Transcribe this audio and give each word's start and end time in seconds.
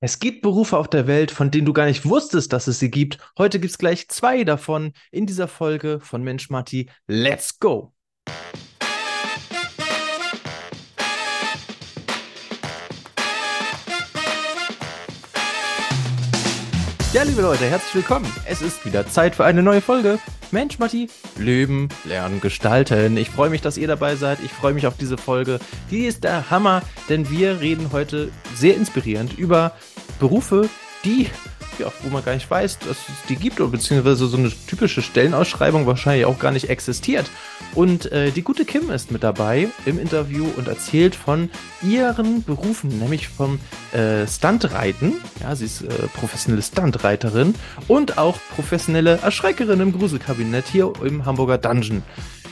Es 0.00 0.20
gibt 0.20 0.42
Berufe 0.42 0.76
auf 0.78 0.88
der 0.88 1.08
Welt, 1.08 1.32
von 1.32 1.50
denen 1.50 1.66
du 1.66 1.72
gar 1.72 1.86
nicht 1.86 2.06
wusstest, 2.06 2.52
dass 2.52 2.68
es 2.68 2.78
sie 2.78 2.90
gibt. 2.90 3.18
Heute 3.36 3.58
gibt 3.58 3.72
es 3.72 3.78
gleich 3.78 4.08
zwei 4.08 4.44
davon 4.44 4.92
in 5.10 5.26
dieser 5.26 5.48
Folge 5.48 5.98
von 6.00 6.22
Mensch 6.22 6.50
Matti. 6.50 6.88
Let's 7.08 7.58
go! 7.58 7.92
Ja, 17.14 17.22
liebe 17.22 17.40
Leute, 17.40 17.64
herzlich 17.64 17.94
willkommen. 17.94 18.30
Es 18.44 18.60
ist 18.60 18.84
wieder 18.84 19.06
Zeit 19.06 19.34
für 19.34 19.46
eine 19.46 19.62
neue 19.62 19.80
Folge. 19.80 20.18
Mensch, 20.50 20.78
Matti, 20.78 21.08
leben, 21.38 21.88
lernen, 22.04 22.42
gestalten. 22.42 23.16
Ich 23.16 23.30
freue 23.30 23.48
mich, 23.48 23.62
dass 23.62 23.78
ihr 23.78 23.88
dabei 23.88 24.14
seid. 24.14 24.40
Ich 24.44 24.52
freue 24.52 24.74
mich 24.74 24.86
auf 24.86 24.98
diese 24.98 25.16
Folge. 25.16 25.58
Die 25.90 26.04
ist 26.04 26.22
der 26.22 26.50
Hammer, 26.50 26.82
denn 27.08 27.30
wir 27.30 27.60
reden 27.60 27.92
heute 27.92 28.30
sehr 28.54 28.76
inspirierend 28.76 29.38
über 29.38 29.72
Berufe, 30.20 30.68
die 31.04 31.28
ja, 31.78 31.92
wo 32.02 32.10
man 32.10 32.24
gar 32.24 32.34
nicht 32.34 32.50
weiß, 32.50 32.78
dass 32.80 32.90
es 32.90 33.26
die 33.28 33.36
gibt, 33.36 33.60
oder 33.60 33.70
beziehungsweise 33.70 34.26
so 34.26 34.36
eine 34.36 34.50
typische 34.66 35.02
Stellenausschreibung 35.02 35.86
wahrscheinlich 35.86 36.26
auch 36.26 36.38
gar 36.38 36.50
nicht 36.50 36.68
existiert. 36.68 37.30
Und 37.74 38.10
äh, 38.12 38.30
die 38.30 38.42
gute 38.42 38.64
Kim 38.64 38.90
ist 38.90 39.10
mit 39.10 39.22
dabei 39.22 39.68
im 39.86 39.98
Interview 39.98 40.46
und 40.56 40.68
erzählt 40.68 41.14
von 41.14 41.50
ihren 41.82 42.42
Berufen, 42.42 42.98
nämlich 42.98 43.28
vom 43.28 43.60
äh, 43.92 44.26
Stuntreiten. 44.26 45.14
Ja, 45.40 45.54
sie 45.54 45.66
ist 45.66 45.82
äh, 45.82 45.88
professionelle 46.14 46.62
Stuntreiterin 46.62 47.54
und 47.86 48.18
auch 48.18 48.38
professionelle 48.54 49.18
Erschreckerin 49.22 49.80
im 49.80 49.92
Gruselkabinett 49.92 50.66
hier 50.66 50.92
im 51.04 51.24
Hamburger 51.24 51.58
Dungeon 51.58 52.02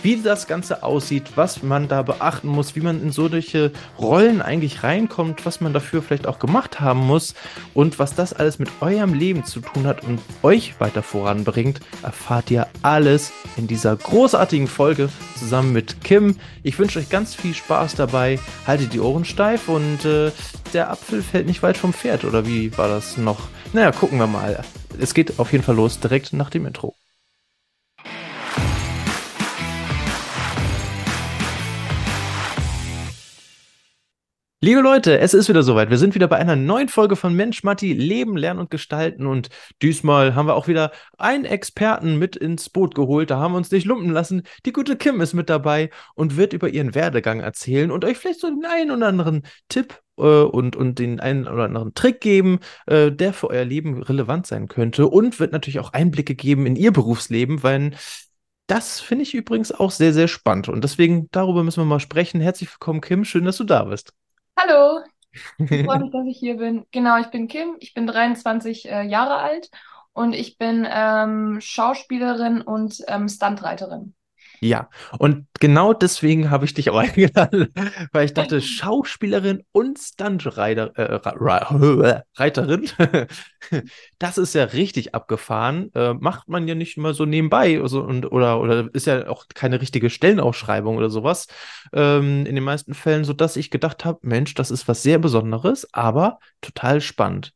wie 0.02 0.16
das 0.22 0.46
Ganze 0.46 0.82
aussieht, 0.82 1.32
was 1.36 1.62
man 1.62 1.88
da 1.88 2.02
beachten 2.02 2.48
muss, 2.48 2.76
wie 2.76 2.80
man 2.80 3.02
in 3.02 3.12
solche 3.12 3.72
Rollen 3.98 4.42
eigentlich 4.42 4.82
reinkommt, 4.82 5.46
was 5.46 5.60
man 5.60 5.72
dafür 5.72 6.02
vielleicht 6.02 6.26
auch 6.26 6.38
gemacht 6.38 6.80
haben 6.80 7.00
muss 7.00 7.34
und 7.74 7.98
was 7.98 8.14
das 8.14 8.32
alles 8.32 8.58
mit 8.58 8.68
eurem 8.80 9.14
Leben 9.14 9.44
zu 9.44 9.60
tun 9.60 9.86
hat 9.86 10.02
und 10.04 10.20
euch 10.42 10.80
weiter 10.80 11.02
voranbringt, 11.02 11.80
erfahrt 12.02 12.50
ihr 12.50 12.66
alles 12.82 13.32
in 13.56 13.66
dieser 13.66 13.96
großartigen 13.96 14.66
Folge 14.66 15.08
zusammen 15.38 15.72
mit 15.72 16.02
Kim. 16.02 16.36
Ich 16.62 16.78
wünsche 16.78 16.98
euch 16.98 17.08
ganz 17.08 17.34
viel 17.34 17.54
Spaß 17.54 17.94
dabei. 17.94 18.38
Haltet 18.66 18.92
die 18.92 19.00
Ohren 19.00 19.24
steif 19.24 19.68
und 19.68 20.04
äh, 20.04 20.30
der 20.72 20.90
Apfel 20.90 21.22
fällt 21.22 21.46
nicht 21.46 21.62
weit 21.62 21.76
vom 21.76 21.92
Pferd 21.92 22.24
oder 22.24 22.46
wie 22.46 22.76
war 22.76 22.88
das 22.88 23.16
noch? 23.16 23.48
Naja, 23.72 23.92
gucken 23.92 24.18
wir 24.18 24.26
mal. 24.26 24.62
Es 24.98 25.14
geht 25.14 25.38
auf 25.38 25.52
jeden 25.52 25.64
Fall 25.64 25.76
los 25.76 26.00
direkt 26.00 26.32
nach 26.32 26.50
dem 26.50 26.66
Intro. 26.66 26.94
Liebe 34.62 34.80
Leute, 34.80 35.18
es 35.18 35.34
ist 35.34 35.50
wieder 35.50 35.62
soweit. 35.62 35.90
Wir 35.90 35.98
sind 35.98 36.14
wieder 36.14 36.28
bei 36.28 36.36
einer 36.36 36.56
neuen 36.56 36.88
Folge 36.88 37.14
von 37.14 37.34
Mensch 37.34 37.62
Matti, 37.62 37.92
Leben, 37.92 38.38
Lernen 38.38 38.60
und 38.60 38.70
Gestalten. 38.70 39.26
Und 39.26 39.50
diesmal 39.82 40.34
haben 40.34 40.46
wir 40.46 40.54
auch 40.54 40.66
wieder 40.66 40.92
einen 41.18 41.44
Experten 41.44 42.18
mit 42.18 42.36
ins 42.36 42.70
Boot 42.70 42.94
geholt. 42.94 43.30
Da 43.30 43.38
haben 43.38 43.52
wir 43.52 43.58
uns 43.58 43.70
nicht 43.70 43.84
lumpen 43.84 44.10
lassen. 44.10 44.44
Die 44.64 44.72
gute 44.72 44.96
Kim 44.96 45.20
ist 45.20 45.34
mit 45.34 45.50
dabei 45.50 45.90
und 46.14 46.38
wird 46.38 46.54
über 46.54 46.70
ihren 46.70 46.94
Werdegang 46.94 47.40
erzählen 47.40 47.90
und 47.90 48.04
euch 48.06 48.16
vielleicht 48.16 48.40
so 48.40 48.48
den 48.48 48.64
einen 48.64 48.90
oder 48.90 49.08
anderen 49.08 49.42
Tipp 49.68 50.00
äh, 50.16 50.22
und, 50.22 50.74
und 50.74 50.98
den 50.98 51.20
einen 51.20 51.46
oder 51.46 51.64
anderen 51.64 51.92
Trick 51.92 52.22
geben, 52.22 52.60
äh, 52.86 53.12
der 53.12 53.34
für 53.34 53.50
euer 53.50 53.64
Leben 53.64 54.02
relevant 54.02 54.46
sein 54.46 54.68
könnte. 54.68 55.06
Und 55.08 55.38
wird 55.38 55.52
natürlich 55.52 55.80
auch 55.80 55.92
Einblicke 55.92 56.34
geben 56.34 56.64
in 56.64 56.76
ihr 56.76 56.92
Berufsleben, 56.92 57.62
weil 57.62 57.92
das 58.68 59.00
finde 59.00 59.24
ich 59.24 59.34
übrigens 59.34 59.70
auch 59.70 59.90
sehr, 59.90 60.14
sehr 60.14 60.28
spannend. 60.28 60.70
Und 60.70 60.82
deswegen, 60.82 61.28
darüber 61.30 61.62
müssen 61.62 61.82
wir 61.82 61.84
mal 61.84 62.00
sprechen. 62.00 62.40
Herzlich 62.40 62.70
willkommen, 62.72 63.02
Kim. 63.02 63.24
Schön, 63.26 63.44
dass 63.44 63.58
du 63.58 63.64
da 63.64 63.84
bist. 63.84 64.12
Hallo, 64.58 65.02
ich 65.70 65.82
freue 65.84 66.00
mich, 66.00 66.10
dass 66.12 66.26
ich 66.28 66.38
hier 66.38 66.58
bin. 66.58 66.86
Genau, 66.92 67.18
ich 67.20 67.28
bin 67.28 67.48
Kim, 67.48 67.76
ich 67.80 67.94
bin 67.94 68.08
23 68.08 68.86
äh, 68.90 69.04
Jahre 69.04 69.38
alt 69.38 69.70
und 70.14 70.34
ich 70.34 70.58
bin 70.58 70.88
ähm, 70.90 71.60
Schauspielerin 71.62 72.62
und 72.62 73.04
ähm, 73.08 73.28
Stuntreiterin. 73.30 74.15
Ja, 74.60 74.88
und 75.18 75.46
genau 75.60 75.92
deswegen 75.92 76.50
habe 76.50 76.64
ich 76.64 76.74
dich 76.74 76.90
auch 76.90 76.96
eingeladen, 76.98 77.72
weil 78.12 78.24
ich 78.24 78.34
dachte, 78.34 78.60
Schauspielerin 78.60 79.62
und 79.72 79.98
Stuntreiterin, 79.98 80.94
äh, 80.96 81.18
das 84.18 84.38
ist 84.38 84.54
ja 84.54 84.64
richtig 84.64 85.14
abgefahren. 85.14 85.90
Äh, 85.94 86.14
macht 86.14 86.48
man 86.48 86.68
ja 86.68 86.74
nicht 86.74 86.96
mal 86.96 87.14
so 87.14 87.24
nebenbei 87.24 87.80
also, 87.80 88.02
und, 88.02 88.30
oder, 88.32 88.60
oder 88.60 88.88
ist 88.92 89.06
ja 89.06 89.28
auch 89.28 89.46
keine 89.54 89.80
richtige 89.80 90.10
Stellenausschreibung 90.10 90.96
oder 90.96 91.10
sowas. 91.10 91.46
Ähm, 91.92 92.46
in 92.46 92.54
den 92.54 92.64
meisten 92.64 92.94
Fällen, 92.94 93.24
sodass 93.24 93.56
ich 93.56 93.70
gedacht 93.70 94.04
habe, 94.04 94.18
Mensch, 94.22 94.54
das 94.54 94.70
ist 94.70 94.88
was 94.88 95.02
sehr 95.02 95.18
Besonderes, 95.18 95.88
aber 95.92 96.38
total 96.60 97.00
spannend. 97.00 97.52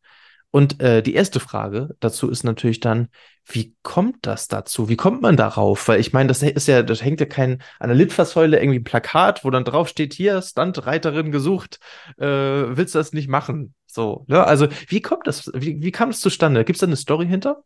Und 0.52 0.80
äh, 0.80 1.02
die 1.02 1.14
erste 1.14 1.38
Frage 1.38 1.96
dazu 2.00 2.28
ist 2.28 2.42
natürlich 2.42 2.80
dann, 2.80 3.08
wie 3.46 3.76
kommt 3.82 4.26
das 4.26 4.48
dazu? 4.48 4.88
Wie 4.88 4.96
kommt 4.96 5.22
man 5.22 5.36
darauf? 5.36 5.86
Weil 5.88 6.00
ich 6.00 6.12
meine, 6.12 6.28
das 6.28 6.42
ist 6.42 6.68
ja, 6.68 6.82
das 6.82 7.02
hängt 7.04 7.20
ja 7.20 7.26
kein 7.26 7.62
an 7.78 7.88
der 7.88 7.96
Litfaßsäule 7.96 8.58
irgendwie 8.58 8.80
ein 8.80 8.84
Plakat, 8.84 9.44
wo 9.44 9.50
dann 9.50 9.64
drauf 9.64 9.88
steht, 9.88 10.12
hier, 10.12 10.42
Stuntreiterin 10.42 11.30
gesucht, 11.30 11.78
äh, 12.18 12.26
willst 12.26 12.94
du 12.94 12.98
das 12.98 13.12
nicht 13.12 13.28
machen? 13.28 13.74
So, 13.86 14.24
ne? 14.28 14.44
Also, 14.44 14.68
wie 14.88 15.00
kommt 15.00 15.26
das? 15.26 15.50
Wie, 15.54 15.82
wie 15.82 15.90
kam 15.92 16.10
das 16.10 16.20
zustande? 16.20 16.64
Gibt 16.64 16.76
es 16.76 16.80
da 16.80 16.86
eine 16.86 16.96
Story 16.96 17.26
hinter? 17.26 17.62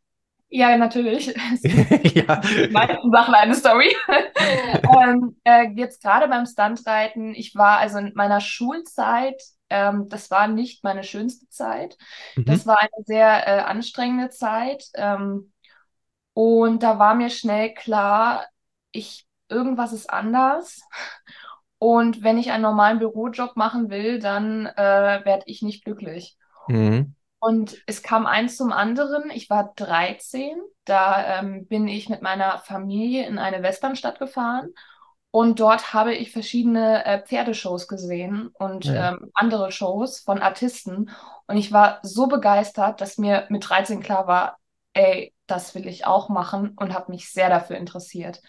Ja, 0.48 0.76
natürlich. 0.76 1.26
ja. 2.14 2.40
meisten 2.70 3.10
Sachen 3.10 3.34
eine 3.34 3.54
Story. 3.54 3.94
ähm, 5.02 5.36
äh, 5.44 5.68
jetzt 5.74 6.02
gerade 6.02 6.28
beim 6.28 6.46
Stuntreiten, 6.46 7.34
ich 7.34 7.54
war 7.54 7.78
also 7.78 7.98
in 7.98 8.12
meiner 8.14 8.40
Schulzeit 8.40 9.42
ähm, 9.70 10.08
das 10.08 10.30
war 10.30 10.48
nicht 10.48 10.84
meine 10.84 11.04
schönste 11.04 11.48
Zeit. 11.48 11.97
Mhm. 12.36 12.44
Das 12.44 12.66
war 12.66 12.80
eine 12.80 13.04
sehr 13.04 13.47
äh, 13.47 13.60
anstrengende 13.60 14.30
Zeit. 14.30 14.86
Ähm, 14.94 15.52
und 16.32 16.82
da 16.82 16.98
war 16.98 17.14
mir 17.14 17.30
schnell 17.30 17.75
klar, 17.75 18.47
ich, 18.92 19.26
irgendwas 19.48 19.92
ist 19.92 20.10
anders. 20.10 20.82
Und 21.78 22.22
wenn 22.22 22.38
ich 22.38 22.50
einen 22.50 22.62
normalen 22.62 22.98
Bürojob 22.98 23.56
machen 23.56 23.91
will, 23.91 24.19
dann 24.19 24.66
äh, 24.66 25.25
werde 25.25 25.44
ich 25.47 25.62
nicht 25.62 25.84
glücklich. 25.84 26.36
Mhm. 26.69 27.14
Und 27.38 27.76
es 27.86 28.02
kam 28.02 28.26
eins 28.26 28.56
zum 28.56 28.72
anderen. 28.72 29.31
Ich 29.31 29.50
war 29.50 29.75
13, 29.76 30.56
da 30.84 31.41
ähm, 31.41 31.66
bin 31.66 31.88
ich 31.88 32.08
mit 32.08 32.22
meiner 32.22 32.58
Familie 32.58 33.26
in 33.26 33.38
eine 33.38 33.62
Westernstadt 33.62 34.19
gefahren 34.19 34.70
und 35.34 35.58
dort 35.58 35.92
habe 35.92 36.14
ich 36.14 36.30
verschiedene 36.30 37.04
äh, 37.04 37.20
Pferdeshows 37.20 37.88
gesehen 37.88 38.50
und 38.56 38.84
ja. 38.84 39.10
ähm, 39.10 39.32
andere 39.34 39.72
Shows 39.72 40.20
von 40.20 40.40
Artisten. 40.40 41.10
Und 41.48 41.56
ich 41.56 41.72
war 41.72 41.98
so 42.04 42.28
begeistert, 42.28 43.00
dass 43.00 43.18
mir 43.18 43.44
mit 43.48 43.68
13 43.68 44.00
klar 44.00 44.28
war, 44.28 44.58
ey, 44.92 45.34
das 45.48 45.74
will 45.74 45.88
ich 45.88 46.06
auch 46.06 46.28
machen 46.28 46.74
und 46.76 46.94
habe 46.94 47.10
mich 47.10 47.32
sehr 47.32 47.48
dafür 47.48 47.78
interessiert. 47.78 48.42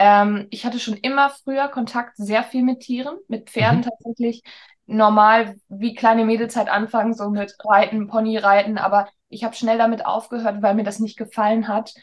Ähm, 0.00 0.48
ich 0.50 0.66
hatte 0.66 0.80
schon 0.80 0.96
immer 0.96 1.30
früher 1.30 1.68
Kontakt 1.68 2.16
sehr 2.16 2.42
viel 2.42 2.64
mit 2.64 2.80
Tieren, 2.80 3.18
mit 3.28 3.48
Pferden 3.48 3.78
mhm. 3.78 3.82
tatsächlich. 3.82 4.42
Normal 4.86 5.54
wie 5.68 5.94
kleine 5.94 6.24
Mädels 6.24 6.56
halt 6.56 6.68
anfangen, 6.68 7.14
so 7.14 7.30
mit 7.30 7.54
Reiten, 7.64 8.08
Ponyreiten, 8.08 8.78
aber 8.78 9.08
ich 9.28 9.44
habe 9.44 9.54
schnell 9.54 9.78
damit 9.78 10.06
aufgehört, 10.06 10.60
weil 10.60 10.74
mir 10.74 10.82
das 10.82 10.98
nicht 10.98 11.16
gefallen 11.16 11.68
hat. 11.68 11.94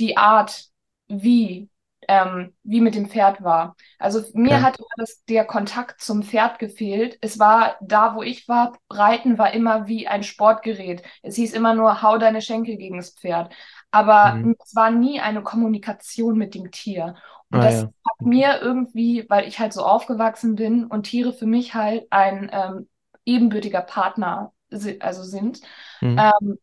Die 0.00 0.16
Art, 0.16 0.64
wie 1.06 1.68
ähm, 2.08 2.54
wie 2.62 2.80
mit 2.80 2.94
dem 2.94 3.08
Pferd 3.08 3.42
war. 3.42 3.76
Also 3.98 4.22
mir 4.34 4.52
ja. 4.52 4.62
hat 4.62 4.78
das, 4.96 5.24
der 5.24 5.44
Kontakt 5.44 6.00
zum 6.00 6.22
Pferd 6.22 6.58
gefehlt. 6.58 7.18
Es 7.20 7.38
war 7.38 7.76
da, 7.80 8.14
wo 8.14 8.22
ich 8.22 8.48
war, 8.48 8.76
Reiten 8.90 9.38
war 9.38 9.52
immer 9.52 9.86
wie 9.86 10.06
ein 10.08 10.22
Sportgerät. 10.22 11.02
Es 11.22 11.36
hieß 11.36 11.52
immer 11.52 11.74
nur, 11.74 12.02
hau 12.02 12.18
deine 12.18 12.42
Schenkel 12.42 12.76
gegen 12.76 12.96
das 12.96 13.10
Pferd. 13.10 13.52
Aber 13.90 14.34
mhm. 14.34 14.56
es 14.62 14.74
war 14.74 14.90
nie 14.90 15.20
eine 15.20 15.42
Kommunikation 15.42 16.36
mit 16.36 16.54
dem 16.54 16.70
Tier. 16.70 17.14
Und 17.50 17.60
ah, 17.60 17.64
das 17.64 17.82
ja. 17.82 17.86
hat 17.86 18.20
mir 18.20 18.60
irgendwie, 18.60 19.26
weil 19.28 19.46
ich 19.46 19.58
halt 19.58 19.72
so 19.72 19.82
aufgewachsen 19.82 20.56
bin 20.56 20.84
und 20.86 21.04
Tiere 21.04 21.32
für 21.32 21.46
mich 21.46 21.74
halt 21.74 22.06
ein 22.10 22.50
ähm, 22.52 22.88
ebenbürtiger 23.24 23.82
Partner 23.82 24.52
also 25.00 25.22
sind, 25.22 25.60
mhm. 26.00 26.18
ähm, 26.18 26.58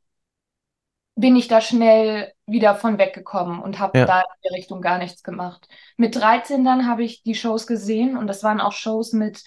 bin 1.22 1.36
ich 1.36 1.48
da 1.48 1.62
schnell 1.62 2.34
wieder 2.46 2.76
von 2.76 2.98
weggekommen 2.98 3.62
und 3.62 3.80
habe 3.80 4.00
ja. 4.00 4.06
da 4.06 4.22
in 4.22 4.50
der 4.50 4.58
Richtung 4.58 4.82
gar 4.82 4.98
nichts 4.98 5.24
gemacht. 5.24 5.68
Mit 5.96 6.16
13 6.16 6.66
dann 6.66 6.88
habe 6.88 7.04
ich 7.04 7.24
die 7.24 7.36
Shows 7.36 7.68
gesehen 7.68 8.18
und 8.18 8.28
das 8.28 8.44
waren 8.44 8.60
auch 8.60 8.74
Shows 8.74 9.14
mit, 9.14 9.44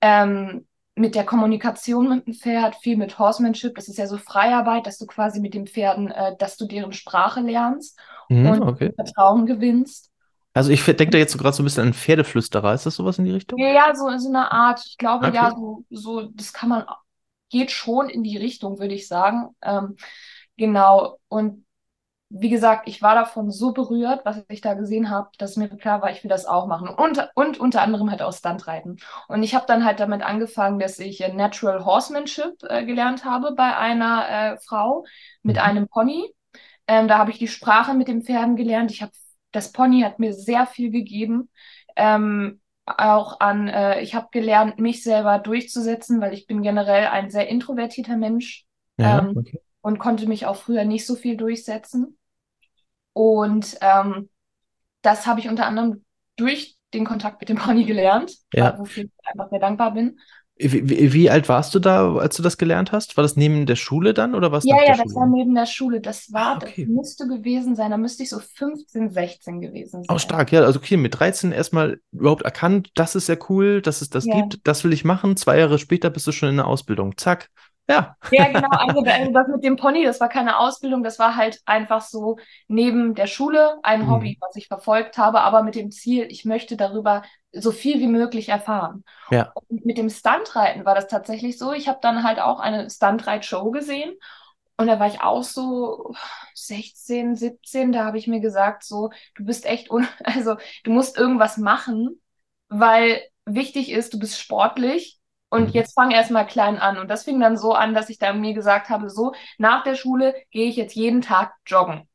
ähm, 0.00 0.66
mit 0.94 1.14
der 1.14 1.24
Kommunikation 1.24 2.08
mit 2.08 2.26
dem 2.26 2.34
Pferd, 2.34 2.76
viel 2.76 2.96
mit 2.96 3.18
Horsemanship. 3.18 3.74
Das 3.74 3.88
ist 3.88 3.98
ja 3.98 4.06
so 4.06 4.16
Freiarbeit, 4.16 4.86
dass 4.86 4.98
du 4.98 5.06
quasi 5.06 5.40
mit 5.40 5.54
den 5.54 5.66
Pferden, 5.66 6.10
äh, 6.10 6.36
dass 6.38 6.56
du 6.56 6.66
deren 6.66 6.92
Sprache 6.92 7.40
lernst 7.40 7.98
mhm, 8.28 8.46
und 8.46 8.62
okay. 8.62 8.92
Vertrauen 8.94 9.44
gewinnst. 9.46 10.10
Also 10.54 10.70
ich 10.70 10.84
denke 10.84 11.10
da 11.10 11.18
jetzt 11.18 11.32
so 11.32 11.38
gerade 11.38 11.56
so 11.56 11.62
ein 11.62 11.64
bisschen 11.64 11.88
an 11.88 11.94
Pferdeflüsterer. 11.94 12.74
Ist 12.74 12.86
das 12.86 12.96
sowas 12.96 13.18
in 13.18 13.24
die 13.24 13.32
Richtung? 13.32 13.58
Ja, 13.58 13.72
ja 13.72 13.94
so, 13.94 14.08
so 14.18 14.28
eine 14.28 14.52
Art. 14.52 14.82
Ich 14.86 14.98
glaube, 14.98 15.26
okay. 15.26 15.36
ja, 15.36 15.50
so, 15.50 15.84
so, 15.90 16.22
das 16.34 16.52
kann 16.52 16.68
man, 16.68 16.84
geht 17.50 17.70
schon 17.70 18.08
in 18.08 18.22
die 18.22 18.36
Richtung, 18.36 18.78
würde 18.78 18.94
ich 18.94 19.08
sagen. 19.08 19.48
Ähm, 19.62 19.96
genau. 20.62 21.18
Und 21.28 21.66
wie 22.30 22.48
gesagt, 22.48 22.88
ich 22.88 23.02
war 23.02 23.14
davon 23.14 23.50
so 23.50 23.72
berührt, 23.72 24.24
was 24.24 24.42
ich 24.48 24.62
da 24.62 24.72
gesehen 24.74 25.10
habe, 25.10 25.28
dass 25.38 25.56
mir 25.56 25.68
klar 25.68 26.00
war, 26.00 26.10
ich 26.10 26.22
will 26.22 26.30
das 26.30 26.46
auch 26.46 26.66
machen. 26.66 26.88
Und, 26.88 27.28
und 27.34 27.60
unter 27.60 27.82
anderem 27.82 28.10
halt 28.10 28.22
auch 28.22 28.32
Stuntreiten. 28.32 28.98
Und 29.28 29.42
ich 29.42 29.54
habe 29.54 29.66
dann 29.66 29.84
halt 29.84 30.00
damit 30.00 30.22
angefangen, 30.22 30.78
dass 30.78 30.98
ich 30.98 31.20
äh, 31.20 31.32
Natural 31.32 31.84
Horsemanship 31.84 32.62
äh, 32.62 32.86
gelernt 32.86 33.24
habe 33.24 33.52
bei 33.54 33.76
einer 33.76 34.28
äh, 34.28 34.56
Frau 34.58 35.04
mit 35.42 35.56
mhm. 35.56 35.62
einem 35.62 35.88
Pony. 35.88 36.32
Ähm, 36.86 37.08
da 37.08 37.18
habe 37.18 37.32
ich 37.32 37.38
die 37.38 37.48
Sprache 37.48 37.92
mit 37.92 38.08
den 38.08 38.22
Pferden 38.22 38.56
gelernt. 38.56 38.90
Ich 38.92 39.02
habe 39.02 39.12
das 39.50 39.72
Pony 39.72 40.00
hat 40.00 40.18
mir 40.18 40.32
sehr 40.32 40.66
viel 40.66 40.90
gegeben. 40.90 41.50
Ähm, 41.96 42.60
auch 42.86 43.40
an, 43.40 43.68
äh, 43.68 44.00
ich 44.00 44.14
habe 44.14 44.28
gelernt, 44.30 44.78
mich 44.78 45.02
selber 45.02 45.38
durchzusetzen, 45.38 46.20
weil 46.20 46.32
ich 46.32 46.46
bin 46.46 46.62
generell 46.62 47.08
ein 47.08 47.30
sehr 47.30 47.48
introvertierter 47.48 48.16
Mensch 48.16 48.64
ja, 48.98 49.18
ähm, 49.18 49.36
okay. 49.36 49.60
Und 49.82 49.98
konnte 49.98 50.26
mich 50.26 50.46
auch 50.46 50.56
früher 50.56 50.84
nicht 50.84 51.06
so 51.06 51.14
viel 51.14 51.36
durchsetzen. 51.36 52.16
Und 53.12 53.76
ähm, 53.82 54.30
das 55.02 55.26
habe 55.26 55.40
ich 55.40 55.48
unter 55.48 55.66
anderem 55.66 56.04
durch 56.36 56.76
den 56.94 57.04
Kontakt 57.04 57.40
mit 57.40 57.48
dem 57.48 57.56
Pony 57.58 57.84
gelernt, 57.84 58.36
ja. 58.54 58.78
wofür 58.78 59.04
ich 59.04 59.10
einfach 59.24 59.50
sehr 59.50 59.60
dankbar 59.60 59.92
bin. 59.92 60.18
Wie, 60.56 60.88
wie, 60.88 61.12
wie, 61.12 61.30
alt 61.30 61.48
warst 61.48 61.74
du 61.74 61.78
da, 61.78 62.14
als 62.14 62.36
du 62.36 62.42
das 62.42 62.58
gelernt 62.58 62.92
hast? 62.92 63.16
War 63.16 63.22
das 63.22 63.36
neben 63.36 63.66
der 63.66 63.74
Schule 63.74 64.14
dann 64.14 64.34
oder 64.34 64.52
was? 64.52 64.64
Ja, 64.64 64.76
ja, 64.76 64.90
das 64.90 64.98
Schule? 64.98 65.14
war 65.14 65.26
neben 65.26 65.54
der 65.54 65.66
Schule. 65.66 66.00
Das 66.00 66.32
war, 66.32 66.46
ah, 66.46 66.56
okay. 66.62 66.84
das 66.84 66.94
müsste 66.94 67.26
gewesen 67.26 67.74
sein, 67.74 67.90
da 67.90 67.96
müsste 67.96 68.22
ich 68.22 68.28
so 68.28 68.38
15, 68.38 69.10
16 69.10 69.60
gewesen 69.60 70.04
sein. 70.04 70.14
Auch 70.14 70.20
stark, 70.20 70.52
ja. 70.52 70.60
Also 70.60 70.78
okay, 70.78 70.96
mit 70.98 71.18
13 71.18 71.52
erstmal 71.52 72.00
überhaupt 72.12 72.42
erkannt, 72.42 72.90
das 72.94 73.16
ist 73.16 73.28
ja 73.28 73.36
cool, 73.48 73.80
dass 73.80 74.02
es 74.02 74.10
das 74.10 74.26
ja. 74.26 74.36
gibt, 74.36 74.60
das 74.64 74.84
will 74.84 74.92
ich 74.92 75.04
machen. 75.04 75.36
Zwei 75.36 75.58
Jahre 75.58 75.78
später 75.78 76.10
bist 76.10 76.26
du 76.26 76.32
schon 76.32 76.50
in 76.50 76.56
der 76.56 76.66
Ausbildung. 76.66 77.16
Zack. 77.16 77.48
Ja. 77.88 78.16
Ja, 78.30 78.48
genau. 78.48 78.68
Also, 78.70 79.00
also 79.00 79.32
das 79.32 79.48
mit 79.48 79.64
dem 79.64 79.76
Pony, 79.76 80.04
das 80.04 80.20
war 80.20 80.28
keine 80.28 80.58
Ausbildung, 80.58 81.02
das 81.02 81.18
war 81.18 81.36
halt 81.36 81.60
einfach 81.66 82.00
so 82.00 82.38
neben 82.68 83.14
der 83.14 83.26
Schule 83.26 83.78
ein 83.82 84.02
mhm. 84.02 84.10
Hobby, 84.10 84.38
was 84.40 84.56
ich 84.56 84.68
verfolgt 84.68 85.18
habe, 85.18 85.40
aber 85.40 85.62
mit 85.62 85.74
dem 85.74 85.90
Ziel, 85.90 86.26
ich 86.30 86.44
möchte 86.44 86.76
darüber 86.76 87.22
so 87.52 87.70
viel 87.70 88.00
wie 88.00 88.06
möglich 88.06 88.48
erfahren. 88.48 89.04
Ja. 89.30 89.52
Und 89.68 89.84
mit 89.84 89.98
dem 89.98 90.08
Stuntreiten 90.08 90.84
war 90.84 90.94
das 90.94 91.08
tatsächlich 91.08 91.58
so. 91.58 91.72
Ich 91.72 91.88
habe 91.88 91.98
dann 92.00 92.22
halt 92.22 92.38
auch 92.38 92.60
eine 92.60 92.88
Stuntreit-Show 92.88 93.70
gesehen 93.72 94.14
und 94.76 94.86
da 94.86 94.98
war 94.98 95.06
ich 95.06 95.20
auch 95.20 95.42
so 95.42 96.14
16, 96.54 97.36
17, 97.36 97.92
da 97.92 98.04
habe 98.04 98.18
ich 98.18 98.26
mir 98.26 98.40
gesagt, 98.40 98.84
so, 98.84 99.10
du 99.34 99.44
bist 99.44 99.66
echt, 99.66 99.90
un 99.90 100.06
also 100.24 100.56
du 100.84 100.90
musst 100.90 101.16
irgendwas 101.18 101.56
machen, 101.58 102.20
weil 102.68 103.22
wichtig 103.44 103.90
ist, 103.90 104.14
du 104.14 104.18
bist 104.18 104.40
sportlich 104.40 105.18
und 105.52 105.64
mhm. 105.64 105.72
jetzt 105.72 105.94
fang 105.94 106.10
erstmal 106.10 106.46
klein 106.46 106.78
an. 106.78 106.96
Und 106.96 107.08
das 107.08 107.24
fing 107.24 107.38
dann 107.38 107.58
so 107.58 107.74
an, 107.74 107.92
dass 107.92 108.08
ich 108.08 108.18
da 108.18 108.32
mir 108.32 108.54
gesagt 108.54 108.88
habe, 108.88 109.10
so, 109.10 109.34
nach 109.58 109.84
der 109.84 109.96
Schule 109.96 110.34
gehe 110.50 110.66
ich 110.66 110.76
jetzt 110.76 110.94
jeden 110.94 111.20
Tag 111.20 111.52
joggen. 111.66 112.08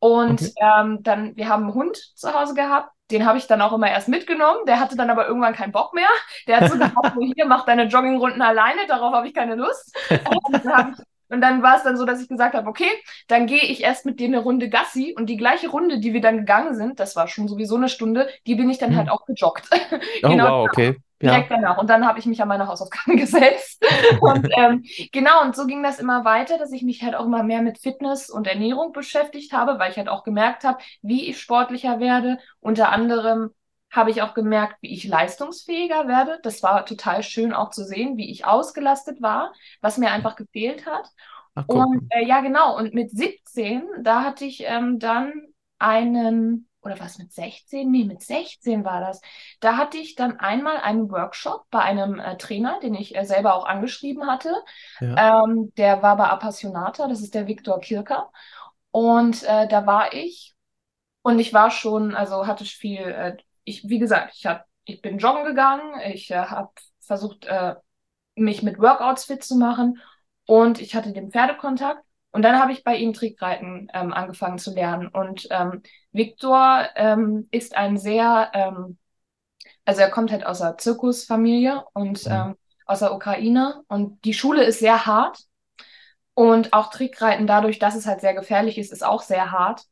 Und 0.00 0.42
okay. 0.42 0.52
ähm, 0.60 1.02
dann, 1.02 1.34
wir 1.34 1.48
haben 1.48 1.62
einen 1.62 1.74
Hund 1.74 1.96
zu 1.96 2.34
Hause 2.34 2.52
gehabt, 2.52 2.90
den 3.10 3.24
habe 3.24 3.38
ich 3.38 3.46
dann 3.46 3.62
auch 3.62 3.72
immer 3.72 3.90
erst 3.90 4.08
mitgenommen. 4.08 4.66
Der 4.66 4.80
hatte 4.80 4.96
dann 4.96 5.08
aber 5.08 5.26
irgendwann 5.26 5.54
keinen 5.54 5.72
Bock 5.72 5.94
mehr. 5.94 6.08
Der 6.46 6.60
hat 6.60 6.68
so 6.70 6.74
gesagt, 6.74 6.94
so, 7.14 7.20
hier, 7.34 7.46
mach 7.46 7.64
deine 7.64 7.84
Joggingrunden 7.84 8.42
alleine, 8.42 8.86
darauf 8.86 9.14
habe 9.14 9.28
ich 9.28 9.34
keine 9.34 9.54
Lust. 9.54 9.96
Und 10.10 10.64
dann, 10.66 10.94
und 11.34 11.40
dann 11.40 11.62
war 11.62 11.76
es 11.76 11.82
dann 11.82 11.96
so, 11.96 12.04
dass 12.04 12.22
ich 12.22 12.28
gesagt 12.28 12.54
habe, 12.54 12.68
okay, 12.68 12.88
dann 13.28 13.46
gehe 13.46 13.62
ich 13.62 13.82
erst 13.82 14.06
mit 14.06 14.20
dir 14.20 14.28
eine 14.28 14.38
Runde 14.38 14.68
Gassi 14.68 15.14
und 15.16 15.26
die 15.26 15.36
gleiche 15.36 15.68
Runde, 15.68 15.98
die 15.98 16.12
wir 16.12 16.20
dann 16.20 16.38
gegangen 16.38 16.74
sind, 16.74 17.00
das 17.00 17.16
war 17.16 17.28
schon 17.28 17.48
sowieso 17.48 17.76
eine 17.76 17.88
Stunde, 17.88 18.28
die 18.46 18.54
bin 18.54 18.70
ich 18.70 18.78
dann 18.78 18.90
hm. 18.90 18.96
halt 18.96 19.10
auch 19.10 19.26
gejoggt. 19.26 19.68
Oh, 20.22 20.28
genau, 20.28 20.60
wow, 20.60 20.68
okay 20.68 20.96
direkt 21.24 21.50
ja. 21.50 21.56
danach. 21.56 21.78
Und 21.78 21.88
dann 21.88 22.06
habe 22.06 22.18
ich 22.18 22.26
mich 22.26 22.40
an 22.42 22.48
meine 22.48 22.66
Hausaufgaben 22.66 23.16
gesetzt. 23.16 23.84
und 24.20 24.48
ähm, 24.56 24.84
genau, 25.12 25.42
und 25.42 25.56
so 25.56 25.66
ging 25.66 25.82
das 25.82 25.98
immer 25.98 26.24
weiter, 26.24 26.58
dass 26.58 26.72
ich 26.72 26.82
mich 26.82 27.02
halt 27.02 27.14
auch 27.14 27.24
immer 27.24 27.42
mehr 27.42 27.62
mit 27.62 27.78
Fitness 27.78 28.30
und 28.30 28.46
Ernährung 28.46 28.92
beschäftigt 28.92 29.52
habe, 29.52 29.78
weil 29.78 29.90
ich 29.90 29.96
halt 29.96 30.08
auch 30.08 30.24
gemerkt 30.24 30.64
habe, 30.64 30.78
wie 31.02 31.28
ich 31.28 31.40
sportlicher 31.40 32.00
werde. 32.00 32.38
Unter 32.60 32.90
anderem 32.90 33.50
habe 33.94 34.10
ich 34.10 34.22
auch 34.22 34.34
gemerkt, 34.34 34.76
wie 34.80 34.92
ich 34.92 35.04
leistungsfähiger 35.04 36.08
werde. 36.08 36.40
Das 36.42 36.62
war 36.62 36.84
total 36.84 37.22
schön 37.22 37.52
auch 37.52 37.70
zu 37.70 37.84
sehen, 37.84 38.16
wie 38.16 38.30
ich 38.30 38.44
ausgelastet 38.44 39.22
war, 39.22 39.52
was 39.80 39.98
mir 39.98 40.10
einfach 40.10 40.36
gefehlt 40.36 40.86
hat. 40.86 41.08
Ach, 41.54 41.64
und 41.68 42.08
äh, 42.10 42.24
ja, 42.26 42.40
genau. 42.40 42.76
Und 42.76 42.94
mit 42.94 43.10
17, 43.10 43.82
da 44.02 44.22
hatte 44.22 44.44
ich 44.44 44.64
ähm, 44.66 44.98
dann 44.98 45.32
einen 45.78 46.68
oder 46.82 47.00
was 47.00 47.18
mit 47.18 47.32
16? 47.32 47.90
Nee, 47.90 48.04
mit 48.04 48.22
16 48.22 48.84
war 48.84 49.00
das. 49.00 49.20
Da 49.60 49.76
hatte 49.76 49.96
ich 49.96 50.16
dann 50.16 50.38
einmal 50.38 50.76
einen 50.76 51.10
Workshop 51.10 51.64
bei 51.70 51.80
einem 51.80 52.18
äh, 52.18 52.36
Trainer, 52.36 52.78
den 52.80 52.94
ich 52.94 53.16
äh, 53.16 53.24
selber 53.24 53.54
auch 53.54 53.64
angeschrieben 53.64 54.26
hatte. 54.26 54.54
Ja. 55.00 55.44
Ähm, 55.44 55.72
der 55.76 56.02
war 56.02 56.16
bei 56.16 56.28
Appassionata, 56.28 57.08
das 57.08 57.22
ist 57.22 57.34
der 57.34 57.46
Viktor 57.46 57.80
Kirker. 57.80 58.30
Und 58.90 59.42
äh, 59.44 59.66
da 59.66 59.86
war 59.86 60.12
ich 60.12 60.54
und 61.22 61.38
ich 61.38 61.54
war 61.54 61.70
schon, 61.70 62.14
also 62.14 62.46
hatte 62.46 62.64
viel, 62.66 63.00
äh, 63.00 63.36
ich, 63.64 63.88
wie 63.88 63.98
gesagt, 63.98 64.34
ich, 64.36 64.46
hab, 64.46 64.66
ich 64.84 65.02
bin 65.02 65.18
joggen 65.18 65.44
gegangen, 65.44 66.00
ich 66.12 66.30
äh, 66.30 66.36
habe 66.36 66.70
versucht, 67.00 67.46
äh, 67.46 67.74
mich 68.36 68.62
mit 68.62 68.78
Workouts 68.78 69.24
fit 69.24 69.42
zu 69.42 69.56
machen 69.56 70.00
und 70.46 70.80
ich 70.80 70.94
hatte 70.94 71.12
den 71.12 71.30
Pferdekontakt. 71.30 72.02
Und 72.32 72.42
dann 72.42 72.58
habe 72.58 72.72
ich 72.72 72.82
bei 72.82 72.96
ihm 72.96 73.12
Trickreiten 73.12 73.88
ähm, 73.94 74.12
angefangen 74.12 74.58
zu 74.58 74.74
lernen. 74.74 75.06
Und 75.06 75.46
ähm, 75.50 75.82
Viktor 76.10 76.88
ähm, 76.96 77.46
ist 77.52 77.76
ein 77.76 77.96
sehr, 77.96 78.50
ähm, 78.54 78.98
also 79.84 80.00
er 80.00 80.10
kommt 80.10 80.32
halt 80.32 80.44
aus 80.44 80.58
der 80.58 80.76
Zirkusfamilie 80.76 81.84
und 81.92 82.26
mhm. 82.26 82.32
ähm, 82.32 82.56
aus 82.86 82.98
der 82.98 83.14
Ukraine. 83.14 83.84
Und 83.86 84.24
die 84.24 84.34
Schule 84.34 84.64
ist 84.64 84.80
sehr 84.80 85.06
hart. 85.06 85.44
Und 86.34 86.72
auch 86.72 86.90
Trickreiten, 86.90 87.46
dadurch, 87.46 87.78
dass 87.78 87.94
es 87.94 88.04
halt 88.04 88.20
sehr 88.20 88.34
gefährlich 88.34 88.78
ist, 88.78 88.92
ist 88.92 89.04
auch 89.04 89.22
sehr 89.22 89.52
hart. 89.52 89.84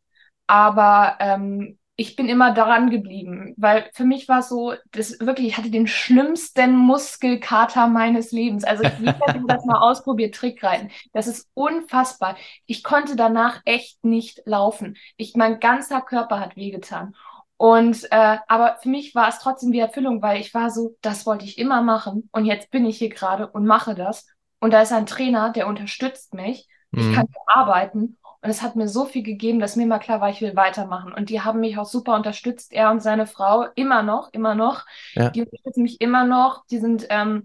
Aber 0.48 1.18
ähm, 1.20 1.78
ich 2.02 2.16
bin 2.16 2.28
immer 2.28 2.52
daran 2.52 2.90
geblieben, 2.90 3.54
weil 3.56 3.88
für 3.94 4.04
mich 4.04 4.28
war 4.28 4.40
es 4.40 4.48
so, 4.48 4.74
das 4.90 5.20
wirklich, 5.20 5.46
ich 5.46 5.56
hatte 5.56 5.70
den 5.70 5.86
schlimmsten 5.86 6.76
Muskelkater 6.76 7.86
meines 7.86 8.32
Lebens. 8.32 8.64
Also 8.64 8.82
ich 8.82 8.90
habe 9.06 9.44
das 9.46 9.64
mal 9.64 9.78
ausprobiert, 9.78 10.34
Trickreiten. 10.34 10.90
Das 11.12 11.28
ist 11.28 11.48
unfassbar. 11.54 12.36
Ich 12.66 12.82
konnte 12.82 13.14
danach 13.14 13.60
echt 13.64 14.04
nicht 14.04 14.42
laufen. 14.46 14.96
Ich, 15.16 15.36
mein 15.36 15.60
ganzer 15.60 16.00
Körper 16.00 16.40
hat 16.40 16.56
wehgetan. 16.56 17.14
Und 17.56 18.10
äh, 18.10 18.38
aber 18.48 18.78
für 18.82 18.88
mich 18.88 19.14
war 19.14 19.28
es 19.28 19.38
trotzdem 19.38 19.70
die 19.70 19.78
Erfüllung, 19.78 20.22
weil 20.22 20.40
ich 20.40 20.52
war 20.54 20.70
so, 20.70 20.96
das 21.02 21.24
wollte 21.24 21.44
ich 21.44 21.56
immer 21.56 21.82
machen 21.82 22.28
und 22.32 22.46
jetzt 22.46 22.72
bin 22.72 22.84
ich 22.84 22.98
hier 22.98 23.10
gerade 23.10 23.46
und 23.46 23.64
mache 23.64 23.94
das. 23.94 24.26
Und 24.58 24.72
da 24.72 24.82
ist 24.82 24.92
ein 24.92 25.06
Trainer, 25.06 25.50
der 25.50 25.68
unterstützt 25.68 26.34
mich. 26.34 26.68
Ich 26.90 27.04
mhm. 27.04 27.14
kann 27.14 27.28
arbeiten 27.46 28.18
und 28.42 28.50
es 28.50 28.60
hat 28.60 28.74
mir 28.74 28.88
so 28.88 29.04
viel 29.04 29.22
gegeben, 29.22 29.60
dass 29.60 29.76
mir 29.76 29.86
mal 29.86 30.00
klar 30.00 30.20
war, 30.20 30.28
ich 30.28 30.40
will 30.40 30.56
weitermachen. 30.56 31.12
Und 31.12 31.30
die 31.30 31.42
haben 31.42 31.60
mich 31.60 31.78
auch 31.78 31.86
super 31.86 32.16
unterstützt, 32.16 32.72
er 32.72 32.90
und 32.90 33.00
seine 33.00 33.26
Frau, 33.28 33.66
immer 33.76 34.02
noch, 34.02 34.32
immer 34.32 34.56
noch. 34.56 34.84
Ja. 35.14 35.30
Die 35.30 35.42
unterstützen 35.42 35.82
mich 35.84 36.00
immer 36.00 36.24
noch. 36.24 36.66
Die 36.66 36.78
sind, 36.78 37.06
ähm, 37.08 37.44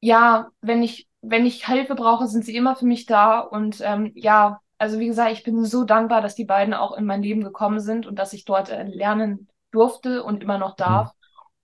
ja, 0.00 0.48
wenn 0.60 0.82
ich, 0.82 1.08
wenn 1.20 1.46
ich 1.46 1.64
Hilfe 1.64 1.94
brauche, 1.94 2.26
sind 2.26 2.44
sie 2.44 2.56
immer 2.56 2.74
für 2.74 2.86
mich 2.86 3.06
da. 3.06 3.38
Und 3.38 3.80
ähm, 3.84 4.10
ja, 4.16 4.60
also 4.78 4.98
wie 4.98 5.06
gesagt, 5.06 5.30
ich 5.30 5.44
bin 5.44 5.64
so 5.64 5.84
dankbar, 5.84 6.22
dass 6.22 6.34
die 6.34 6.44
beiden 6.44 6.74
auch 6.74 6.96
in 6.96 7.04
mein 7.04 7.22
Leben 7.22 7.44
gekommen 7.44 7.78
sind 7.78 8.06
und 8.06 8.18
dass 8.18 8.32
ich 8.32 8.44
dort 8.44 8.68
äh, 8.68 8.82
lernen 8.82 9.46
durfte 9.70 10.24
und 10.24 10.42
immer 10.42 10.58
noch 10.58 10.74
darf. 10.74 11.12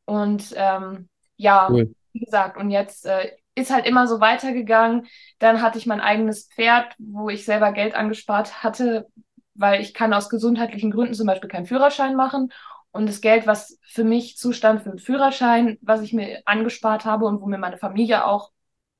Mhm. 0.07 0.15
Und 0.15 0.55
ähm, 0.57 1.09
ja, 1.37 1.67
cool. 1.69 1.93
wie 2.13 2.21
gesagt, 2.21 2.59
und 2.59 2.71
jetzt 2.71 3.07
äh, 3.07 3.33
ist 3.57 3.73
halt 3.73 3.87
immer 3.87 4.07
so 4.07 4.21
weitergegangen. 4.21 5.07
Dann 5.41 5.61
hatte 5.63 5.79
ich 5.79 5.87
mein 5.87 6.01
eigenes 6.01 6.49
Pferd, 6.55 6.95
wo 6.99 7.29
ich 7.31 7.45
selber 7.45 7.73
Geld 7.73 7.95
angespart 7.95 8.63
hatte, 8.63 9.09
weil 9.55 9.81
ich 9.81 9.95
kann 9.95 10.13
aus 10.13 10.29
gesundheitlichen 10.29 10.91
Gründen 10.93 11.15
zum 11.15 11.27
Beispiel 11.27 11.49
keinen 11.49 11.67
Führerschein 11.67 12.15
machen. 12.15 12.53
Und 12.93 13.09
das 13.09 13.21
Geld, 13.21 13.47
was 13.47 13.79
für 13.83 14.05
mich 14.05 14.37
zustand 14.37 14.83
für 14.83 14.91
den 14.91 14.99
Führerschein, 14.99 15.79
was 15.81 16.03
ich 16.03 16.13
mir 16.13 16.43
angespart 16.45 17.05
habe 17.05 17.25
und 17.27 17.41
wo 17.41 17.47
mir 17.47 17.59
meine 17.59 17.79
Familie 17.79 18.27
auch 18.27 18.51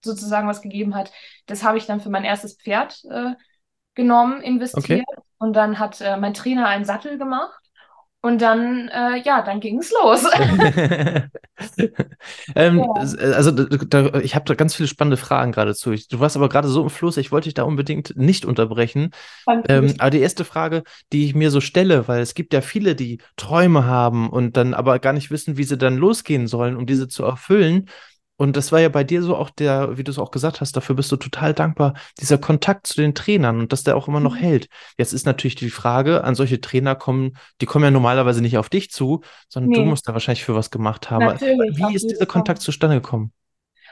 sozusagen 0.03 0.49
was 0.49 0.63
gegeben 0.63 0.95
hat, 0.95 1.13
das 1.47 1.63
habe 1.63 1.79
ich 1.79 1.87
dann 1.87 2.01
für 2.01 2.11
mein 2.11 2.25
erstes 2.25 2.57
Pferd 2.57 3.03
äh, 3.11 3.33
genommen, 3.95 4.41
investiert. 4.43 5.05
Okay. 5.07 5.23
Und 5.39 5.55
dann 5.55 5.79
hat 5.79 6.01
äh, 6.01 6.17
mein 6.17 6.35
Trainer 6.35 6.67
einen 6.67 6.85
Sattel 6.85 7.19
gemacht. 7.19 7.61
Und 8.23 8.41
dann, 8.41 8.89
äh, 8.89 9.19
ja, 9.19 9.43
dann 9.43 9.61
ging 9.61 9.79
es 9.79 9.93
los. 9.93 10.25
ähm, 12.55 12.79
ja. 12.79 12.93
Also 13.35 13.51
da, 13.51 14.21
ich 14.21 14.35
habe 14.35 14.45
da 14.47 14.55
ganz 14.55 14.75
viele 14.75 14.89
spannende 14.89 15.17
Fragen 15.17 15.53
gerade 15.53 15.75
zu. 15.75 15.95
Du 15.95 16.21
warst 16.21 16.37
aber 16.37 16.49
gerade 16.49 16.69
so 16.69 16.83
im 16.83 16.91
Fluss, 16.91 17.17
ich 17.17 17.33
wollte 17.33 17.47
dich 17.47 17.55
da 17.55 17.65
unbedingt 17.65 18.17
nicht 18.17 18.45
unterbrechen. 18.45 19.11
Ähm, 19.69 19.95
aber 19.99 20.11
die 20.11 20.21
erste 20.21 20.45
Frage, 20.45 20.83
die 21.13 21.27
ich 21.27 21.35
mir 21.35 21.51
so 21.51 21.61
stelle, 21.61 22.09
weil 22.09 22.21
es 22.21 22.35
gibt 22.35 22.53
ja 22.53 22.61
viele, 22.61 22.95
die 22.95 23.21
Träume 23.37 23.85
haben 23.85 24.31
und 24.31 24.57
dann 24.57 24.75
aber 24.75 24.99
gar 24.99 25.13
nicht 25.13 25.31
wissen, 25.31 25.57
wie 25.57 25.65
sie 25.65 25.79
dann 25.79 25.97
losgehen 25.97 26.47
sollen, 26.47 26.77
um 26.77 26.87
diese 26.87 27.09
zu 27.09 27.25
erfüllen. 27.25 27.89
Und 28.39 28.57
das 28.57 28.71
war 28.71 28.81
ja 28.81 28.91
bei 28.91 29.03
dir 29.03 29.23
so 29.23 29.35
auch 29.35 29.49
der, 29.49 29.97
wie 29.97 30.05
du 30.05 30.11
es 30.11 30.19
auch 30.19 30.31
gesagt 30.31 30.61
hast, 30.61 30.77
dafür 30.77 30.95
bist 30.95 31.11
du 31.11 31.17
total 31.17 31.55
dankbar, 31.55 31.95
dieser 32.21 32.37
Kontakt 32.37 32.87
zu 32.87 33.01
den 33.01 33.15
Trainern 33.15 33.61
und 33.61 33.73
dass 33.73 33.83
der 33.83 33.97
auch 33.97 34.09
immer 34.09 34.21
noch 34.21 34.35
mhm. 34.35 34.41
hält. 34.41 34.69
Jetzt 34.99 35.15
ist 35.15 35.25
natürlich 35.25 35.55
die 35.55 35.71
Frage, 35.71 36.23
an 36.23 36.35
solche 36.35 36.61
Trainer 36.61 36.95
kommen, 36.95 37.37
die 37.61 37.67
kommen 37.67 37.85
ja 37.85 37.91
normalerweise 37.91 38.43
nicht 38.43 38.59
auf 38.59 38.69
dich 38.69 38.91
zu, 38.91 39.23
sondern 39.49 39.71
nee. 39.71 39.77
du 39.77 39.85
musst 39.85 40.07
da 40.07 40.13
wahrscheinlich 40.13 40.45
für 40.45 40.55
was 40.55 40.71
gemacht 40.71 41.11
haben. 41.11 41.25
Natürlich, 41.25 41.79
wie 41.79 41.95
ist 41.95 42.11
dieser 42.11 42.27
Kontakt 42.27 42.61
zustande 42.61 42.97
gekommen? 42.97 43.33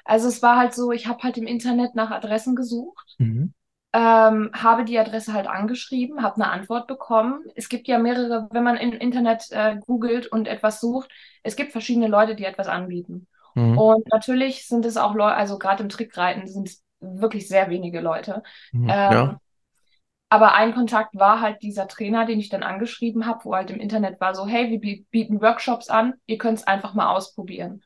Also 0.05 0.29
es 0.29 0.43
war 0.43 0.59
halt 0.59 0.75
so, 0.75 0.93
ich 0.93 1.07
habe 1.07 1.23
halt 1.23 1.39
im 1.39 1.47
Internet 1.47 1.95
nach 1.95 2.11
Adressen 2.11 2.55
gesucht. 2.55 3.15
Mhm. 3.17 3.55
ähm, 3.95 4.51
habe 4.53 4.85
die 4.85 4.99
Adresse 4.99 5.33
halt 5.33 5.47
angeschrieben, 5.47 6.23
habe 6.23 6.35
eine 6.35 6.51
Antwort 6.51 6.87
bekommen. 6.87 7.45
Es 7.55 7.71
gibt 7.71 7.89
ja 7.89 7.99
mehrere, 7.99 8.49
wenn 8.51 8.65
man 8.65 8.77
im 8.77 8.93
Internet 8.93 9.47
äh, 9.51 9.77
googelt 9.87 10.27
und 10.27 10.49
etwas 10.49 10.81
sucht, 10.81 11.11
es 11.43 11.57
gibt 11.57 11.73
verschiedene 11.73 12.09
Leute, 12.09 12.35
die 12.35 12.45
etwas 12.45 12.67
anbieten. 12.67 13.27
Mhm. 13.55 13.79
Und 13.79 14.07
natürlich 14.13 14.67
sind 14.67 14.85
es 14.85 14.97
auch 14.97 15.15
Leute, 15.15 15.35
also 15.35 15.59
gerade 15.59 15.83
im 15.83 15.89
Trickreiten 15.89 16.47
sind 16.47 16.69
es 16.69 16.83
wirklich 17.01 17.49
sehr 17.49 17.71
wenige 17.71 18.01
Leute. 18.01 18.43
Mhm, 18.73 18.89
ähm, 18.89 18.89
ja. 18.89 19.41
Aber 20.29 20.55
ein 20.55 20.75
Kontakt 20.75 21.15
war 21.15 21.41
halt 21.41 21.63
dieser 21.63 21.87
Trainer, 21.87 22.27
den 22.27 22.41
ich 22.41 22.49
dann 22.49 22.65
angeschrieben 22.65 23.27
habe, 23.27 23.45
wo 23.45 23.55
halt 23.55 23.71
im 23.71 23.79
Internet 23.79 24.21
war 24.21 24.35
so, 24.35 24.47
hey, 24.47 24.71
wir 24.71 25.05
bieten 25.11 25.41
Workshops 25.41 25.89
an, 25.89 26.15
ihr 26.27 26.39
könnt 26.39 26.59
es 26.59 26.67
einfach 26.67 26.95
mal 26.95 27.15
ausprobieren. 27.15 27.83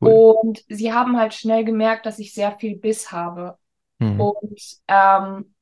Cool. 0.00 0.12
Und 0.12 0.62
sie 0.68 0.92
haben 0.92 1.18
halt 1.18 1.34
schnell 1.34 1.64
gemerkt, 1.64 2.06
dass 2.06 2.18
ich 2.18 2.34
sehr 2.34 2.52
viel 2.52 2.76
Biss 2.76 3.10
habe. 3.10 3.58
Mhm. 3.98 4.20
Und, 4.20 4.60
ähm, 4.86 5.54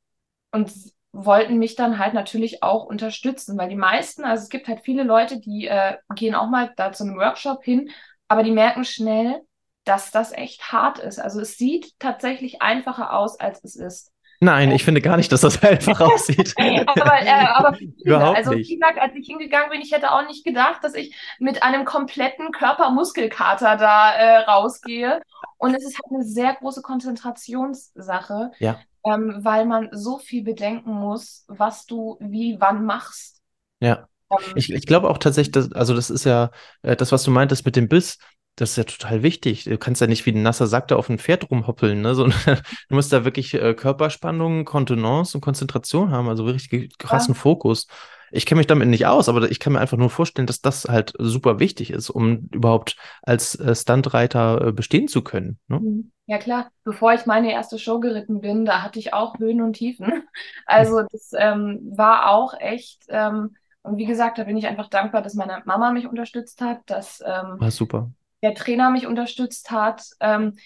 und 0.53 0.73
wollten 1.13 1.59
mich 1.59 1.75
dann 1.75 1.99
halt 1.99 2.15
natürlich 2.15 2.63
auch 2.63 2.85
unterstützen, 2.85 3.59
weil 3.59 3.69
die 3.69 3.77
meisten, 3.77 4.25
also 4.25 4.43
es 4.43 4.49
gibt 4.49 4.69
halt 4.69 4.81
viele 4.81 5.03
Leute, 5.03 5.41
die 5.41 5.67
äh, 5.67 5.97
gehen 6.15 6.35
auch 6.35 6.49
mal 6.49 6.73
da 6.77 6.93
zu 6.93 7.05
einem 7.05 7.17
Workshop 7.17 7.65
hin, 7.65 7.91
aber 8.31 8.45
die 8.45 8.53
merken 8.53 8.85
schnell, 8.85 9.43
dass 9.85 10.13
das 10.13 10.33
echt 10.33 10.71
hart 10.71 11.01
ist. 11.01 11.19
Also 11.19 11.41
es 11.41 11.59
sieht 11.59 11.99
tatsächlich 11.99 12.63
einfacher 12.63 13.13
aus, 13.13 13.41
als 13.41 13.63
es 13.65 13.75
ist. 13.75 14.13
Nein, 14.39 14.71
ich 14.71 14.85
finde 14.85 15.01
gar 15.01 15.17
nicht, 15.17 15.33
dass 15.33 15.41
das 15.41 15.61
einfach 15.65 16.01
aussieht. 16.13 16.55
aber, 16.57 17.23
äh, 17.23 17.29
aber 17.29 17.77
Überhaupt 18.05 18.39
also 18.39 18.53
wie 18.53 18.77
gesagt, 18.77 19.01
als 19.01 19.17
ich 19.17 19.27
hingegangen 19.27 19.69
bin, 19.71 19.81
ich 19.81 19.91
hätte 19.91 20.13
auch 20.13 20.25
nicht 20.29 20.45
gedacht, 20.45 20.85
dass 20.85 20.95
ich 20.95 21.15
mit 21.41 21.65
einem 21.65 21.85
kompletten 21.85 22.53
Körpermuskelkater 22.53 23.77
da 23.77 24.13
äh, 24.13 24.39
rausgehe. 24.45 25.21
Und 25.59 25.75
es 25.75 25.85
ist 25.85 25.99
halt 25.99 26.15
eine 26.15 26.25
sehr 26.25 26.55
große 26.55 26.83
Konzentrationssache, 26.83 28.53
ja. 28.61 28.79
ähm, 29.05 29.41
weil 29.41 29.67
man 29.67 29.89
so 29.91 30.19
viel 30.19 30.45
bedenken 30.45 30.93
muss, 30.93 31.45
was 31.49 31.85
du 31.85 32.17
wie 32.21 32.59
wann 32.61 32.85
machst. 32.85 33.43
Ja. 33.81 34.07
Ähm, 34.31 34.39
ich, 34.55 34.73
ich 34.73 34.87
glaube 34.87 35.11
auch 35.11 35.19
tatsächlich, 35.19 35.53
dass, 35.53 35.73
also 35.73 35.95
das 35.95 36.11
ist 36.11 36.25
ja 36.25 36.51
äh, 36.83 36.97
das, 36.97 37.13
was 37.13 37.23
du 37.23 37.31
meintest 37.31 37.65
mit 37.65 37.77
dem 37.77 37.89
Biss, 37.89 38.19
das 38.57 38.71
ist 38.71 38.77
ja 38.77 38.85
total 38.85 39.23
wichtig. 39.23 39.65
Du 39.65 39.79
kannst 39.79 40.01
ja 40.01 40.07
nicht 40.07 40.27
wie 40.27 40.33
ein 40.33 40.43
nasser 40.43 40.67
Sack 40.67 40.89
da 40.89 40.97
auf 40.97 41.09
ein 41.09 41.19
Pferd 41.19 41.51
rumhoppeln, 41.51 42.01
ne? 42.01 42.15
Sondern 42.15 42.39
du 42.89 42.95
musst 42.95 43.13
da 43.13 43.25
wirklich 43.25 43.55
äh, 43.55 43.75
Körperspannung, 43.75 44.65
Kontenance 44.65 45.37
und 45.37 45.41
Konzentration 45.41 46.11
haben, 46.11 46.29
also 46.29 46.45
richtig 46.45 46.99
krassen 46.99 47.35
ja. 47.35 47.41
Fokus. 47.41 47.87
Ich 48.33 48.47
kenne 48.47 48.59
mich 48.61 48.69
damit 48.69 48.89
nicht 48.89 49.07
aus, 49.07 49.29
aber 49.29 49.51
ich 49.51 49.59
kann 49.59 49.73
mir 49.73 49.81
einfach 49.81 49.97
nur 49.97 50.11
vorstellen, 50.11 50.47
dass 50.47 50.61
das 50.61 50.85
halt 50.85 51.15
super 51.19 51.59
wichtig 51.59 51.91
ist, 51.91 52.11
um 52.11 52.49
überhaupt 52.53 52.97
als 53.23 53.57
äh, 53.57 53.75
Stuntreiter 53.75 54.69
äh, 54.69 54.73
bestehen 54.73 55.09
zu 55.09 55.23
können. 55.23 55.59
Ne? 55.67 55.81
Mhm. 55.81 56.13
Ja 56.27 56.39
klar, 56.39 56.71
bevor 56.85 57.13
ich 57.13 57.27
meine 57.27 57.51
erste 57.51 57.77
Show 57.77 57.99
geritten 57.99 58.41
bin, 58.41 58.65
da 58.65 58.83
hatte 58.83 59.01
ich 59.01 59.13
auch 59.13 59.39
Höhen 59.39 59.61
und 59.61 59.73
Tiefen. 59.73 60.23
Also 60.65 61.03
das 61.11 61.33
ähm, 61.37 61.81
war 61.91 62.31
auch 62.31 62.55
echt. 62.57 63.03
Ähm, 63.09 63.57
und 63.83 63.97
wie 63.97 64.07
gesagt, 64.07 64.39
da 64.39 64.45
bin 64.45 64.57
ich 64.57 64.67
einfach 64.67 64.89
dankbar, 64.89 65.23
dass 65.23 65.35
meine 65.35 65.63
Mama 65.65 65.93
mich 65.93 66.07
unterstützt 66.07 66.61
hat, 66.61 66.81
dass 66.87 67.23
ähm, 67.27 67.57
ah, 67.61 67.71
super 67.71 68.11
der 68.43 68.55
Trainer 68.55 68.91
mich 68.91 69.07
unterstützt 69.07 69.71
hat. 69.71 70.03
Ähm, 70.21 70.57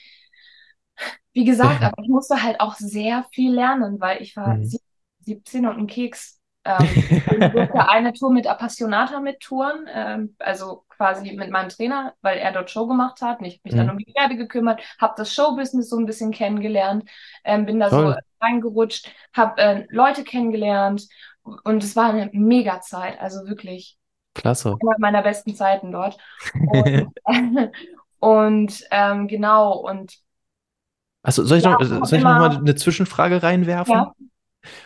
wie 1.33 1.45
gesagt, 1.45 1.83
aber 1.83 2.03
ich 2.03 2.09
musste 2.09 2.43
halt 2.43 2.61
auch 2.61 2.75
sehr 2.75 3.25
viel 3.33 3.53
lernen, 3.53 4.01
weil 4.01 4.23
ich 4.23 4.37
war 4.37 4.55
mhm. 4.55 4.79
17 5.21 5.67
und 5.67 5.79
ein 5.79 5.87
Keks. 5.87 6.41
Ähm, 6.65 6.89
ich 6.95 7.51
durfte 7.53 7.89
eine 7.89 8.13
Tour 8.13 8.33
mit 8.33 8.47
Appassionata 8.47 9.19
mittouren, 9.21 9.87
ähm, 9.93 10.37
also 10.39 10.85
quasi 10.89 11.33
mit 11.33 11.51
meinem 11.51 11.69
Trainer, 11.69 12.15
weil 12.23 12.39
er 12.39 12.53
dort 12.53 12.71
Show 12.71 12.87
gemacht 12.87 13.21
hat. 13.21 13.41
Und 13.41 13.47
ich 13.47 13.55
habe 13.55 13.63
mich 13.65 13.73
mhm. 13.75 13.79
dann 13.79 13.91
um 13.91 13.99
die 13.99 14.13
Pferde 14.13 14.37
gekümmert, 14.37 14.81
habe 15.01 15.15
das 15.17 15.35
Showbusiness 15.35 15.89
so 15.89 15.99
ein 15.99 16.07
bisschen 16.07 16.31
kennengelernt, 16.31 17.09
ähm, 17.43 17.67
bin 17.67 17.81
da 17.81 17.91
Toll. 17.91 18.15
so 18.15 18.47
reingerutscht, 18.47 19.13
habe 19.33 19.61
äh, 19.61 19.87
Leute 19.91 20.23
kennengelernt 20.23 21.09
und 21.45 21.85
es 21.85 21.95
war 21.97 22.11
eine 22.11 22.31
mega 22.33 22.81
Zeit, 22.81 23.21
also 23.21 23.47
wirklich 23.47 23.99
Klasse. 24.35 24.77
Einer 24.81 24.99
meiner 24.99 25.23
besten 25.23 25.55
Zeiten 25.55 25.93
dort. 25.93 26.19
Und, 26.55 27.71
und 28.19 28.85
ähm, 28.91 29.29
genau, 29.29 29.77
und 29.79 30.19
also 31.23 31.45
soll 31.45 31.59
ich, 31.59 31.65
ja, 31.65 31.73
noch, 31.73 31.81
soll 32.07 32.19
ich 32.19 32.25
noch 32.25 32.39
mal 32.39 32.57
eine 32.57 32.75
Zwischenfrage 32.75 33.43
reinwerfen? 33.43 33.95
Ja 33.95 34.15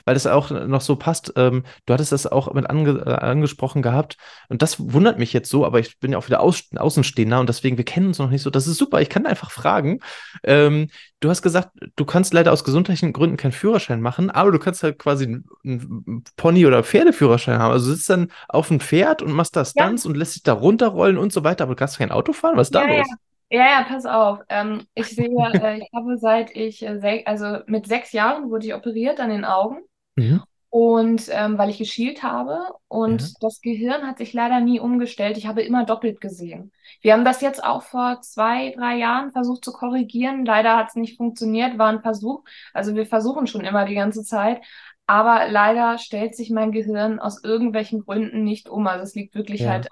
weil 0.04 0.14
das 0.14 0.26
auch 0.26 0.50
noch 0.50 0.80
so 0.80 0.97
passt. 0.97 1.32
Ähm, 1.37 1.64
du 1.87 1.94
hattest 1.94 2.12
das 2.12 2.26
auch 2.26 2.52
mit 2.54 2.68
ange 2.68 3.02
äh, 3.06 3.11
angesprochen 3.11 3.82
gehabt 3.82 4.16
und 4.49 4.62
das 4.62 4.92
wundert 4.92 5.18
mich 5.18 5.32
jetzt 5.32 5.50
so, 5.50 5.64
aber 5.64 5.80
ich 5.80 5.99
bin 5.99 6.12
ja 6.12 6.18
auch 6.18 6.26
wieder 6.26 6.40
Aus 6.40 6.64
Außenstehender 6.76 7.40
und 7.40 7.49
deswegen, 7.49 7.76
wir 7.76 7.85
kennen 7.85 8.08
uns 8.08 8.18
noch 8.18 8.30
nicht 8.30 8.42
so. 8.42 8.50
Das 8.50 8.66
ist 8.66 8.78
super, 8.78 9.00
ich 9.00 9.08
kann 9.08 9.26
einfach 9.26 9.50
fragen. 9.50 10.00
Ähm, 10.44 10.88
du 11.20 11.30
hast 11.30 11.42
gesagt, 11.42 11.70
du 11.97 12.04
kannst 12.04 12.32
leider 12.32 12.52
aus 12.52 12.64
gesundheitlichen 12.64 13.12
Gründen 13.12 13.37
keinen 13.37 13.52
Führerschein 13.52 14.00
machen, 14.00 14.30
aber 14.30 14.52
du 14.52 14.58
kannst 14.58 14.82
halt 14.82 14.99
quasi 14.99 15.25
einen 15.64 16.25
Pony- 16.37 16.66
oder 16.66 16.82
Pferdeführerschein 16.82 17.58
haben. 17.58 17.73
Also 17.73 17.90
du 17.90 17.94
sitzt 17.94 18.11
dann 18.11 18.30
auf 18.49 18.68
dem 18.68 18.80
Pferd 18.80 19.23
und 19.23 19.32
machst 19.32 19.56
da 19.56 19.64
Stunts 19.64 20.04
ja. 20.04 20.11
und 20.11 20.16
lässt 20.16 20.37
dich 20.37 20.42
da 20.42 20.52
runterrollen 20.52 21.18
und 21.18 21.32
so 21.32 21.44
weiter, 21.44 21.64
aber 21.64 21.75
du 21.75 21.78
kannst 21.78 21.99
kein 21.99 22.12
Auto 22.12 22.32
fahren? 22.32 22.56
Was 22.56 22.68
ist 22.68 22.75
da 22.75 22.82
ja, 22.87 22.99
los? 22.99 23.06
Ja. 23.08 23.16
Ja, 23.50 23.64
ja, 23.64 23.85
pass 23.88 24.05
auf. 24.05 24.40
Ähm, 24.49 24.87
ich 24.95 25.07
sehe, 25.07 25.28
äh, 25.28 25.78
ich 25.78 25.88
habe 25.95 26.19
seit 26.19 26.55
ich, 26.55 26.83
äh, 26.83 27.23
also 27.25 27.59
mit 27.67 27.87
sechs 27.87 28.12
Jahren 28.12 28.50
wurde 28.50 28.67
ich 28.67 28.75
operiert 28.75 29.21
an 29.21 29.31
den 29.31 29.45
Augen. 29.45 29.78
Mhm. 30.17 30.43
Und 30.71 31.31
ähm, 31.31 31.57
weil 31.57 31.71
ich 31.71 31.78
geschielt 31.78 32.23
habe 32.23 32.61
und 32.88 33.23
ja. 33.23 33.28
das 33.40 33.62
Gehirn 33.62 34.07
hat 34.07 34.19
sich 34.19 34.35
leider 34.35 34.61
nie 34.61 34.81
umgestellt. 34.81 35.38
Ich 35.38 35.47
habe 35.47 35.62
immer 35.62 35.87
doppelt 35.87 36.21
gesehen. 36.21 36.73
Wir 37.00 37.14
haben 37.14 37.25
das 37.25 37.40
jetzt 37.40 37.64
auch 37.64 37.83
vor 37.83 38.21
zwei, 38.21 38.75
drei 38.76 38.97
Jahren 38.97 39.33
versucht 39.33 39.64
zu 39.64 39.73
korrigieren. 39.73 40.45
Leider 40.45 40.76
hat 40.76 40.88
es 40.90 40.95
nicht 40.95 41.17
funktioniert, 41.17 41.78
war 41.78 41.88
ein 41.88 42.02
Versuch. 42.02 42.45
Also 42.75 42.95
wir 42.95 43.07
versuchen 43.07 43.47
schon 43.47 43.64
immer 43.64 43.87
die 43.87 43.95
ganze 43.95 44.25
Zeit. 44.25 44.61
Aber 45.07 45.49
leider 45.49 45.97
stellt 45.97 46.37
sich 46.37 46.50
mein 46.50 46.71
Gehirn 46.71 47.19
aus 47.19 47.43
irgendwelchen 47.43 48.05
Gründen 48.05 48.45
nicht 48.45 48.69
um. 48.69 48.87
Also 48.87 49.05
es 49.05 49.14
liegt 49.14 49.35
wirklich 49.35 49.62
ja. 49.62 49.71
halt 49.71 49.88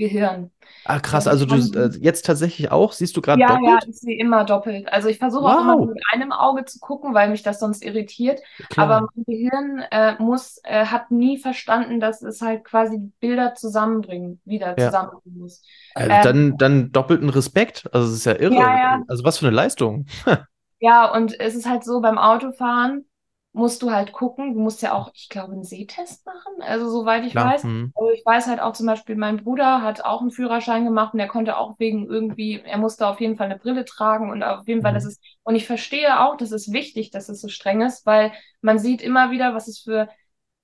Gehirn. 0.00 0.50
Ah, 0.84 0.98
krass. 0.98 1.28
Also 1.28 1.44
du 1.44 1.56
äh, 1.78 1.90
jetzt 2.00 2.24
tatsächlich 2.24 2.70
auch? 2.72 2.92
Siehst 2.92 3.16
du 3.16 3.20
gerade 3.20 3.40
ja, 3.40 3.48
doppelt? 3.48 3.66
Ja, 3.66 3.78
ich 3.88 4.00
sehe 4.00 4.18
immer 4.18 4.44
doppelt. 4.44 4.90
Also 4.90 5.08
ich 5.08 5.18
versuche 5.18 5.44
wow. 5.44 5.52
auch 5.52 5.60
immer 5.60 5.86
mit 5.86 6.02
einem 6.10 6.32
Auge 6.32 6.64
zu 6.64 6.78
gucken, 6.80 7.12
weil 7.12 7.28
mich 7.28 7.42
das 7.42 7.60
sonst 7.60 7.84
irritiert. 7.84 8.40
Klar. 8.70 8.86
Aber 8.90 9.08
mein 9.14 9.24
Gehirn 9.26 9.84
äh, 9.90 10.14
muss, 10.18 10.58
äh, 10.64 10.86
hat 10.86 11.10
nie 11.10 11.38
verstanden, 11.38 12.00
dass 12.00 12.22
es 12.22 12.40
halt 12.40 12.64
quasi 12.64 12.98
Bilder 13.20 13.54
zusammenbringen, 13.54 14.40
wieder 14.44 14.74
ja. 14.78 14.86
zusammenbringen 14.86 15.38
muss. 15.38 15.62
Also 15.94 16.10
ähm, 16.10 16.22
dann, 16.22 16.56
dann 16.56 16.92
doppelten 16.92 17.28
Respekt. 17.28 17.88
Also 17.92 18.08
es 18.08 18.14
ist 18.14 18.24
ja 18.24 18.36
irre. 18.36 18.54
Ja, 18.54 18.76
ja. 18.76 19.02
Also 19.06 19.22
was 19.22 19.38
für 19.38 19.46
eine 19.46 19.54
Leistung. 19.54 20.06
ja, 20.80 21.12
und 21.12 21.38
es 21.38 21.54
ist 21.54 21.68
halt 21.68 21.84
so 21.84 22.00
beim 22.00 22.16
Autofahren, 22.16 23.04
musst 23.52 23.82
du 23.82 23.90
halt 23.90 24.12
gucken. 24.12 24.54
Du 24.54 24.60
musst 24.60 24.80
ja 24.82 24.92
auch, 24.92 25.10
ich 25.12 25.28
glaube, 25.28 25.52
einen 25.52 25.64
Sehtest 25.64 26.24
machen. 26.24 26.60
Also 26.60 26.88
soweit 26.88 27.24
ich 27.24 27.32
Klar. 27.32 27.52
weiß. 27.52 27.64
Mhm. 27.64 27.92
Also 27.94 28.10
ich 28.12 28.24
weiß 28.24 28.46
halt 28.46 28.60
auch 28.60 28.72
zum 28.72 28.86
Beispiel, 28.86 29.16
mein 29.16 29.38
Bruder 29.38 29.82
hat 29.82 30.04
auch 30.04 30.20
einen 30.20 30.30
Führerschein 30.30 30.84
gemacht 30.84 31.14
und 31.14 31.20
er 31.20 31.28
konnte 31.28 31.56
auch 31.56 31.78
wegen 31.78 32.06
irgendwie, 32.06 32.60
er 32.60 32.78
musste 32.78 33.06
auf 33.06 33.20
jeden 33.20 33.36
Fall 33.36 33.46
eine 33.46 33.58
Brille 33.58 33.84
tragen 33.84 34.30
und 34.30 34.42
auf 34.42 34.68
jeden 34.68 34.82
Fall, 34.82 34.92
mhm. 34.92 34.96
das 34.96 35.04
ist, 35.04 35.20
und 35.42 35.56
ich 35.56 35.66
verstehe 35.66 36.20
auch, 36.20 36.36
das 36.36 36.52
ist 36.52 36.72
wichtig, 36.72 37.10
dass 37.10 37.28
es 37.28 37.40
so 37.40 37.48
streng 37.48 37.80
ist, 37.82 38.06
weil 38.06 38.32
man 38.60 38.78
sieht 38.78 39.02
immer 39.02 39.30
wieder, 39.30 39.54
was 39.54 39.66
es 39.66 39.80
für 39.80 40.08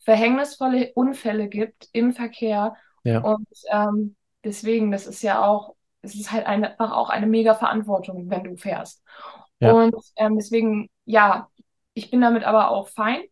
verhängnisvolle 0.01 0.93
Unfälle 0.95 1.49
gibt 1.49 1.89
im 1.93 2.13
Verkehr. 2.13 2.77
Ja. 3.03 3.19
Und 3.21 3.49
ähm, 3.71 4.15
deswegen, 4.45 4.93
das 4.93 5.09
ist 5.09 5.23
ja 5.23 5.45
auch, 5.45 5.75
es 6.03 6.15
ist 6.15 6.31
halt 6.31 6.47
einfach 6.47 6.93
auch 6.93 7.11
eine 7.11 7.27
mega 7.27 7.55
Verantwortung, 7.55 8.31
wenn 8.31 8.45
du 8.45 8.57
fährst. 8.57 9.03
Ja. 9.59 9.73
Und 9.73 9.97
ähm, 10.17 10.37
deswegen, 10.37 10.89
ja, 11.05 11.49
ich 11.97 12.11
bin 12.11 12.21
damit 12.21 12.45
aber 12.45 12.71
auch 12.71 12.89
fein. 12.89 13.23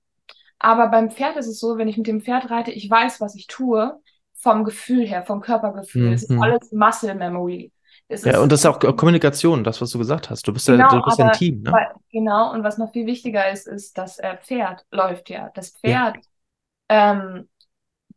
Aber 0.59 0.89
beim 0.89 1.11
Pferd 1.11 1.37
ist 1.37 1.47
es 1.47 1.61
so, 1.61 1.77
wenn 1.77 1.89
ich 1.89 1.99
mit 1.99 2.07
dem 2.07 2.23
Pferd 2.23 2.51
reite, 2.51 2.71
ich 2.71 2.89
weiß, 2.89 3.21
was 3.21 3.35
ich 3.35 3.47
tue, 3.47 4.01
vom 4.33 4.65
Gefühl 4.65 5.07
her, 5.07 5.25
vom 5.25 5.41
Körpergefühl. 5.41 6.09
Mhm. 6.09 6.13
Es 6.15 6.23
ist 6.25 6.41
alles 6.41 6.73
Muscle 6.73 7.15
Memory. 7.15 7.73
Es 8.09 8.25
ja, 8.25 8.41
und 8.41 8.51
das 8.51 8.61
ist 8.61 8.67
auch 8.67 8.79
Kommunikation, 8.79 9.65
das, 9.65 9.81
was 9.81 9.91
du 9.91 9.99
gesagt 9.99 10.31
hast. 10.31 10.49
Du 10.49 10.53
bist 10.53 10.67
genau, 10.67 10.79
ja, 10.79 10.89
du 10.89 11.03
bist 11.03 11.21
aber, 11.21 11.31
ein 11.31 11.37
Team. 11.37 11.61
Ne? 11.63 11.73
Weil, 11.73 11.89
genau, 12.11 12.53
und 12.53 12.65
was 12.65 12.79
noch 12.79 12.93
viel 12.93 13.07
wichtiger 13.07 13.51
ist, 13.51 13.67
ist, 13.67 13.99
das 13.99 14.19
äh, 14.19 14.39
Pferd 14.39 14.85
läuft 14.91 15.29
ja. 15.29 15.51
Das 15.55 15.71
Pferd, 15.71 16.17
ja. 16.17 17.13
Ähm, 17.13 17.49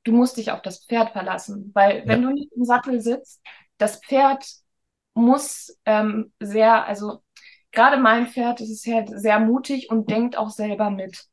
du 0.04 0.14
musst 0.14 0.38
dich 0.38 0.52
auf 0.52 0.62
das 0.62 0.86
Pferd 0.86 1.12
verlassen, 1.12 1.72
weil 1.74 2.04
wenn 2.06 2.22
ja. 2.22 2.30
du 2.30 2.34
nicht 2.34 2.54
im 2.54 2.64
Sattel 2.64 3.02
sitzt, 3.02 3.42
das 3.78 3.98
Pferd 3.98 4.46
muss 5.14 5.78
ähm, 5.86 6.32
sehr, 6.40 6.86
also 6.86 7.22
gerade 7.78 7.98
mein 7.98 8.26
Pferd 8.26 8.60
ist 8.60 8.88
halt 8.88 9.10
sehr 9.10 9.40
mutig 9.40 9.92
und 9.92 10.10
denkt 10.10 10.36
auch 10.36 10.50
selber 10.50 10.90
mit. 10.90 11.26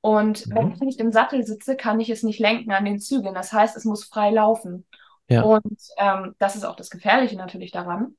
Und 0.00 0.46
mhm. 0.46 0.54
wenn 0.54 0.70
ich 0.72 0.80
nicht 0.80 1.00
im 1.00 1.12
Sattel 1.12 1.44
sitze, 1.44 1.76
kann 1.76 2.00
ich 2.00 2.08
es 2.08 2.22
nicht 2.22 2.40
lenken 2.40 2.72
an 2.72 2.86
den 2.86 2.98
Zügeln. 2.98 3.34
Das 3.34 3.52
heißt, 3.52 3.76
es 3.76 3.84
muss 3.84 4.04
frei 4.04 4.30
laufen. 4.30 4.86
Ja. 5.28 5.42
Und 5.42 5.78
ähm, 5.98 6.34
das 6.38 6.56
ist 6.56 6.64
auch 6.64 6.76
das 6.76 6.88
Gefährliche 6.88 7.36
natürlich 7.36 7.72
daran. 7.72 8.16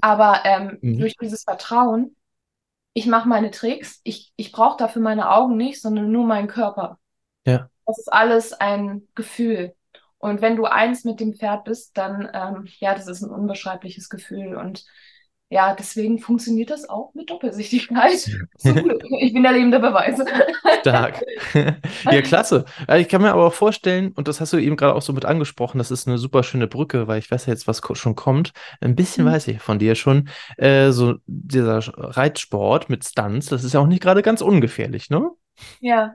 Aber 0.00 0.42
ähm, 0.44 0.78
mhm. 0.80 1.00
durch 1.00 1.16
dieses 1.20 1.42
Vertrauen, 1.42 2.14
ich 2.94 3.06
mache 3.06 3.28
meine 3.28 3.50
Tricks, 3.50 4.00
ich, 4.04 4.32
ich 4.36 4.52
brauche 4.52 4.76
dafür 4.76 5.02
meine 5.02 5.30
Augen 5.30 5.56
nicht, 5.56 5.82
sondern 5.82 6.12
nur 6.12 6.24
meinen 6.24 6.48
Körper. 6.48 6.98
Ja. 7.44 7.68
Das 7.84 7.98
ist 7.98 8.12
alles 8.12 8.52
ein 8.52 9.08
Gefühl. 9.16 9.74
Und 10.18 10.40
wenn 10.40 10.54
du 10.54 10.66
eins 10.66 11.04
mit 11.04 11.18
dem 11.18 11.34
Pferd 11.34 11.64
bist, 11.64 11.98
dann, 11.98 12.30
ähm, 12.32 12.68
ja, 12.78 12.94
das 12.94 13.08
ist 13.08 13.22
ein 13.22 13.30
unbeschreibliches 13.30 14.08
Gefühl. 14.08 14.54
Und 14.54 14.84
ja, 15.52 15.74
deswegen 15.74 16.18
funktioniert 16.18 16.70
das 16.70 16.88
auch 16.88 17.12
mit 17.12 17.28
Doppelsichtigkeit. 17.28 18.30
Ich 19.20 19.34
bin 19.34 19.42
der 19.42 19.52
lebende 19.52 19.78
Beweis. 19.78 20.18
Stark. 20.80 21.22
ja, 21.54 22.22
klasse. 22.22 22.64
Ich 22.96 23.08
kann 23.08 23.20
mir 23.20 23.32
aber 23.32 23.46
auch 23.46 23.52
vorstellen, 23.52 24.12
und 24.12 24.28
das 24.28 24.40
hast 24.40 24.52
du 24.52 24.56
eben 24.56 24.76
gerade 24.76 24.94
auch 24.94 25.02
so 25.02 25.12
mit 25.12 25.26
angesprochen, 25.26 25.78
das 25.78 25.90
ist 25.90 26.08
eine 26.08 26.16
super 26.16 26.42
schöne 26.42 26.66
Brücke, 26.66 27.06
weil 27.06 27.18
ich 27.18 27.30
weiß 27.30 27.46
ja 27.46 27.52
jetzt, 27.52 27.68
was 27.68 27.82
schon 27.92 28.14
kommt. 28.14 28.52
Ein 28.80 28.96
bisschen 28.96 29.26
mhm. 29.26 29.30
weiß 29.30 29.48
ich 29.48 29.60
von 29.60 29.78
dir 29.78 29.94
schon. 29.94 30.30
Äh, 30.56 30.90
so 30.92 31.16
dieser 31.26 31.80
Reitsport 31.96 32.88
mit 32.88 33.04
Stunts, 33.04 33.46
das 33.46 33.62
ist 33.62 33.74
ja 33.74 33.80
auch 33.80 33.86
nicht 33.86 34.02
gerade 34.02 34.22
ganz 34.22 34.40
ungefährlich, 34.40 35.10
ne? 35.10 35.30
Ja, 35.80 36.14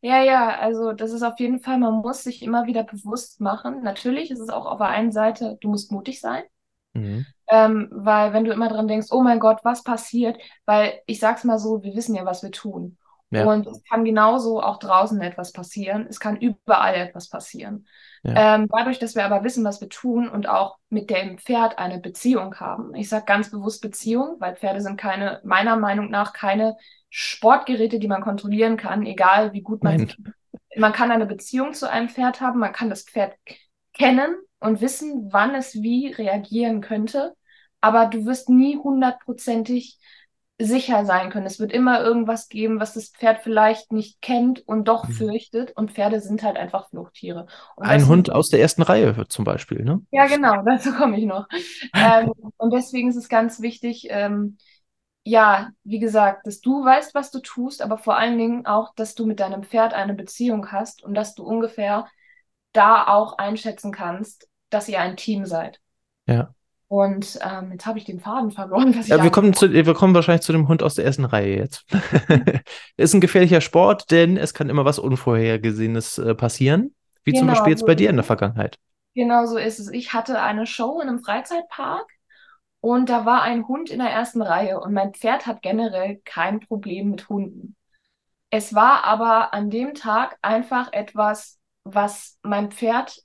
ja, 0.00 0.22
ja, 0.22 0.58
also 0.58 0.92
das 0.92 1.12
ist 1.12 1.22
auf 1.22 1.38
jeden 1.38 1.60
Fall, 1.60 1.78
man 1.78 1.96
muss 1.96 2.22
sich 2.22 2.42
immer 2.42 2.66
wieder 2.66 2.84
bewusst 2.84 3.40
machen. 3.40 3.82
Natürlich 3.82 4.30
ist 4.30 4.40
es 4.40 4.48
auch 4.48 4.64
auf 4.64 4.78
der 4.78 4.88
einen 4.88 5.12
Seite, 5.12 5.58
du 5.60 5.68
musst 5.68 5.92
mutig 5.92 6.20
sein. 6.20 6.42
Mhm. 6.92 7.26
Ähm, 7.48 7.88
weil 7.92 8.32
wenn 8.32 8.44
du 8.44 8.52
immer 8.52 8.68
dran 8.68 8.88
denkst, 8.88 9.08
oh 9.10 9.22
mein 9.22 9.40
Gott, 9.40 9.60
was 9.64 9.82
passiert? 9.82 10.38
Weil 10.66 11.00
ich 11.06 11.20
sag's 11.20 11.44
mal 11.44 11.58
so, 11.58 11.82
wir 11.82 11.94
wissen 11.94 12.14
ja, 12.14 12.24
was 12.24 12.42
wir 12.42 12.50
tun. 12.50 12.96
Ja. 13.30 13.44
Und 13.44 13.66
es 13.68 13.82
kann 13.84 14.04
genauso 14.04 14.60
auch 14.60 14.78
draußen 14.78 15.20
etwas 15.20 15.52
passieren. 15.52 16.06
Es 16.08 16.18
kann 16.18 16.36
überall 16.36 16.96
etwas 16.96 17.28
passieren. 17.28 17.86
Ja. 18.24 18.56
Ähm, 18.56 18.68
dadurch, 18.68 18.98
dass 18.98 19.14
wir 19.14 19.24
aber 19.24 19.44
wissen, 19.44 19.64
was 19.64 19.80
wir 19.80 19.88
tun 19.88 20.28
und 20.28 20.48
auch 20.48 20.78
mit 20.88 21.10
dem 21.10 21.38
Pferd 21.38 21.78
eine 21.78 22.00
Beziehung 22.00 22.56
haben. 22.56 22.94
Ich 22.94 23.08
sage 23.08 23.24
ganz 23.26 23.50
bewusst 23.50 23.82
Beziehung, 23.82 24.36
weil 24.40 24.56
Pferde 24.56 24.80
sind 24.80 24.96
keine, 24.96 25.40
meiner 25.44 25.76
Meinung 25.76 26.10
nach, 26.10 26.32
keine 26.32 26.76
Sportgeräte, 27.08 28.00
die 28.00 28.08
man 28.08 28.22
kontrollieren 28.22 28.76
kann, 28.76 29.06
egal 29.06 29.52
wie 29.52 29.62
gut 29.62 29.84
man 29.84 29.96
Nein. 29.96 30.34
Man 30.76 30.92
kann 30.92 31.10
eine 31.10 31.26
Beziehung 31.26 31.72
zu 31.72 31.90
einem 31.90 32.08
Pferd 32.08 32.40
haben, 32.40 32.60
man 32.60 32.72
kann 32.72 32.90
das 32.90 33.02
Pferd 33.02 33.34
kennen 33.92 34.36
und 34.60 34.80
wissen, 34.80 35.28
wann 35.32 35.54
es 35.54 35.74
wie 35.74 36.08
reagieren 36.08 36.80
könnte, 36.80 37.34
aber 37.80 38.06
du 38.06 38.26
wirst 38.26 38.48
nie 38.48 38.76
hundertprozentig 38.76 39.98
sicher 40.60 41.06
sein 41.06 41.30
können. 41.30 41.46
Es 41.46 41.58
wird 41.58 41.72
immer 41.72 42.02
irgendwas 42.02 42.48
geben, 42.48 42.80
was 42.80 42.94
das 42.94 43.08
Pferd 43.08 43.40
vielleicht 43.42 43.92
nicht 43.92 44.20
kennt 44.20 44.66
und 44.68 44.86
doch 44.88 45.08
mhm. 45.08 45.12
fürchtet. 45.12 45.72
Und 45.74 45.92
Pferde 45.92 46.20
sind 46.20 46.42
halt 46.42 46.56
einfach 46.56 46.90
Fluchttiere. 46.90 47.46
Und 47.76 47.86
Ein 47.86 48.06
Hund 48.06 48.30
aus 48.30 48.50
der 48.50 48.60
ersten 48.60 48.82
Reihe 48.82 49.26
zum 49.28 49.44
Beispiel, 49.44 49.82
ne? 49.82 50.02
Ja, 50.10 50.26
genau, 50.26 50.62
dazu 50.66 50.92
komme 50.92 51.18
ich 51.18 51.24
noch. 51.24 51.46
ähm, 51.94 52.32
und 52.58 52.72
deswegen 52.72 53.08
ist 53.08 53.16
es 53.16 53.28
ganz 53.28 53.60
wichtig, 53.62 54.08
ähm, 54.10 54.58
ja, 55.24 55.70
wie 55.84 55.98
gesagt, 55.98 56.46
dass 56.46 56.60
du 56.60 56.84
weißt, 56.84 57.14
was 57.14 57.30
du 57.30 57.40
tust, 57.40 57.82
aber 57.82 57.98
vor 57.98 58.16
allen 58.16 58.38
Dingen 58.38 58.66
auch, 58.66 58.94
dass 58.94 59.14
du 59.14 59.26
mit 59.26 59.40
deinem 59.40 59.62
Pferd 59.62 59.94
eine 59.94 60.14
Beziehung 60.14 60.72
hast 60.72 61.02
und 61.02 61.14
dass 61.14 61.34
du 61.34 61.44
ungefähr 61.44 62.06
da 62.72 63.06
auch 63.06 63.38
einschätzen 63.38 63.92
kannst, 63.92 64.48
dass 64.70 64.88
ihr 64.88 65.00
ein 65.00 65.16
Team 65.16 65.44
seid. 65.46 65.80
Ja. 66.26 66.54
Und 66.88 67.38
ähm, 67.42 67.70
jetzt 67.70 67.86
habe 67.86 67.98
ich 67.98 68.04
den 68.04 68.18
Faden 68.18 68.50
verloren. 68.50 68.92
ja, 69.06 69.22
wir 69.22 69.30
kommen, 69.30 69.52
zu, 69.52 69.72
wir 69.72 69.94
kommen 69.94 70.12
wahrscheinlich 70.14 70.42
zu 70.42 70.50
dem 70.50 70.66
Hund 70.66 70.82
aus 70.82 70.96
der 70.96 71.04
ersten 71.04 71.24
Reihe 71.24 71.56
jetzt. 71.56 71.86
ist 72.96 73.14
ein 73.14 73.20
gefährlicher 73.20 73.60
Sport, 73.60 74.10
denn 74.10 74.36
es 74.36 74.54
kann 74.54 74.68
immer 74.68 74.84
was 74.84 74.98
Unvorhergesehenes 74.98 76.18
äh, 76.18 76.34
passieren, 76.34 76.94
wie 77.22 77.30
genau, 77.30 77.42
zum 77.42 77.48
Beispiel 77.48 77.70
jetzt 77.70 77.80
so 77.80 77.86
bei 77.86 77.94
dir 77.94 78.10
in 78.10 78.16
der 78.16 78.24
Vergangenheit. 78.24 78.76
Genau 79.14 79.46
so 79.46 79.56
ist 79.56 79.78
es. 79.78 79.88
Ich 79.92 80.12
hatte 80.12 80.42
eine 80.42 80.66
Show 80.66 81.00
in 81.00 81.08
einem 81.08 81.20
Freizeitpark 81.20 82.06
und 82.80 83.08
da 83.08 83.24
war 83.24 83.42
ein 83.42 83.68
Hund 83.68 83.90
in 83.90 84.00
der 84.00 84.10
ersten 84.10 84.42
Reihe 84.42 84.80
und 84.80 84.92
mein 84.92 85.14
Pferd 85.14 85.46
hat 85.46 85.62
generell 85.62 86.20
kein 86.24 86.58
Problem 86.58 87.10
mit 87.10 87.28
Hunden. 87.28 87.76
Es 88.50 88.74
war 88.74 89.04
aber 89.04 89.54
an 89.54 89.70
dem 89.70 89.94
Tag 89.94 90.38
einfach 90.42 90.92
etwas, 90.92 91.60
was 91.84 92.38
mein 92.42 92.72
Pferd 92.72 93.22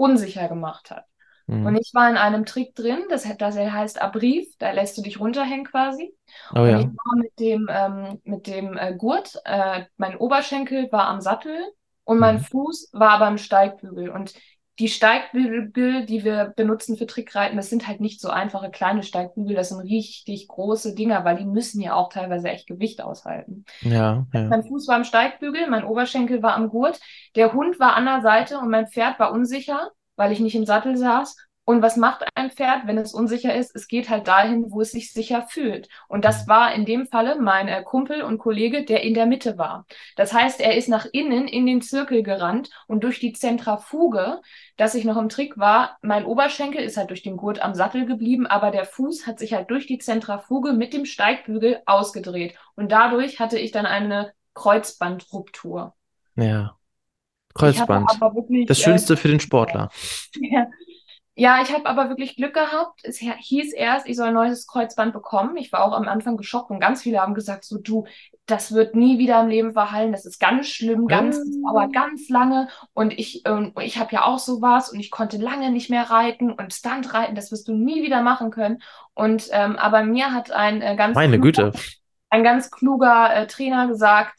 unsicher 0.00 0.48
gemacht 0.48 0.90
hat. 0.90 1.04
Mhm. 1.46 1.66
Und 1.66 1.76
ich 1.76 1.92
war 1.94 2.08
in 2.08 2.16
einem 2.16 2.46
Trick 2.46 2.74
drin, 2.74 3.04
das, 3.10 3.26
das 3.38 3.56
heißt 3.56 4.00
Abrief, 4.00 4.48
da 4.58 4.70
lässt 4.70 4.96
du 4.96 5.02
dich 5.02 5.20
runterhängen 5.20 5.66
quasi. 5.66 6.14
Oh, 6.54 6.60
und 6.60 6.68
ja. 6.68 6.80
ich 6.80 6.86
war 6.86 7.16
mit 7.16 7.38
dem, 7.38 7.68
ähm, 7.70 8.20
mit 8.24 8.46
dem 8.46 8.76
äh, 8.76 8.94
Gurt, 8.96 9.36
äh, 9.44 9.84
mein 9.96 10.16
Oberschenkel 10.16 10.90
war 10.90 11.08
am 11.08 11.20
Sattel 11.20 11.56
und 12.04 12.18
mein 12.18 12.36
mhm. 12.36 12.44
Fuß 12.44 12.90
war 12.92 13.10
aber 13.10 13.28
im 13.28 13.38
Steigbügel. 13.38 14.10
Und 14.10 14.34
die 14.80 14.88
Steigbügel, 14.88 16.06
die 16.06 16.24
wir 16.24 16.54
benutzen 16.56 16.96
für 16.96 17.06
Trickreiten, 17.06 17.56
das 17.56 17.68
sind 17.68 17.86
halt 17.86 18.00
nicht 18.00 18.20
so 18.20 18.30
einfache 18.30 18.70
kleine 18.70 19.02
Steigbügel, 19.02 19.54
das 19.54 19.68
sind 19.68 19.80
richtig 19.80 20.48
große 20.48 20.94
Dinger, 20.94 21.24
weil 21.24 21.36
die 21.36 21.44
müssen 21.44 21.82
ja 21.82 21.94
auch 21.94 22.08
teilweise 22.08 22.48
echt 22.48 22.66
Gewicht 22.66 23.02
aushalten. 23.02 23.66
Ja, 23.82 24.26
ja. 24.32 24.48
Mein 24.48 24.64
Fuß 24.64 24.88
war 24.88 24.96
am 24.96 25.04
Steigbügel, 25.04 25.68
mein 25.68 25.84
Oberschenkel 25.84 26.42
war 26.42 26.54
am 26.54 26.70
Gurt, 26.70 26.98
der 27.36 27.52
Hund 27.52 27.78
war 27.78 27.94
an 27.94 28.06
der 28.06 28.22
Seite 28.22 28.58
und 28.58 28.70
mein 28.70 28.86
Pferd 28.86 29.18
war 29.18 29.32
unsicher, 29.32 29.90
weil 30.16 30.32
ich 30.32 30.40
nicht 30.40 30.54
im 30.54 30.64
Sattel 30.64 30.96
saß 30.96 31.36
und 31.70 31.82
was 31.82 31.96
macht 31.96 32.24
ein 32.34 32.50
Pferd, 32.50 32.88
wenn 32.88 32.98
es 32.98 33.14
unsicher 33.14 33.54
ist? 33.54 33.76
Es 33.76 33.86
geht 33.86 34.10
halt 34.10 34.26
dahin, 34.26 34.72
wo 34.72 34.80
es 34.80 34.90
sich 34.90 35.12
sicher 35.12 35.46
fühlt. 35.48 35.88
Und 36.08 36.24
das 36.24 36.48
war 36.48 36.74
in 36.74 36.84
dem 36.84 37.06
Falle 37.06 37.40
mein 37.40 37.68
äh, 37.68 37.84
Kumpel 37.84 38.22
und 38.22 38.38
Kollege, 38.38 38.84
der 38.84 39.04
in 39.04 39.14
der 39.14 39.26
Mitte 39.26 39.56
war. 39.56 39.86
Das 40.16 40.32
heißt, 40.32 40.60
er 40.60 40.76
ist 40.76 40.88
nach 40.88 41.06
innen 41.12 41.46
in 41.46 41.66
den 41.66 41.80
Zirkel 41.80 42.24
gerannt 42.24 42.70
und 42.88 43.04
durch 43.04 43.20
die 43.20 43.34
Zentrafuge, 43.34 44.40
dass 44.78 44.96
ich 44.96 45.04
noch 45.04 45.16
im 45.16 45.28
Trick 45.28 45.58
war, 45.58 45.96
mein 46.02 46.24
Oberschenkel 46.24 46.82
ist 46.82 46.96
halt 46.96 47.10
durch 47.10 47.22
den 47.22 47.36
Gurt 47.36 47.62
am 47.62 47.74
Sattel 47.74 48.04
geblieben, 48.04 48.48
aber 48.48 48.72
der 48.72 48.84
Fuß 48.84 49.28
hat 49.28 49.38
sich 49.38 49.52
halt 49.52 49.70
durch 49.70 49.86
die 49.86 49.98
Zentrafuge 49.98 50.72
mit 50.72 50.92
dem 50.92 51.04
Steigbügel 51.04 51.82
ausgedreht. 51.86 52.56
Und 52.74 52.90
dadurch 52.90 53.38
hatte 53.38 53.60
ich 53.60 53.70
dann 53.70 53.86
eine 53.86 54.32
Kreuzbandruptur. 54.54 55.94
Ja. 56.34 56.76
Kreuzband. 57.54 58.08
Wirklich, 58.20 58.66
das 58.66 58.80
Schönste 58.80 59.14
äh, 59.14 59.16
für 59.16 59.28
den 59.28 59.38
Sportler. 59.38 59.88
Ja, 60.40 60.66
ja, 61.36 61.62
ich 61.62 61.72
habe 61.72 61.86
aber 61.86 62.08
wirklich 62.08 62.36
Glück 62.36 62.54
gehabt. 62.54 63.00
Es 63.02 63.18
hieß 63.18 63.72
erst, 63.72 64.06
ich 64.06 64.16
soll 64.16 64.28
ein 64.28 64.34
neues 64.34 64.66
Kreuzband 64.66 65.12
bekommen. 65.12 65.56
Ich 65.56 65.72
war 65.72 65.84
auch 65.84 65.92
am 65.92 66.08
Anfang 66.08 66.36
geschockt 66.36 66.70
und 66.70 66.80
ganz 66.80 67.02
viele 67.02 67.20
haben 67.20 67.34
gesagt, 67.34 67.64
so 67.64 67.78
du, 67.78 68.06
das 68.46 68.74
wird 68.74 68.94
nie 68.94 69.18
wieder 69.18 69.40
im 69.40 69.48
Leben 69.48 69.72
verhallen. 69.72 70.12
Das 70.12 70.26
ist 70.26 70.40
ganz 70.40 70.66
schlimm, 70.66 71.06
ganz, 71.06 71.38
das 71.38 71.48
dauert 71.62 71.92
ganz 71.92 72.28
lange. 72.28 72.68
Und 72.94 73.18
ich, 73.18 73.42
ähm, 73.46 73.72
ich 73.80 73.98
habe 73.98 74.12
ja 74.12 74.24
auch 74.24 74.38
sowas 74.38 74.92
und 74.92 74.98
ich 74.98 75.10
konnte 75.10 75.38
lange 75.38 75.70
nicht 75.70 75.88
mehr 75.88 76.10
reiten 76.10 76.50
und 76.52 76.74
Stunt 76.74 77.14
reiten. 77.14 77.36
Das 77.36 77.52
wirst 77.52 77.68
du 77.68 77.72
nie 77.72 78.02
wieder 78.02 78.22
machen 78.22 78.50
können. 78.50 78.82
Und 79.14 79.48
ähm, 79.52 79.76
aber 79.76 80.02
mir 80.02 80.32
hat 80.32 80.50
ein 80.50 80.82
äh, 80.82 80.96
ganz 80.96 81.14
meine 81.14 81.40
kluger, 81.40 81.70
Güte, 81.70 81.80
ein 82.28 82.44
ganz 82.44 82.70
kluger 82.70 83.34
äh, 83.34 83.46
Trainer 83.46 83.86
gesagt, 83.86 84.34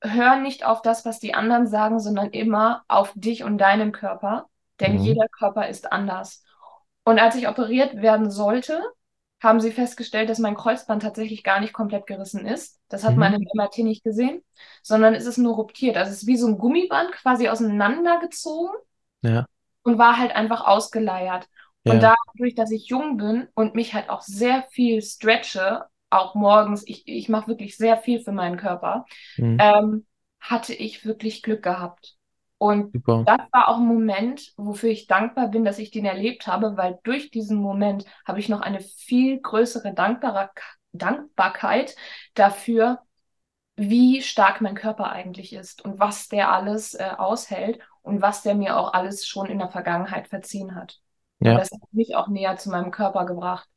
hör 0.00 0.36
nicht 0.36 0.64
auf 0.64 0.80
das, 0.82 1.04
was 1.04 1.20
die 1.20 1.34
anderen 1.34 1.66
sagen, 1.66 2.00
sondern 2.00 2.30
immer 2.30 2.84
auf 2.88 3.12
dich 3.14 3.44
und 3.44 3.58
deinen 3.58 3.92
Körper 3.92 4.48
denn 4.80 4.98
mhm. 4.98 5.02
jeder 5.02 5.28
Körper 5.28 5.68
ist 5.68 5.92
anders. 5.92 6.44
Und 7.04 7.18
als 7.18 7.36
ich 7.36 7.48
operiert 7.48 7.96
werden 8.02 8.30
sollte, 8.30 8.82
haben 9.40 9.60
sie 9.60 9.70
festgestellt, 9.70 10.28
dass 10.28 10.38
mein 10.38 10.56
Kreuzband 10.56 11.02
tatsächlich 11.02 11.44
gar 11.44 11.60
nicht 11.60 11.72
komplett 11.72 12.06
gerissen 12.06 12.44
ist. 12.44 12.80
Das 12.88 13.04
hat 13.04 13.12
mhm. 13.12 13.20
man 13.20 13.34
im 13.34 13.46
MRT 13.54 13.78
nicht 13.78 14.02
gesehen, 14.02 14.42
sondern 14.82 15.14
es 15.14 15.26
ist 15.26 15.38
nur 15.38 15.54
ruptiert. 15.54 15.96
Also 15.96 16.10
es 16.10 16.22
ist 16.22 16.26
wie 16.26 16.36
so 16.36 16.48
ein 16.48 16.58
Gummiband 16.58 17.12
quasi 17.12 17.48
auseinandergezogen 17.48 18.74
ja. 19.22 19.46
und 19.82 19.98
war 19.98 20.18
halt 20.18 20.34
einfach 20.34 20.66
ausgeleiert. 20.66 21.46
Ja. 21.84 21.92
Und 21.92 22.02
dadurch, 22.02 22.56
dass 22.56 22.72
ich 22.72 22.88
jung 22.88 23.16
bin 23.16 23.48
und 23.54 23.74
mich 23.74 23.94
halt 23.94 24.10
auch 24.10 24.22
sehr 24.22 24.64
viel 24.70 25.00
stretche, 25.02 25.84
auch 26.10 26.34
morgens, 26.34 26.82
ich, 26.86 27.06
ich 27.06 27.28
mache 27.28 27.48
wirklich 27.48 27.76
sehr 27.76 27.96
viel 27.98 28.20
für 28.20 28.32
meinen 28.32 28.56
Körper, 28.56 29.06
mhm. 29.36 29.58
ähm, 29.60 30.06
hatte 30.40 30.74
ich 30.74 31.04
wirklich 31.04 31.42
Glück 31.42 31.62
gehabt. 31.62 32.17
Und 32.58 32.92
Super. 32.92 33.22
das 33.24 33.40
war 33.52 33.68
auch 33.68 33.76
ein 33.76 33.86
Moment, 33.86 34.52
wofür 34.56 34.90
ich 34.90 35.06
dankbar 35.06 35.48
bin, 35.48 35.64
dass 35.64 35.78
ich 35.78 35.92
den 35.92 36.04
erlebt 36.04 36.48
habe, 36.48 36.76
weil 36.76 36.98
durch 37.04 37.30
diesen 37.30 37.58
Moment 37.58 38.04
habe 38.26 38.40
ich 38.40 38.48
noch 38.48 38.60
eine 38.60 38.80
viel 38.80 39.40
größere 39.40 39.94
Dankbar 39.94 40.50
Dankbarkeit 40.92 41.94
dafür, 42.34 42.98
wie 43.76 44.22
stark 44.22 44.60
mein 44.60 44.74
Körper 44.74 45.10
eigentlich 45.10 45.52
ist 45.52 45.84
und 45.84 46.00
was 46.00 46.28
der 46.28 46.50
alles 46.50 46.94
äh, 46.94 47.10
aushält 47.16 47.78
und 48.02 48.20
was 48.22 48.42
der 48.42 48.56
mir 48.56 48.76
auch 48.76 48.92
alles 48.92 49.26
schon 49.26 49.46
in 49.46 49.58
der 49.58 49.68
Vergangenheit 49.68 50.26
verziehen 50.26 50.74
hat. 50.74 50.98
Ja. 51.38 51.56
Das 51.56 51.70
hat 51.70 51.92
mich 51.92 52.16
auch 52.16 52.26
näher 52.26 52.56
zu 52.56 52.70
meinem 52.70 52.90
Körper 52.90 53.24
gebracht. 53.24 53.68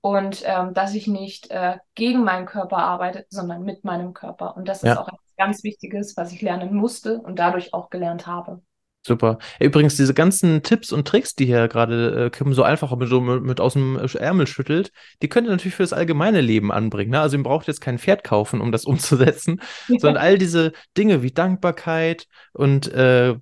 Und 0.00 0.42
ähm, 0.44 0.74
dass 0.74 0.94
ich 0.94 1.06
nicht 1.06 1.50
äh, 1.50 1.78
gegen 1.94 2.24
meinen 2.24 2.46
Körper 2.46 2.78
arbeite, 2.78 3.26
sondern 3.30 3.62
mit 3.62 3.84
meinem 3.84 4.12
Körper. 4.12 4.56
Und 4.56 4.68
das 4.68 4.82
ist 4.82 4.88
ja. 4.88 5.00
auch 5.00 5.08
ganz 5.36 5.64
Wichtiges, 5.64 6.16
was 6.16 6.32
ich 6.32 6.42
lernen 6.42 6.74
musste 6.74 7.18
und 7.20 7.38
dadurch 7.38 7.74
auch 7.74 7.90
gelernt 7.90 8.26
habe. 8.26 8.62
Super. 9.06 9.38
Übrigens, 9.60 9.96
diese 9.96 10.14
ganzen 10.14 10.62
Tipps 10.62 10.90
und 10.90 11.06
Tricks, 11.06 11.34
die 11.34 11.44
hier 11.44 11.68
gerade 11.68 12.24
äh, 12.26 12.30
Kim 12.30 12.54
so 12.54 12.62
einfach 12.62 12.96
mit, 12.96 13.10
so 13.10 13.20
mit, 13.20 13.42
mit, 13.42 13.60
aus 13.60 13.74
dem 13.74 13.98
Ärmel 13.98 14.46
schüttelt, 14.46 14.92
die 15.20 15.28
könnt 15.28 15.46
ihr 15.46 15.50
natürlich 15.50 15.74
für 15.74 15.82
das 15.82 15.92
allgemeine 15.92 16.40
Leben 16.40 16.72
anbringen. 16.72 17.10
Ne? 17.10 17.20
Also 17.20 17.36
ihr 17.36 17.42
braucht 17.42 17.66
jetzt 17.66 17.82
kein 17.82 17.98
Pferd 17.98 18.24
kaufen, 18.24 18.62
um 18.62 18.72
das 18.72 18.84
umzusetzen, 18.86 19.60
ja. 19.88 19.98
sondern 19.98 20.22
all 20.22 20.38
diese 20.38 20.72
Dinge 20.96 21.22
wie 21.22 21.32
Dankbarkeit 21.32 22.28
und 22.54 22.90
äh, 22.92 23.34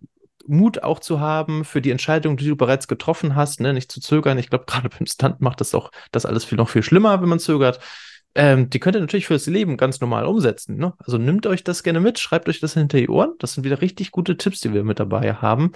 Mut 0.48 0.82
auch 0.82 0.98
zu 0.98 1.20
haben 1.20 1.64
für 1.64 1.80
die 1.80 1.92
Entscheidung, 1.92 2.36
die 2.36 2.48
du 2.48 2.56
bereits 2.56 2.88
getroffen 2.88 3.36
hast, 3.36 3.60
ne? 3.60 3.72
nicht 3.72 3.92
zu 3.92 4.00
zögern. 4.00 4.38
Ich 4.38 4.50
glaube, 4.50 4.64
gerade 4.66 4.88
beim 4.88 5.06
Stunt 5.06 5.40
macht 5.40 5.60
das 5.60 5.76
auch 5.76 5.92
das 6.10 6.26
alles 6.26 6.44
viel 6.44 6.58
noch 6.58 6.70
viel 6.70 6.82
schlimmer, 6.82 7.22
wenn 7.22 7.28
man 7.28 7.38
zögert 7.38 7.78
ähm, 8.34 8.70
die 8.70 8.80
könnt 8.80 8.96
ihr 8.96 9.00
natürlich 9.00 9.26
fürs 9.26 9.46
Leben 9.46 9.76
ganz 9.76 10.00
normal 10.00 10.24
umsetzen. 10.24 10.76
Ne? 10.76 10.94
Also 10.98 11.18
nimmt 11.18 11.46
euch 11.46 11.64
das 11.64 11.82
gerne 11.82 12.00
mit, 12.00 12.18
schreibt 12.18 12.48
euch 12.48 12.60
das 12.60 12.74
hinter 12.74 12.98
die 12.98 13.08
Ohren. 13.08 13.34
Das 13.38 13.54
sind 13.54 13.64
wieder 13.64 13.80
richtig 13.80 14.10
gute 14.10 14.36
Tipps, 14.36 14.60
die 14.60 14.72
wir 14.72 14.84
mit 14.84 15.00
dabei 15.00 15.34
haben. 15.34 15.72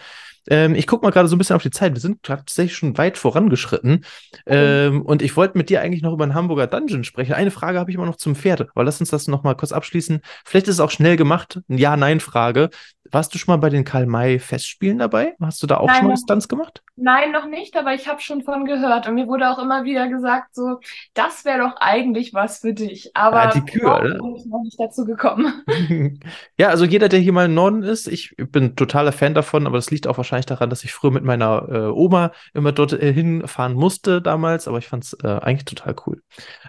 Ähm, 0.48 0.74
ich 0.74 0.86
gucke 0.86 1.04
mal 1.04 1.10
gerade 1.10 1.28
so 1.28 1.36
ein 1.36 1.38
bisschen 1.38 1.56
auf 1.56 1.62
die 1.62 1.70
Zeit. 1.70 1.94
Wir 1.94 2.00
sind 2.00 2.22
tatsächlich 2.22 2.76
schon 2.76 2.96
weit 2.98 3.18
vorangeschritten. 3.18 4.04
Ähm, 4.46 5.02
und 5.02 5.22
ich 5.22 5.36
wollte 5.36 5.58
mit 5.58 5.70
dir 5.70 5.80
eigentlich 5.82 6.02
noch 6.02 6.12
über 6.12 6.24
einen 6.24 6.34
Hamburger 6.34 6.66
Dungeon 6.66 7.04
sprechen. 7.04 7.32
Eine 7.34 7.50
Frage 7.50 7.78
habe 7.78 7.90
ich 7.90 7.96
immer 7.96 8.06
noch 8.06 8.16
zum 8.16 8.36
Pferd, 8.36 8.68
aber 8.74 8.84
lass 8.84 9.00
uns 9.00 9.10
das 9.10 9.26
noch 9.28 9.42
mal 9.42 9.54
kurz 9.54 9.72
abschließen. 9.72 10.20
Vielleicht 10.44 10.68
ist 10.68 10.74
es 10.74 10.80
auch 10.80 10.90
schnell 10.90 11.16
gemacht. 11.16 11.60
Eine 11.68 11.78
Ja-Nein-Frage. 11.80 12.70
Warst 13.12 13.32
du 13.34 13.38
schon 13.38 13.52
mal 13.52 13.58
bei 13.58 13.70
den 13.70 13.84
Karl-May-Festspielen 13.84 14.98
dabei? 14.98 15.34
Hast 15.40 15.62
du 15.62 15.66
da 15.68 15.76
auch 15.76 15.86
Nein, 15.86 15.96
schon 15.98 16.08
mal 16.08 16.16
Stunts 16.16 16.48
gemacht? 16.48 16.82
Nein, 16.96 17.30
noch 17.30 17.46
nicht, 17.46 17.76
aber 17.76 17.94
ich 17.94 18.08
habe 18.08 18.20
schon 18.20 18.42
von 18.42 18.64
gehört. 18.64 19.06
Und 19.06 19.14
mir 19.14 19.28
wurde 19.28 19.48
auch 19.50 19.58
immer 19.58 19.84
wieder 19.84 20.08
gesagt, 20.08 20.54
so, 20.54 20.80
das 21.14 21.44
wäre 21.44 21.58
doch 21.60 21.76
eigentlich 21.78 22.34
was 22.34 22.58
für 22.60 22.72
dich. 22.74 23.10
Aber 23.14 23.42
Ah, 23.42 23.50
die 23.52 23.60
noch 23.78 24.00
oder? 24.00 24.14
bin 24.18 24.34
ich 24.36 24.46
noch 24.46 24.62
nicht 24.62 24.78
dazu 24.80 25.04
gekommen. 25.04 25.62
Ja, 26.58 26.68
also 26.68 26.84
jeder, 26.84 27.08
der 27.08 27.20
hier 27.20 27.32
mal 27.32 27.46
im 27.46 27.54
Norden 27.54 27.82
ist, 27.82 28.06
ich 28.08 28.34
bin 28.36 28.76
totaler 28.76 29.12
Fan 29.12 29.34
davon, 29.34 29.66
aber 29.66 29.76
das 29.76 29.90
liegt 29.90 30.06
auch 30.06 30.16
wahrscheinlich 30.16 30.35
daran, 30.44 30.68
dass 30.68 30.84
ich 30.84 30.92
früher 30.92 31.10
mit 31.10 31.24
meiner 31.24 31.66
äh, 31.70 31.86
Oma 31.86 32.32
immer 32.52 32.72
dort 32.72 32.92
äh, 32.92 33.12
hinfahren 33.12 33.72
musste 33.72 34.20
damals, 34.20 34.68
aber 34.68 34.76
ich 34.78 34.88
fand 34.88 35.04
es 35.04 35.14
äh, 35.22 35.28
eigentlich 35.28 35.64
total 35.64 35.96
cool. 36.06 36.22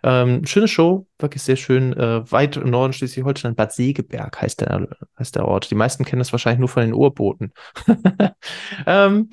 Ähm, 0.04 0.46
schöne 0.46 0.70
Show, 0.70 1.08
wirklich 1.20 1.44
sehr 1.44 1.58
schön. 1.58 1.92
Äh, 1.92 2.32
weit 2.32 2.56
im 2.56 2.70
Norden 2.70 2.94
Schleswig-Holstein, 2.94 3.56
Bad 3.56 3.74
Segeberg 3.74 4.42
heißt 4.42 4.62
der, 4.62 4.88
heißt 5.20 5.36
der 5.36 5.46
Ort. 5.46 5.70
Die 5.70 5.76
meisten 5.76 6.06
kennen 6.06 6.20
das 6.20 6.32
wahrscheinlich 6.32 6.60
nur 6.60 6.70
von 6.70 6.84
den 6.84 6.94
Urbooten. 6.94 7.52
ähm, 8.86 9.30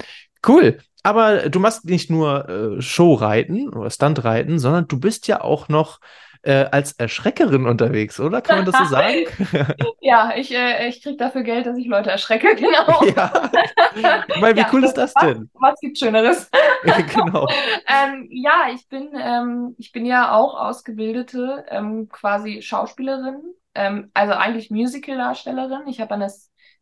cool. 0.46 0.78
Aber 1.04 1.50
du 1.50 1.60
machst 1.60 1.84
nicht 1.84 2.10
nur 2.10 2.48
äh, 2.48 2.80
Showreiten 2.80 3.68
oder 3.68 3.90
Stuntreiten, 3.90 4.58
sondern 4.58 4.88
du 4.88 4.98
bist 4.98 5.28
ja 5.28 5.42
auch 5.42 5.68
noch 5.68 6.00
äh, 6.44 6.66
als 6.70 6.92
Erschreckerin 6.92 7.66
unterwegs, 7.66 8.20
oder? 8.20 8.40
Kann 8.42 8.56
man 8.56 8.64
das 8.66 8.76
so 8.76 8.84
sagen? 8.84 9.24
Ja, 10.00 10.34
ich, 10.36 10.52
äh, 10.54 10.88
ich 10.88 11.02
krieg 11.02 11.18
dafür 11.18 11.42
Geld, 11.42 11.66
dass 11.66 11.76
ich 11.78 11.86
Leute 11.86 12.10
erschrecke, 12.10 12.54
genau. 12.56 13.02
Ja. 13.16 13.50
Ich 14.26 14.40
meine, 14.40 14.56
wie 14.56 14.66
Ja, 14.66 14.72
cool 14.72 14.84
ist 14.84 14.94
das 14.94 15.14
denn? 15.14 15.50
Was 15.54 15.80
gibt 15.80 15.98
Schöneres? 15.98 16.50
genau. 17.12 17.48
Ähm, 17.88 18.28
ja, 18.30 18.68
ich 18.74 18.88
bin, 18.88 19.10
ähm, 19.18 19.74
ich 19.78 19.92
bin 19.92 20.06
ja 20.06 20.32
auch 20.34 20.54
ausgebildete 20.54 21.64
ähm, 21.68 22.08
quasi 22.08 22.62
Schauspielerin, 22.62 23.42
ähm, 23.74 24.10
also 24.14 24.34
eigentlich 24.34 24.70
Musical-Darstellerin. 24.70 25.86
Ich 25.88 26.00
habe 26.00 26.14
an 26.14 26.20
der 26.20 26.32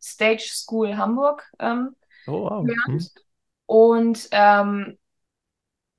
Stage 0.01 0.43
School 0.51 0.97
Hamburg 0.97 1.49
ähm, 1.59 1.95
Oh, 2.27 2.43
wow. 2.49 2.73
Hm. 2.85 3.07
gelernt. 3.07 3.13
Und 3.67 4.29
ähm, 4.31 4.97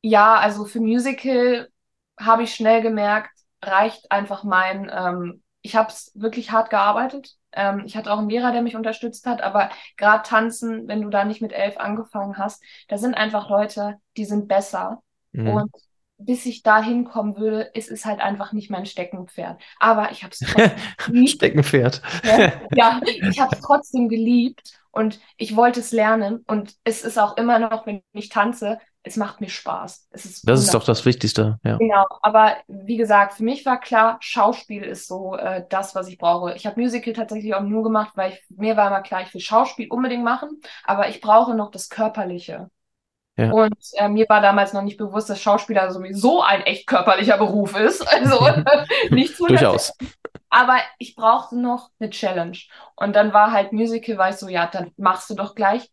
ja, 0.03 0.37
also 0.37 0.65
für 0.67 0.81
Musical 0.81 1.71
habe 2.19 2.45
ich 2.45 2.55
schnell 2.55 2.83
gemerkt, 2.83 3.31
reicht 3.67 4.11
einfach 4.11 4.45
mein, 4.45 4.91
ähm, 4.95 5.43
ich 5.63 5.77
habe 5.77 5.89
es 5.89 6.13
wirklich 6.15 6.51
hart 6.51 6.71
gearbeitet. 6.71 7.37
Ähm, 7.53 7.85
ich 7.87 7.97
hatte 7.97 8.13
auch 8.13 8.19
einen 8.19 8.29
Lehrer, 8.29 8.53
der 8.53 8.63
mich 8.63 8.77
unterstützt 8.77 9.27
hat, 9.27 9.43
aber 9.43 9.71
gerade 9.97 10.23
tanzen, 10.23 10.89
wenn 10.89 11.03
du 11.03 11.09
da 11.09 11.25
nicht 11.25 11.41
mit 11.41 11.53
elf 11.53 11.79
angefangen 11.79 12.37
hast, 12.39 12.63
da 12.89 12.99
sind 12.99 13.15
einfach 13.15 13.49
Leute, 13.49 13.97
die 14.17 14.25
sind 14.25 14.49
besser. 14.49 15.03
Mhm. 15.33 15.49
Und 15.49 15.73
bis 16.19 16.47
ich 16.47 16.63
da 16.63 16.83
hinkommen 16.83 17.37
würde, 17.37 17.63
ist 17.75 17.91
es 17.91 18.05
halt 18.05 18.21
einfach 18.21 18.53
nicht 18.53 18.71
mein 18.71 18.87
Steckenpferd. 18.87 19.61
Aber 19.81 20.11
ich 20.13 20.23
habe 20.23 20.33
es 20.33 20.39
trotzdem 20.39 20.73
geliebt. 21.07 21.31
Steckenpferd. 21.31 22.03
Ja, 22.25 22.53
ja, 22.75 23.01
ich 23.05 23.41
habe 23.41 23.55
es 23.55 23.61
trotzdem 23.61 24.09
geliebt 24.09 24.81
und 24.91 25.21
ich 25.37 25.57
wollte 25.57 25.81
es 25.81 25.93
lernen. 25.93 26.45
Und 26.47 26.75
es 26.85 27.03
ist 27.03 27.19
auch 27.19 27.37
immer 27.37 27.59
noch, 27.59 27.87
wenn 27.87 28.03
ich 28.13 28.29
tanze, 28.29 28.79
es 29.03 29.17
macht 29.17 29.41
mir 29.41 29.51
Spaß. 29.51 30.09
Ist 30.13 30.49
Das 30.49 30.61
ist 30.61 30.73
doch 30.73 30.85
das 30.85 31.05
Wichtigste, 31.05 31.59
ja. 31.63 31.77
Genau, 31.77 32.07
aber 32.23 32.57
wie 32.69 32.97
gesagt, 32.97 33.35
für 33.35 33.45
mich 33.45 33.67
war 33.67 33.79
klar, 33.79 34.17
Schauspiel 34.21 34.83
ist 34.83 35.07
so 35.07 35.37
äh, 35.37 35.65
das, 35.69 35.95
was 35.95 36.09
ich 36.09 36.17
brauche. 36.17 36.55
Ich 36.55 36.65
habe 36.65 36.81
Musical 36.81 37.13
tatsächlich 37.13 37.55
auch 37.55 37.63
nur 37.63 37.83
gemacht, 37.83 38.13
weil 38.15 38.33
ich, 38.33 38.43
mir 38.49 38.79
war 38.79 38.87
immer 38.89 39.03
klar, 39.03 39.21
ich 39.21 39.35
will 39.35 39.43
Schauspiel 39.43 39.89
unbedingt 39.91 40.25
machen, 40.25 40.61
aber 40.85 41.11
ich 41.11 41.21
brauche 41.21 41.55
noch 41.55 41.71
das 41.71 41.91
Körperliche. 41.91 42.71
Ja. 43.37 43.51
Und 43.51 43.77
äh, 43.95 44.09
mir 44.09 44.27
war 44.29 44.41
damals 44.41 44.73
noch 44.73 44.83
nicht 44.83 44.97
bewusst, 44.97 45.29
dass 45.29 45.41
Schauspieler 45.41 45.91
sowieso 45.91 46.43
ein 46.43 46.63
echt 46.63 46.87
körperlicher 46.87 47.39
Beruf 47.39 47.77
ist. 47.77 48.07
Also 48.13 48.49
nicht 49.11 49.37
zu 49.37 49.47
Durchaus. 49.47 49.93
aber 50.51 50.79
ich 50.99 51.17
brauchte 51.17 51.59
noch 51.59 51.91
eine 51.99 52.11
Challenge. 52.11 52.59
Und 52.97 53.17
dann 53.17 53.33
war 53.33 53.53
halt 53.53 53.73
Musical, 53.73 54.19
war 54.19 54.31
ich 54.31 54.37
so, 54.37 54.49
ja, 54.49 54.67
dann 54.67 54.93
machst 54.97 55.31
du 55.31 55.35
doch 55.35 55.55
gleich 55.55 55.91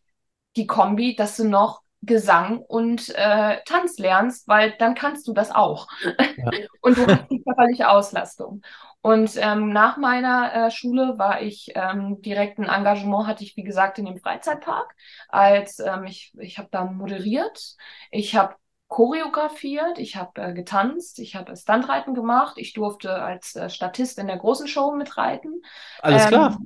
die 0.56 0.68
Kombi, 0.68 1.16
dass 1.16 1.38
du 1.38 1.46
noch 1.48 1.82
Gesang 2.04 2.60
und 2.60 3.10
äh, 3.16 3.58
Tanz 3.66 4.00
lernst, 4.00 4.48
weil 4.48 4.74
dann 4.80 4.96
kannst 4.96 5.28
du 5.28 5.34
das 5.34 5.52
auch. 5.52 5.88
Ja. 6.04 6.50
Und 6.82 6.98
du 6.98 7.06
hast 7.06 7.30
die 7.30 7.44
körperliche 7.44 7.90
Auslastung. 7.90 8.64
Und 9.02 9.32
ähm, 9.38 9.70
nach 9.70 9.98
meiner 9.98 10.54
äh, 10.68 10.72
Schule 10.72 11.18
war 11.18 11.42
ich 11.42 11.72
ähm, 11.74 12.22
direkt 12.22 12.60
ein 12.60 12.70
Engagement, 12.70 13.26
hatte 13.28 13.44
ich 13.44 13.58
wie 13.58 13.64
gesagt 13.64 13.98
in 13.98 14.06
dem 14.06 14.18
Freizeitpark. 14.18 14.94
Als 15.30 15.80
ähm, 15.80 16.04
ich, 16.06 16.34
ich 16.40 16.60
habe 16.60 16.70
da 16.72 16.86
moderiert, 16.86 17.76
ich 18.12 18.36
habe 18.36 18.56
choreografiert, 18.90 19.98
ich 19.98 20.18
habe 20.18 20.42
äh, 20.42 20.54
getanzt, 20.54 21.18
ich 21.20 21.36
habe 21.36 21.56
Stuntreiten 21.56 22.14
gemacht, 22.14 22.58
ich 22.58 22.74
durfte 22.74 23.14
als 23.24 23.56
äh, 23.56 23.70
Statist 23.70 24.20
in 24.20 24.28
der 24.28 24.38
großen 24.38 24.68
Show 24.68 24.92
mitreiten. 24.92 25.62
Alles 26.02 26.28
Ähm, 26.28 26.28
klar. 26.28 26.58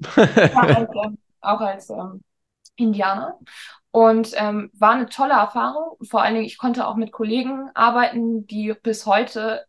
Ja, 0.52 0.62
als, 0.68 0.90
ähm, 1.06 1.18
auch 1.42 1.62
als 1.62 1.90
ähm, 1.90 2.24
Indianer. 2.76 3.40
Und 3.92 4.32
ähm, 4.36 4.72
war 4.74 4.92
eine 4.92 5.08
tolle 5.08 5.34
Erfahrung. 5.34 5.98
Vor 6.10 6.22
allen 6.22 6.36
Dingen, 6.36 6.46
ich 6.46 6.58
konnte 6.58 6.88
auch 6.88 6.96
mit 6.96 7.12
Kollegen 7.14 7.70
arbeiten, 7.76 8.46
die 8.48 8.74
bis 8.84 9.06
heute 9.06 9.66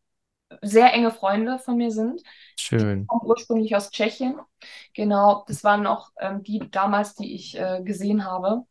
sehr 0.62 0.92
enge 0.92 1.10
Freunde 1.10 1.58
von 1.58 1.76
mir 1.76 1.90
sind. 1.90 2.22
Schön. 2.58 3.06
Kommen 3.06 3.26
ursprünglich 3.26 3.74
aus 3.76 3.90
Tschechien. 3.90 4.36
Genau, 4.94 5.44
das 5.48 5.64
waren 5.64 5.86
auch 5.86 6.10
ähm, 6.18 6.42
die 6.42 6.70
damals, 6.70 7.14
die 7.14 7.34
ich 7.34 7.58
äh, 7.58 7.82
gesehen 7.82 8.24
habe 8.24 8.62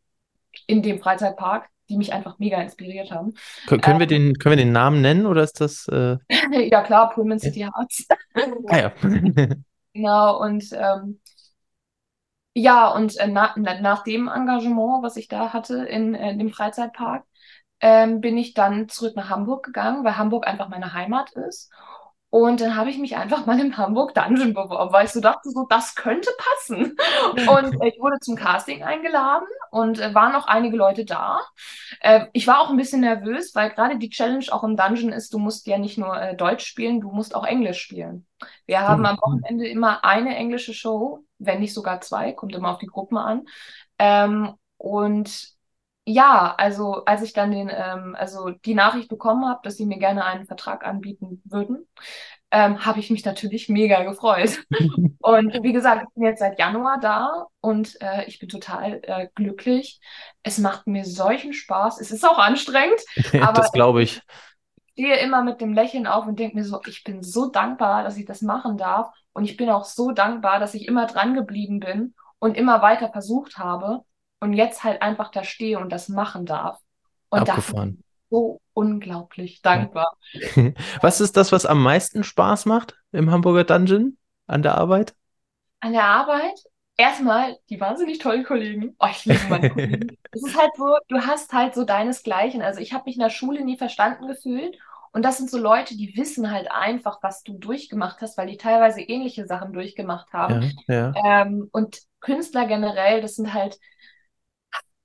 in 0.66 0.82
dem 0.82 1.00
Freizeitpark, 1.00 1.68
die 1.88 1.96
mich 1.96 2.12
einfach 2.12 2.38
mega 2.38 2.60
inspiriert 2.60 3.10
haben. 3.10 3.34
Kön 3.66 3.80
können 3.80 4.00
wir 4.00 4.06
den, 4.06 4.34
können 4.34 4.56
wir 4.56 4.64
den 4.64 4.72
Namen 4.72 5.00
nennen 5.00 5.26
oder 5.26 5.42
ist 5.42 5.60
das? 5.60 5.86
Äh... 5.88 6.16
Ja 6.70 6.82
klar, 6.82 7.10
Pullman 7.10 7.38
City 7.38 7.60
Hearts. 7.60 8.06
Ah 8.68 8.78
ja. 8.78 8.92
Genau, 9.92 10.42
und 10.42 10.62
ähm, 10.72 11.20
ja, 12.52 12.90
und 12.90 13.16
äh, 13.18 13.28
na, 13.28 13.54
na, 13.56 13.80
nach 13.80 14.04
dem 14.04 14.28
Engagement, 14.28 15.02
was 15.02 15.16
ich 15.16 15.28
da 15.28 15.54
hatte 15.54 15.84
in, 15.84 16.14
äh, 16.14 16.32
in 16.32 16.38
dem 16.38 16.50
Freizeitpark, 16.50 17.24
ähm, 17.80 18.20
bin 18.20 18.38
ich 18.38 18.54
dann 18.54 18.88
zurück 18.88 19.16
nach 19.16 19.30
Hamburg 19.30 19.64
gegangen, 19.64 20.04
weil 20.04 20.16
Hamburg 20.16 20.46
einfach 20.46 20.68
meine 20.68 20.92
Heimat 20.92 21.32
ist. 21.32 21.70
Und 22.28 22.60
dann 22.60 22.76
habe 22.76 22.90
ich 22.90 22.98
mich 22.98 23.16
einfach 23.16 23.46
mal 23.46 23.58
im 23.60 23.76
Hamburg 23.76 24.12
Dungeon 24.14 24.52
beworben, 24.52 24.92
weil 24.92 25.06
ich 25.06 25.12
so 25.12 25.20
dachte, 25.20 25.48
so, 25.48 25.64
das 25.68 25.94
könnte 25.94 26.28
passen. 26.36 26.96
Und 27.48 27.80
äh, 27.80 27.88
ich 27.88 28.00
wurde 28.00 28.18
zum 28.20 28.36
Casting 28.36 28.82
eingeladen 28.82 29.46
und 29.70 30.00
äh, 30.00 30.14
waren 30.14 30.34
auch 30.34 30.46
einige 30.46 30.76
Leute 30.76 31.04
da. 31.04 31.40
Äh, 32.00 32.26
ich 32.32 32.46
war 32.46 32.60
auch 32.60 32.68
ein 32.68 32.76
bisschen 32.76 33.00
nervös, 33.00 33.54
weil 33.54 33.70
gerade 33.70 33.96
die 33.98 34.10
Challenge 34.10 34.44
auch 34.50 34.64
im 34.64 34.76
Dungeon 34.76 35.12
ist, 35.12 35.32
du 35.32 35.38
musst 35.38 35.66
ja 35.66 35.78
nicht 35.78 35.98
nur 35.98 36.20
äh, 36.20 36.36
Deutsch 36.36 36.66
spielen, 36.66 37.00
du 37.00 37.10
musst 37.10 37.34
auch 37.34 37.44
Englisch 37.44 37.80
spielen. 37.80 38.26
Wir 38.66 38.80
haben 38.82 39.06
am 39.06 39.16
Wochenende 39.16 39.66
immer 39.66 40.04
eine 40.04 40.36
englische 40.36 40.74
Show, 40.74 41.24
wenn 41.38 41.60
nicht 41.60 41.74
sogar 41.74 42.00
zwei, 42.00 42.32
kommt 42.32 42.54
immer 42.54 42.70
auf 42.70 42.78
die 42.78 42.86
Gruppen 42.86 43.16
an. 43.16 43.44
Ähm, 43.98 44.54
und 44.76 45.55
ja, 46.08 46.54
also 46.56 47.04
als 47.04 47.22
ich 47.22 47.32
dann 47.32 47.50
den, 47.50 47.68
ähm, 47.68 48.16
also 48.16 48.50
die 48.50 48.74
Nachricht 48.74 49.08
bekommen 49.08 49.44
habe, 49.44 49.60
dass 49.64 49.76
sie 49.76 49.86
mir 49.86 49.98
gerne 49.98 50.24
einen 50.24 50.46
Vertrag 50.46 50.86
anbieten 50.86 51.42
würden, 51.44 51.84
ähm, 52.52 52.86
habe 52.86 53.00
ich 53.00 53.10
mich 53.10 53.24
natürlich 53.24 53.68
mega 53.68 54.04
gefreut. 54.04 54.64
Und 55.20 55.62
wie 55.64 55.72
gesagt, 55.72 56.04
ich 56.06 56.14
bin 56.14 56.22
jetzt 56.22 56.38
seit 56.38 56.60
Januar 56.60 57.00
da 57.00 57.46
und 57.60 58.00
äh, 58.00 58.24
ich 58.26 58.38
bin 58.38 58.48
total 58.48 59.00
äh, 59.02 59.26
glücklich. 59.34 60.00
Es 60.44 60.58
macht 60.58 60.86
mir 60.86 61.04
solchen 61.04 61.52
Spaß. 61.52 62.00
Es 62.00 62.12
ist 62.12 62.24
auch 62.24 62.38
anstrengend, 62.38 63.00
aber 63.42 63.54
Das 63.54 63.72
glaube 63.72 64.04
ich. 64.04 64.22
ich 64.94 65.02
stehe 65.04 65.16
immer 65.16 65.42
mit 65.42 65.60
dem 65.60 65.74
Lächeln 65.74 66.06
auf 66.06 66.26
und 66.26 66.38
denke 66.38 66.56
mir 66.56 66.64
so, 66.64 66.80
ich 66.86 67.02
bin 67.02 67.24
so 67.24 67.50
dankbar, 67.50 68.04
dass 68.04 68.16
ich 68.16 68.24
das 68.24 68.42
machen 68.42 68.78
darf. 68.78 69.08
Und 69.32 69.44
ich 69.44 69.56
bin 69.56 69.68
auch 69.68 69.84
so 69.84 70.12
dankbar, 70.12 70.60
dass 70.60 70.74
ich 70.74 70.86
immer 70.86 71.06
dran 71.06 71.34
geblieben 71.34 71.80
bin 71.80 72.14
und 72.38 72.56
immer 72.56 72.80
weiter 72.80 73.10
versucht 73.10 73.58
habe 73.58 74.04
und 74.40 74.52
jetzt 74.52 74.84
halt 74.84 75.02
einfach 75.02 75.30
da 75.30 75.44
stehe 75.44 75.78
und 75.78 75.90
das 75.90 76.08
machen 76.08 76.46
darf. 76.46 76.78
Und 77.28 77.48
Abgefahren. 77.48 77.98
ich 78.00 78.06
so 78.30 78.60
unglaublich 78.72 79.62
dankbar. 79.62 80.16
Was 81.00 81.20
ist 81.20 81.36
das, 81.36 81.52
was 81.52 81.64
am 81.64 81.82
meisten 81.82 82.24
Spaß 82.24 82.66
macht 82.66 82.96
im 83.12 83.30
Hamburger 83.30 83.64
Dungeon 83.64 84.18
an 84.46 84.62
der 84.62 84.76
Arbeit? 84.76 85.14
An 85.80 85.92
der 85.92 86.04
Arbeit, 86.04 86.58
erstmal 86.96 87.56
die 87.70 87.80
wahnsinnig 87.80 88.18
tollen 88.18 88.44
Kollegen. 88.44 88.96
Oh, 88.98 89.06
ich 89.10 89.24
liebe 89.24 89.40
meine 89.48 89.70
Kollegen. 89.70 90.16
Es 90.32 90.42
ist 90.42 90.58
halt 90.58 90.72
so, 90.76 90.96
du 91.08 91.20
hast 91.20 91.52
halt 91.52 91.74
so 91.74 91.84
deinesgleichen. 91.84 92.60
Also 92.60 92.80
ich 92.80 92.92
habe 92.92 93.04
mich 93.06 93.14
in 93.16 93.22
der 93.22 93.30
Schule 93.30 93.64
nie 93.64 93.78
verstanden 93.78 94.26
gefühlt. 94.26 94.76
Und 95.12 95.24
das 95.24 95.38
sind 95.38 95.48
so 95.48 95.56
Leute, 95.56 95.96
die 95.96 96.14
wissen 96.14 96.50
halt 96.50 96.70
einfach, 96.70 97.22
was 97.22 97.42
du 97.42 97.54
durchgemacht 97.54 98.20
hast, 98.20 98.36
weil 98.36 98.48
die 98.48 98.58
teilweise 98.58 99.00
ähnliche 99.00 99.46
Sachen 99.46 99.72
durchgemacht 99.72 100.30
haben. 100.34 100.74
Ja, 100.88 101.14
ja. 101.14 101.42
Ähm, 101.42 101.70
und 101.72 102.02
Künstler 102.20 102.66
generell, 102.66 103.22
das 103.22 103.36
sind 103.36 103.54
halt, 103.54 103.78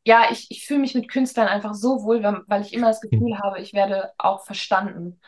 ja, 0.04 0.28
ich, 0.32 0.48
ich 0.50 0.66
fühle 0.66 0.80
mich 0.80 0.96
mit 0.96 1.10
Künstlern 1.10 1.48
einfach 1.48 1.74
so 1.74 2.04
wohl, 2.04 2.24
weil, 2.48 2.62
ich 2.62 2.74
immer 2.74 2.88
das 2.88 3.02
Gefühl 3.02 3.38
habe, 3.40 3.60
ich 3.62 3.74
werde 3.74 4.12
auch 4.18 4.44
verstanden. 4.44 5.20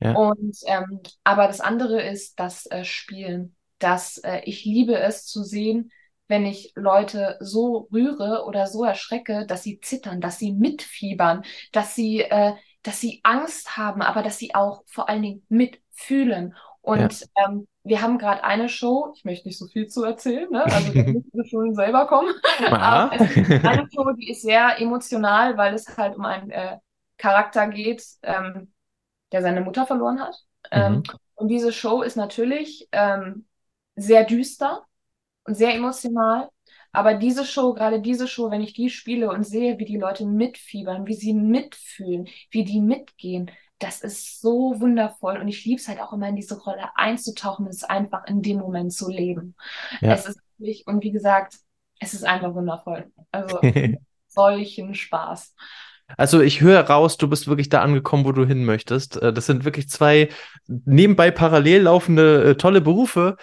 Ja. 0.00 0.12
Und 0.12 0.56
ähm, 0.66 1.00
aber 1.24 1.46
das 1.46 1.60
andere 1.60 2.02
ist 2.02 2.38
das 2.38 2.66
äh, 2.66 2.84
Spielen. 2.84 3.56
Das, 3.78 4.18
äh, 4.18 4.42
ich 4.44 4.64
liebe 4.64 4.96
es 4.96 5.26
zu 5.26 5.42
sehen, 5.42 5.90
wenn 6.28 6.46
ich 6.46 6.72
Leute 6.76 7.36
so 7.40 7.88
rühre 7.92 8.44
oder 8.46 8.68
so 8.68 8.84
erschrecke, 8.84 9.46
dass 9.46 9.64
sie 9.64 9.80
zittern, 9.80 10.20
dass 10.20 10.38
sie 10.38 10.52
mitfiebern, 10.52 11.42
dass 11.72 11.96
sie, 11.96 12.20
äh, 12.20 12.54
dass 12.82 13.00
sie 13.00 13.20
Angst 13.24 13.76
haben, 13.76 14.00
aber 14.00 14.22
dass 14.22 14.38
sie 14.38 14.54
auch 14.54 14.84
vor 14.86 15.08
allen 15.08 15.22
Dingen 15.22 15.46
mitfühlen. 15.48 16.54
Und 16.82 17.20
ja. 17.20 17.26
ähm, 17.46 17.68
wir 17.82 18.02
haben 18.02 18.18
gerade 18.18 18.42
eine 18.42 18.68
Show, 18.68 19.12
ich 19.14 19.24
möchte 19.24 19.48
nicht 19.48 19.58
so 19.58 19.66
viel 19.66 19.86
zu 19.86 20.04
erzählen, 20.04 20.50
ne? 20.50 20.64
also 20.64 20.92
da 20.92 21.02
müssen 21.02 21.30
wir 21.32 21.44
schon 21.44 21.74
selber 21.74 22.06
kommen. 22.06 22.32
Aber 22.66 23.14
es 23.14 23.36
ist 23.36 23.64
eine 23.64 23.88
Show, 23.92 24.12
die 24.12 24.30
ist 24.30 24.42
sehr 24.42 24.80
emotional, 24.80 25.56
weil 25.56 25.74
es 25.74 25.96
halt 25.96 26.16
um 26.16 26.24
einen 26.24 26.50
äh, 26.50 26.78
Charakter 27.18 27.68
geht, 27.68 28.02
ähm, 28.22 28.72
der 29.32 29.42
seine 29.42 29.60
Mutter 29.60 29.86
verloren 29.86 30.20
hat. 30.20 30.36
Ähm, 30.70 30.94
mhm. 30.94 31.02
Und 31.34 31.48
diese 31.48 31.72
Show 31.72 32.02
ist 32.02 32.16
natürlich 32.16 32.88
ähm, 32.92 33.46
sehr 33.96 34.24
düster 34.24 34.84
und 35.44 35.54
sehr 35.54 35.74
emotional. 35.74 36.48
Aber 36.92 37.14
diese 37.14 37.44
Show, 37.44 37.72
gerade 37.74 38.00
diese 38.00 38.26
Show, 38.26 38.50
wenn 38.50 38.62
ich 38.62 38.74
die 38.74 38.90
spiele 38.90 39.30
und 39.30 39.44
sehe, 39.44 39.78
wie 39.78 39.84
die 39.84 39.96
Leute 39.96 40.26
mitfiebern, 40.26 41.06
wie 41.06 41.14
sie 41.14 41.34
mitfühlen, 41.34 42.28
wie 42.50 42.64
die 42.64 42.80
mitgehen, 42.80 43.50
das 43.80 44.02
ist 44.02 44.40
so 44.40 44.78
wundervoll. 44.78 45.38
Und 45.38 45.48
ich 45.48 45.64
liebe 45.64 45.80
es 45.80 45.88
halt 45.88 46.00
auch 46.00 46.12
immer 46.12 46.28
in 46.28 46.36
diese 46.36 46.60
Rolle 46.60 46.90
einzutauchen 46.94 47.66
und 47.66 47.72
es 47.72 47.82
einfach 47.82 48.26
in 48.26 48.42
dem 48.42 48.58
Moment 48.58 48.92
zu 48.92 49.10
leben. 49.10 49.56
Ja. 50.00 50.12
Es 50.12 50.26
ist 50.26 50.38
wirklich, 50.58 50.86
und 50.86 51.02
wie 51.02 51.10
gesagt, 51.10 51.56
es 51.98 52.14
ist 52.14 52.24
einfach 52.24 52.54
wundervoll. 52.54 53.10
Also 53.32 53.58
solchen 54.28 54.94
Spaß. 54.94 55.54
Also 56.16 56.40
ich 56.40 56.60
höre 56.60 56.80
raus, 56.80 57.16
du 57.16 57.28
bist 57.28 57.46
wirklich 57.46 57.68
da 57.68 57.82
angekommen, 57.82 58.24
wo 58.24 58.32
du 58.32 58.44
hin 58.44 58.64
möchtest. 58.64 59.16
Äh, 59.16 59.32
das 59.32 59.46
sind 59.46 59.64
wirklich 59.64 59.88
zwei 59.88 60.28
nebenbei 60.66 61.30
parallel 61.30 61.82
laufende 61.82 62.50
äh, 62.50 62.54
tolle 62.56 62.80
Berufe, 62.80 63.36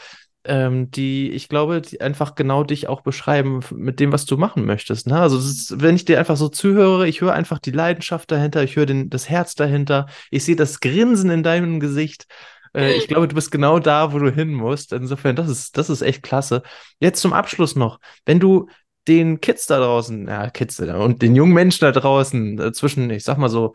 ähm, 0.48 0.90
die 0.92 1.32
ich 1.32 1.50
glaube, 1.50 1.82
die 1.82 2.02
einfach 2.02 2.36
genau 2.36 2.64
dich 2.64 2.88
auch 2.88 3.02
beschreiben 3.02 3.60
mit 3.76 4.00
dem, 4.00 4.12
was 4.12 4.26
du 4.26 4.38
machen 4.38 4.66
möchtest. 4.66 5.08
Ne? 5.08 5.20
Also 5.20 5.38
ist, 5.38 5.82
wenn 5.82 5.96
ich 5.96 6.06
dir 6.06 6.20
einfach 6.20 6.38
so 6.38 6.50
zuhöre, 6.50 7.08
ich 7.08 7.22
höre 7.22 7.34
einfach 7.34 7.60
die 7.60 7.72
Leidenschaft 7.72 8.32
dahinter, 8.32 8.64
ich 8.64 8.76
höre 8.76 8.86
das 8.86 9.30
Herz 9.30 9.56
dahinter, 9.56 10.08
ich 10.32 10.46
sehe 10.46 10.56
das 10.56 10.80
Grinsen 10.80 11.30
in 11.30 11.44
deinem 11.44 11.80
Gesicht. 11.80 12.28
Äh, 12.74 12.94
ich 12.94 13.08
glaube, 13.08 13.28
du 13.28 13.36
bist 13.36 13.52
genau 13.52 13.80
da, 13.80 14.14
wo 14.14 14.20
du 14.20 14.32
hin 14.32 14.54
musst. 14.54 14.94
Insofern, 14.94 15.36
das 15.36 15.50
ist, 15.50 15.78
das 15.78 15.90
ist 15.90 16.02
echt 16.02 16.24
klasse. 16.24 16.64
Jetzt 17.00 17.22
zum 17.22 17.34
Abschluss 17.34 17.76
noch, 17.76 18.00
wenn 18.26 18.40
du 18.40 18.68
den 19.08 19.42
Kids 19.42 19.68
da 19.68 19.80
draußen, 19.80 20.28
ja, 20.28 20.50
Kids 20.50 20.80
und 20.80 21.22
den 21.22 21.36
jungen 21.36 21.54
Menschen 21.54 21.82
da 21.82 21.92
draußen 21.92 22.60
äh, 22.60 22.72
zwischen, 22.74 23.10
ich 23.10 23.24
sag 23.24 23.38
mal 23.38 23.50
so, 23.50 23.74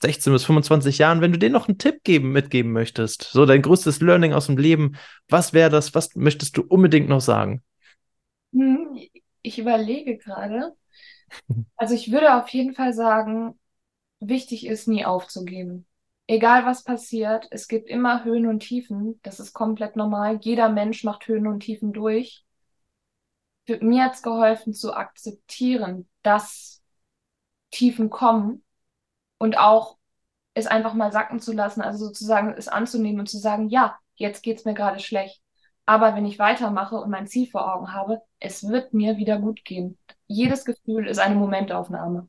16 0.00 0.32
bis 0.32 0.44
25 0.44 0.98
Jahren, 0.98 1.20
wenn 1.20 1.32
du 1.32 1.38
denen 1.38 1.52
noch 1.52 1.68
einen 1.68 1.78
Tipp 1.78 2.02
geben, 2.04 2.32
mitgeben 2.32 2.72
möchtest, 2.72 3.22
so 3.22 3.46
dein 3.46 3.62
größtes 3.62 4.00
Learning 4.00 4.32
aus 4.32 4.46
dem 4.46 4.58
Leben, 4.58 4.96
was 5.28 5.52
wäre 5.52 5.70
das? 5.70 5.94
Was 5.94 6.14
möchtest 6.14 6.56
du 6.56 6.62
unbedingt 6.62 7.08
noch 7.08 7.20
sagen? 7.20 7.62
Hm, 8.52 8.98
ich 9.42 9.58
überlege 9.58 10.16
gerade. 10.18 10.72
Also 11.76 11.94
ich 11.94 12.12
würde 12.12 12.34
auf 12.34 12.48
jeden 12.50 12.74
Fall 12.74 12.92
sagen, 12.92 13.58
wichtig 14.20 14.66
ist, 14.66 14.86
nie 14.86 15.04
aufzugeben. 15.04 15.86
Egal 16.26 16.64
was 16.64 16.84
passiert, 16.84 17.48
es 17.50 17.68
gibt 17.68 17.88
immer 17.88 18.24
Höhen 18.24 18.46
und 18.46 18.60
Tiefen. 18.60 19.20
Das 19.22 19.40
ist 19.40 19.52
komplett 19.52 19.96
normal. 19.96 20.38
Jeder 20.40 20.68
Mensch 20.68 21.04
macht 21.04 21.26
Höhen 21.26 21.46
und 21.46 21.60
Tiefen 21.60 21.92
durch. 21.92 22.44
Für, 23.66 23.78
mir 23.82 24.04
hat 24.04 24.14
es 24.14 24.22
geholfen 24.22 24.72
zu 24.72 24.94
akzeptieren, 24.94 26.08
dass 26.22 26.82
Tiefen 27.70 28.10
kommen 28.10 28.63
und 29.44 29.58
auch 29.58 29.98
es 30.54 30.66
einfach 30.66 30.94
mal 30.94 31.12
sacken 31.12 31.38
zu 31.38 31.52
lassen, 31.52 31.82
also 31.82 32.06
sozusagen 32.06 32.54
es 32.56 32.66
anzunehmen 32.66 33.20
und 33.20 33.26
zu 33.28 33.36
sagen, 33.36 33.68
ja, 33.68 33.98
jetzt 34.14 34.42
geht's 34.42 34.64
mir 34.64 34.72
gerade 34.72 35.00
schlecht. 35.00 35.42
Aber 35.84 36.14
wenn 36.14 36.24
ich 36.24 36.38
weitermache 36.38 36.96
und 36.96 37.10
mein 37.10 37.26
Ziel 37.26 37.50
vor 37.50 37.70
Augen 37.74 37.92
habe, 37.92 38.22
es 38.40 38.66
wird 38.66 38.94
mir 38.94 39.18
wieder 39.18 39.38
gut 39.38 39.62
gehen. 39.62 39.98
Jedes 40.26 40.64
Gefühl 40.64 41.06
ist 41.06 41.18
eine 41.18 41.34
Momentaufnahme. 41.34 42.28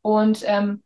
Und 0.00 0.44
ähm, 0.46 0.84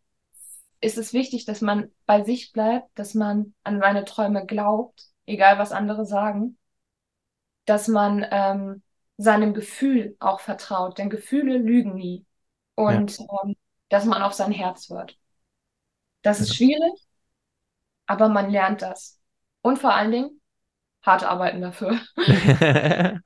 ist 0.81 0.96
es 0.96 1.12
wichtig, 1.12 1.44
dass 1.44 1.61
man 1.61 1.90
bei 2.07 2.24
sich 2.24 2.52
bleibt, 2.54 2.88
dass 2.94 3.12
man 3.12 3.52
an 3.62 3.78
seine 3.78 4.07
Träume 4.07 4.46
glaubt, 4.46 5.04
egal 5.26 5.59
was 5.59 5.72
andere 5.72 6.07
sagen, 6.07 6.57
dass 7.66 7.88
man 7.88 8.24
ähm, 8.31 8.83
seinem 9.18 9.52
Gefühl 9.52 10.16
auch 10.18 10.40
vertraut, 10.40 10.96
denn 10.96 11.11
Gefühle 11.11 11.59
lügen 11.59 11.94
nie. 11.94 12.24
Und 12.74 13.18
ja. 13.18 13.26
ähm, 13.44 13.54
dass 13.90 14.07
man 14.07 14.22
auf 14.22 14.33
sein 14.33 14.52
Herz 14.52 14.88
hört. 14.88 15.17
Das 16.22 16.40
ist 16.40 16.54
schwierig, 16.54 16.92
aber 18.07 18.28
man 18.28 18.50
lernt 18.50 18.83
das. 18.83 19.20
Und 19.62 19.78
vor 19.78 19.94
allen 19.94 20.12
Dingen 20.12 20.40
hart 21.02 21.24
arbeiten 21.24 21.61
dafür. 21.61 21.98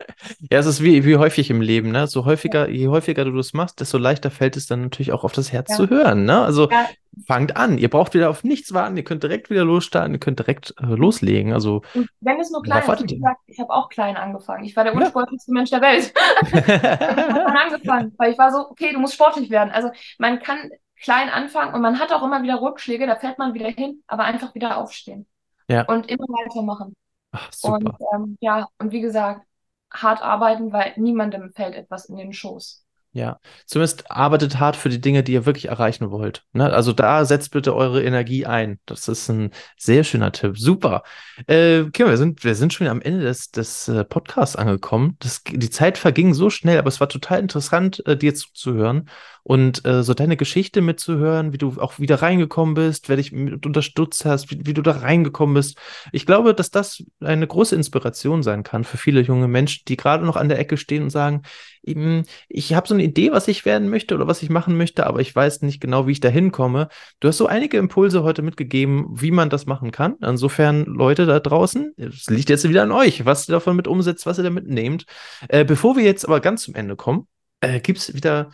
ja, 0.50 0.58
es 0.58 0.66
ist 0.66 0.82
wie, 0.82 1.04
wie 1.04 1.16
häufig 1.16 1.50
im 1.50 1.60
Leben, 1.60 1.90
ne? 1.90 2.06
So 2.06 2.24
häufiger, 2.24 2.68
je 2.68 2.88
häufiger 2.88 3.24
du 3.24 3.32
das 3.32 3.52
machst, 3.54 3.80
desto 3.80 3.98
leichter 3.98 4.30
fällt 4.30 4.56
es 4.56 4.66
dann 4.66 4.82
natürlich 4.82 5.12
auch 5.12 5.24
auf 5.24 5.32
das 5.32 5.52
Herz 5.52 5.70
ja. 5.70 5.76
zu 5.76 5.90
hören, 5.90 6.24
ne? 6.24 6.42
Also 6.42 6.70
ja. 6.70 6.86
fangt 7.26 7.56
an. 7.56 7.78
Ihr 7.78 7.90
braucht 7.90 8.14
wieder 8.14 8.30
auf 8.30 8.44
nichts 8.44 8.72
warten, 8.72 8.96
ihr 8.96 9.04
könnt 9.04 9.22
direkt 9.22 9.50
wieder 9.50 9.64
losstarten, 9.64 10.14
ihr 10.14 10.20
könnt 10.20 10.38
direkt 10.38 10.74
äh, 10.80 10.86
loslegen. 10.86 11.52
Also 11.52 11.82
Und 11.94 12.08
wenn 12.20 12.40
es 12.40 12.50
nur 12.50 12.62
klein 12.62 12.82
ist, 12.82 13.08
gesagt, 13.08 13.40
ich 13.46 13.58
habe 13.58 13.70
auch 13.70 13.88
klein 13.88 14.16
angefangen. 14.16 14.64
Ich 14.64 14.76
war 14.76 14.84
der 14.84 14.94
unsportlichste 14.94 15.50
ja. 15.50 15.54
Mensch 15.54 15.70
der 15.70 15.80
Welt. 15.80 16.12
ich 16.42 16.52
habe 16.52 17.46
angefangen, 17.72 18.14
weil 18.16 18.32
ich 18.32 18.38
war 18.38 18.52
so, 18.52 18.58
okay, 18.70 18.92
du 18.92 19.00
musst 19.00 19.14
sportlich 19.14 19.50
werden. 19.50 19.70
Also 19.70 19.90
man 20.18 20.40
kann 20.40 20.70
klein 21.02 21.28
anfangen 21.28 21.74
und 21.74 21.82
man 21.82 21.98
hat 21.98 22.12
auch 22.12 22.22
immer 22.22 22.42
wieder 22.42 22.60
Rückschläge, 22.60 23.06
da 23.06 23.16
fällt 23.16 23.38
man 23.38 23.54
wieder 23.54 23.68
hin, 23.68 24.02
aber 24.06 24.24
einfach 24.24 24.54
wieder 24.54 24.78
aufstehen. 24.78 25.26
Ja. 25.68 25.82
Und 25.82 26.08
immer 26.08 26.26
weitermachen. 26.26 26.94
Ach, 27.32 27.52
super. 27.52 27.76
Und 27.76 27.96
ähm, 28.14 28.36
ja, 28.40 28.68
und 28.78 28.92
wie 28.92 29.00
gesagt, 29.00 29.46
hart 29.92 30.22
arbeiten, 30.22 30.72
weil 30.72 30.92
niemandem 30.96 31.52
fällt 31.52 31.74
etwas 31.74 32.06
in 32.06 32.16
den 32.16 32.32
Schoß. 32.32 32.82
Ja, 33.14 33.40
zumindest 33.66 34.10
arbeitet 34.10 34.58
hart 34.58 34.74
für 34.74 34.88
die 34.88 35.00
Dinge, 35.00 35.22
die 35.22 35.34
ihr 35.34 35.44
wirklich 35.44 35.66
erreichen 35.66 36.10
wollt. 36.10 36.46
Ne? 36.54 36.72
Also 36.72 36.94
da 36.94 37.26
setzt 37.26 37.50
bitte 37.50 37.74
eure 37.74 38.02
Energie 38.02 38.46
ein. 38.46 38.80
Das 38.86 39.06
ist 39.06 39.28
ein 39.28 39.50
sehr 39.76 40.02
schöner 40.02 40.32
Tipp. 40.32 40.58
Super. 40.58 41.02
Äh, 41.46 41.84
Kim, 41.92 42.08
wir 42.08 42.16
sind, 42.16 42.42
wir 42.42 42.54
sind 42.54 42.72
schon 42.72 42.86
am 42.86 43.02
Ende 43.02 43.20
des, 43.20 43.50
des 43.50 43.86
äh, 43.88 44.04
Podcasts 44.06 44.56
angekommen. 44.56 45.16
Das, 45.20 45.42
die 45.44 45.68
Zeit 45.68 45.98
verging 45.98 46.32
so 46.32 46.48
schnell, 46.48 46.78
aber 46.78 46.88
es 46.88 47.00
war 47.00 47.08
total 47.10 47.40
interessant, 47.40 48.02
äh, 48.06 48.16
dir 48.16 48.34
zuzuhören 48.34 49.10
und 49.44 49.84
äh, 49.84 50.02
so 50.02 50.14
deine 50.14 50.36
Geschichte 50.36 50.80
mitzuhören, 50.80 51.52
wie 51.52 51.58
du 51.58 51.80
auch 51.80 51.98
wieder 51.98 52.22
reingekommen 52.22 52.74
bist, 52.74 53.08
wer 53.08 53.16
dich 53.16 53.32
mit 53.32 53.66
unterstützt 53.66 54.24
hast, 54.24 54.50
wie, 54.50 54.60
wie, 54.64 54.74
du 54.74 54.82
da 54.82 54.92
reingekommen 54.92 55.54
bist. 55.54 55.78
Ich 56.12 56.26
glaube, 56.26 56.54
dass 56.54 56.70
das 56.70 57.02
eine 57.20 57.46
große 57.46 57.74
Inspiration 57.74 58.42
sein 58.42 58.62
kann 58.62 58.84
für 58.84 58.98
viele 58.98 59.20
junge 59.20 59.48
Menschen, 59.48 59.82
die 59.88 59.96
gerade 59.96 60.24
noch 60.24 60.36
an 60.36 60.48
der 60.48 60.58
Ecke 60.58 60.76
stehen 60.76 61.04
und 61.04 61.10
sagen, 61.10 61.42
ich 61.84 62.74
habe 62.74 62.86
so 62.86 62.94
eine 62.94 63.02
Idee, 63.02 63.32
was 63.32 63.48
ich 63.48 63.64
werden 63.64 63.88
möchte 63.88 64.14
oder 64.14 64.28
was 64.28 64.42
ich 64.42 64.50
machen 64.50 64.76
möchte, 64.76 65.04
aber 65.04 65.18
ich 65.18 65.34
weiß 65.34 65.62
nicht 65.62 65.80
genau, 65.80 66.06
wie 66.06 66.12
ich 66.12 66.20
da 66.20 66.28
hinkomme. 66.28 66.88
Du 67.18 67.26
hast 67.26 67.38
so 67.38 67.46
einige 67.46 67.76
Impulse 67.78 68.22
heute 68.22 68.42
mitgegeben, 68.42 69.08
wie 69.10 69.32
man 69.32 69.50
das 69.50 69.66
machen 69.66 69.90
kann. 69.90 70.14
Insofern, 70.22 70.84
Leute 70.84 71.26
da 71.26 71.40
draußen, 71.40 71.92
es 71.96 72.26
liegt 72.26 72.50
jetzt 72.50 72.68
wieder 72.68 72.84
an 72.84 72.92
euch, 72.92 73.24
was 73.24 73.48
ihr 73.48 73.52
davon 73.52 73.74
mit 73.74 73.88
umsetzt, 73.88 74.26
was 74.26 74.38
ihr 74.38 74.44
damit 74.44 74.68
nehmt. 74.68 75.06
Äh, 75.48 75.64
bevor 75.64 75.96
wir 75.96 76.04
jetzt 76.04 76.24
aber 76.24 76.38
ganz 76.38 76.62
zum 76.62 76.76
Ende 76.76 76.94
kommen, 76.94 77.26
äh, 77.60 77.80
gibt 77.80 77.98
es 77.98 78.14
wieder 78.14 78.50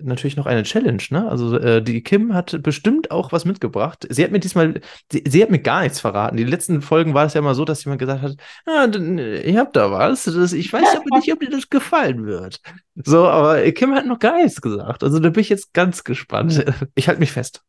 natürlich 0.00 0.36
noch 0.36 0.46
eine 0.46 0.62
Challenge, 0.62 1.02
ne? 1.10 1.28
Also 1.28 1.58
äh, 1.58 1.82
die 1.82 2.02
Kim 2.02 2.34
hat 2.34 2.62
bestimmt 2.62 3.10
auch 3.10 3.32
was 3.32 3.44
mitgebracht. 3.44 4.06
Sie 4.08 4.22
hat 4.22 4.30
mir 4.30 4.40
diesmal, 4.40 4.80
sie, 5.10 5.24
sie, 5.26 5.42
hat 5.42 5.50
mir 5.50 5.58
gar 5.58 5.82
nichts 5.82 6.00
verraten. 6.00 6.36
Die 6.36 6.44
letzten 6.44 6.82
Folgen 6.82 7.14
war 7.14 7.26
es 7.26 7.34
ja 7.34 7.40
immer 7.40 7.54
so, 7.54 7.64
dass 7.64 7.84
jemand 7.84 8.00
gesagt 8.00 8.22
hat, 8.22 8.36
ah, 8.66 8.86
ich 8.86 9.56
hab 9.56 9.72
da 9.72 9.90
was. 9.90 10.24
Das, 10.24 10.52
ich 10.52 10.72
weiß 10.72 10.96
aber 10.96 11.16
nicht, 11.16 11.32
ob 11.32 11.40
dir 11.40 11.50
das 11.50 11.68
gefallen 11.68 12.26
wird. 12.26 12.60
So, 12.94 13.26
aber 13.26 13.60
Kim 13.72 13.94
hat 13.94 14.06
noch 14.06 14.18
gar 14.18 14.42
nichts 14.42 14.60
gesagt. 14.60 15.02
Also 15.02 15.18
da 15.18 15.30
bin 15.30 15.40
ich 15.40 15.48
jetzt 15.48 15.72
ganz 15.72 16.04
gespannt. 16.04 16.64
Ich 16.94 17.08
halte 17.08 17.20
mich 17.20 17.32
fest. 17.32 17.62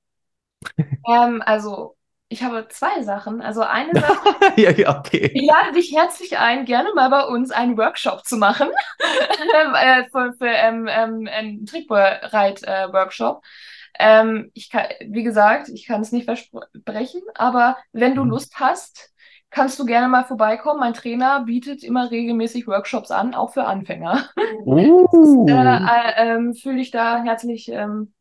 Ähm, 0.78 1.42
also 1.46 1.96
ich 2.30 2.44
habe 2.44 2.68
zwei 2.70 3.02
Sachen. 3.02 3.42
Also 3.42 3.62
eine 3.62 3.92
Sache, 4.00 4.36
ja, 4.56 4.72
ja, 4.72 5.00
okay. 5.00 5.32
ich 5.34 5.46
lade 5.46 5.74
dich 5.74 5.94
herzlich 5.96 6.38
ein, 6.38 6.65
gerne 6.65 6.94
mal 6.94 7.10
bei 7.10 7.26
uns 7.26 7.52
einen 7.52 7.78
Workshop 7.78 8.24
zu 8.26 8.38
machen. 8.38 8.70
äh, 9.00 10.04
für, 10.12 10.34
für 10.34 10.48
ähm, 10.48 10.88
ähm, 10.88 11.28
einen 11.32 11.65
Trickbereit-Workshop. 11.65 13.44
Äh, 13.44 14.22
ähm, 14.22 14.52
ich 14.54 14.70
kann, 14.70 14.86
wie 15.08 15.24
gesagt, 15.24 15.70
ich 15.70 15.86
kann 15.86 16.02
es 16.02 16.12
nicht 16.12 16.26
versprechen, 16.26 17.22
aber 17.36 17.78
wenn 17.92 18.15
du 18.15 18.24
mhm. 18.24 18.30
Lust 18.30 18.60
hast, 18.60 19.12
kannst 19.50 19.80
du 19.80 19.86
gerne 19.86 20.08
mal 20.08 20.24
vorbeikommen. 20.24 20.80
Mein 20.80 20.94
Trainer 20.94 21.44
bietet 21.44 21.84
immer 21.84 22.12
regelmäßig 22.12 22.68
Workshops 22.68 23.10
an, 23.12 23.34
auch 23.34 23.54
für 23.54 23.65
Anfänger. 23.65 24.30
Uh. 24.65 25.48
äh, 25.50 25.52
äh, 25.52 26.36
ähm, 26.36 26.54
Fühle 26.54 26.78
dich 26.78 26.92
da 26.92 27.24
herzlich 27.24 27.70
ähm, 27.70 28.13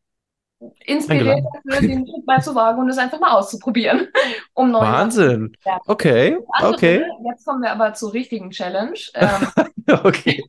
inspiriert 0.85 1.44
dafür, 1.64 1.87
den 1.87 2.07
Schritt 2.07 2.27
mal 2.27 2.42
zu 2.42 2.55
wagen 2.55 2.81
und 2.81 2.88
es 2.88 2.99
einfach 2.99 3.21
mal 3.21 3.33
auszuprobieren. 3.37 4.09
Um 4.55 4.73
Wahnsinn. 4.73 5.57
Okay, 5.87 6.37
okay. 6.62 7.05
Jetzt 7.25 7.47
kommen 7.47 7.62
wir 7.62 7.71
aber 7.71 7.94
zur 7.94 8.12
richtigen 8.12 8.51
Challenge. 8.51 8.99
Ähm, 9.14 9.49
okay. 10.05 10.44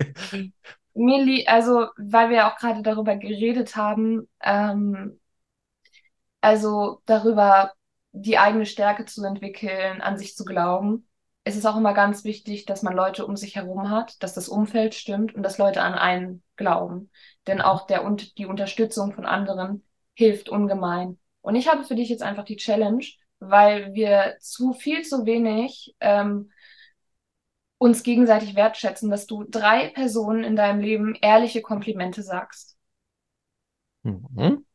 Mir 0.95 1.43
also, 1.47 1.87
weil 1.97 2.31
wir 2.31 2.47
auch 2.47 2.57
gerade 2.57 2.81
darüber 2.81 3.15
geredet 3.15 3.75
haben, 3.75 4.27
ähm, 4.41 5.19
also 6.41 7.01
darüber, 7.05 7.73
die 8.11 8.39
eigene 8.39 8.65
Stärke 8.65 9.05
zu 9.05 9.23
entwickeln, 9.23 10.01
an 10.01 10.17
sich 10.17 10.35
zu 10.35 10.43
glauben. 10.43 11.07
es 11.43 11.55
ist 11.55 11.65
auch 11.65 11.77
immer 11.77 11.93
ganz 11.93 12.23
wichtig, 12.23 12.65
dass 12.65 12.81
man 12.81 12.95
Leute 12.95 13.25
um 13.25 13.35
sich 13.35 13.55
herum 13.55 13.89
hat, 13.91 14.21
dass 14.23 14.33
das 14.33 14.49
Umfeld 14.49 14.95
stimmt 14.95 15.35
und 15.35 15.43
dass 15.43 15.59
Leute 15.59 15.81
an 15.81 15.93
einen 15.93 16.43
glauben. 16.55 17.11
Denn 17.47 17.61
auch 17.61 17.85
der 17.85 18.03
und 18.03 18.37
die 18.37 18.45
Unterstützung 18.47 19.13
von 19.13 19.25
anderen 19.25 19.83
hilft 20.19 20.49
ungemein. 20.49 21.17
Und 21.39 21.55
ich 21.55 21.69
habe 21.69 21.85
für 21.85 21.95
dich 21.95 22.09
jetzt 22.09 22.23
einfach 22.23 22.43
die 22.43 22.57
Challenge, 22.57 23.05
weil 23.39 23.93
wir 23.93 24.35
zu 24.41 24.73
viel 24.73 25.03
zu 25.03 25.25
wenig 25.25 25.95
ähm, 26.01 26.51
uns 27.77 28.03
gegenseitig 28.03 28.53
wertschätzen, 28.53 29.09
dass 29.09 29.27
du 29.27 29.45
drei 29.45 29.87
Personen 29.87 30.43
in 30.43 30.57
deinem 30.57 30.81
Leben 30.81 31.15
ehrliche 31.21 31.61
Komplimente 31.61 32.21
sagst. 32.21 32.77
Mhm. 34.03 34.65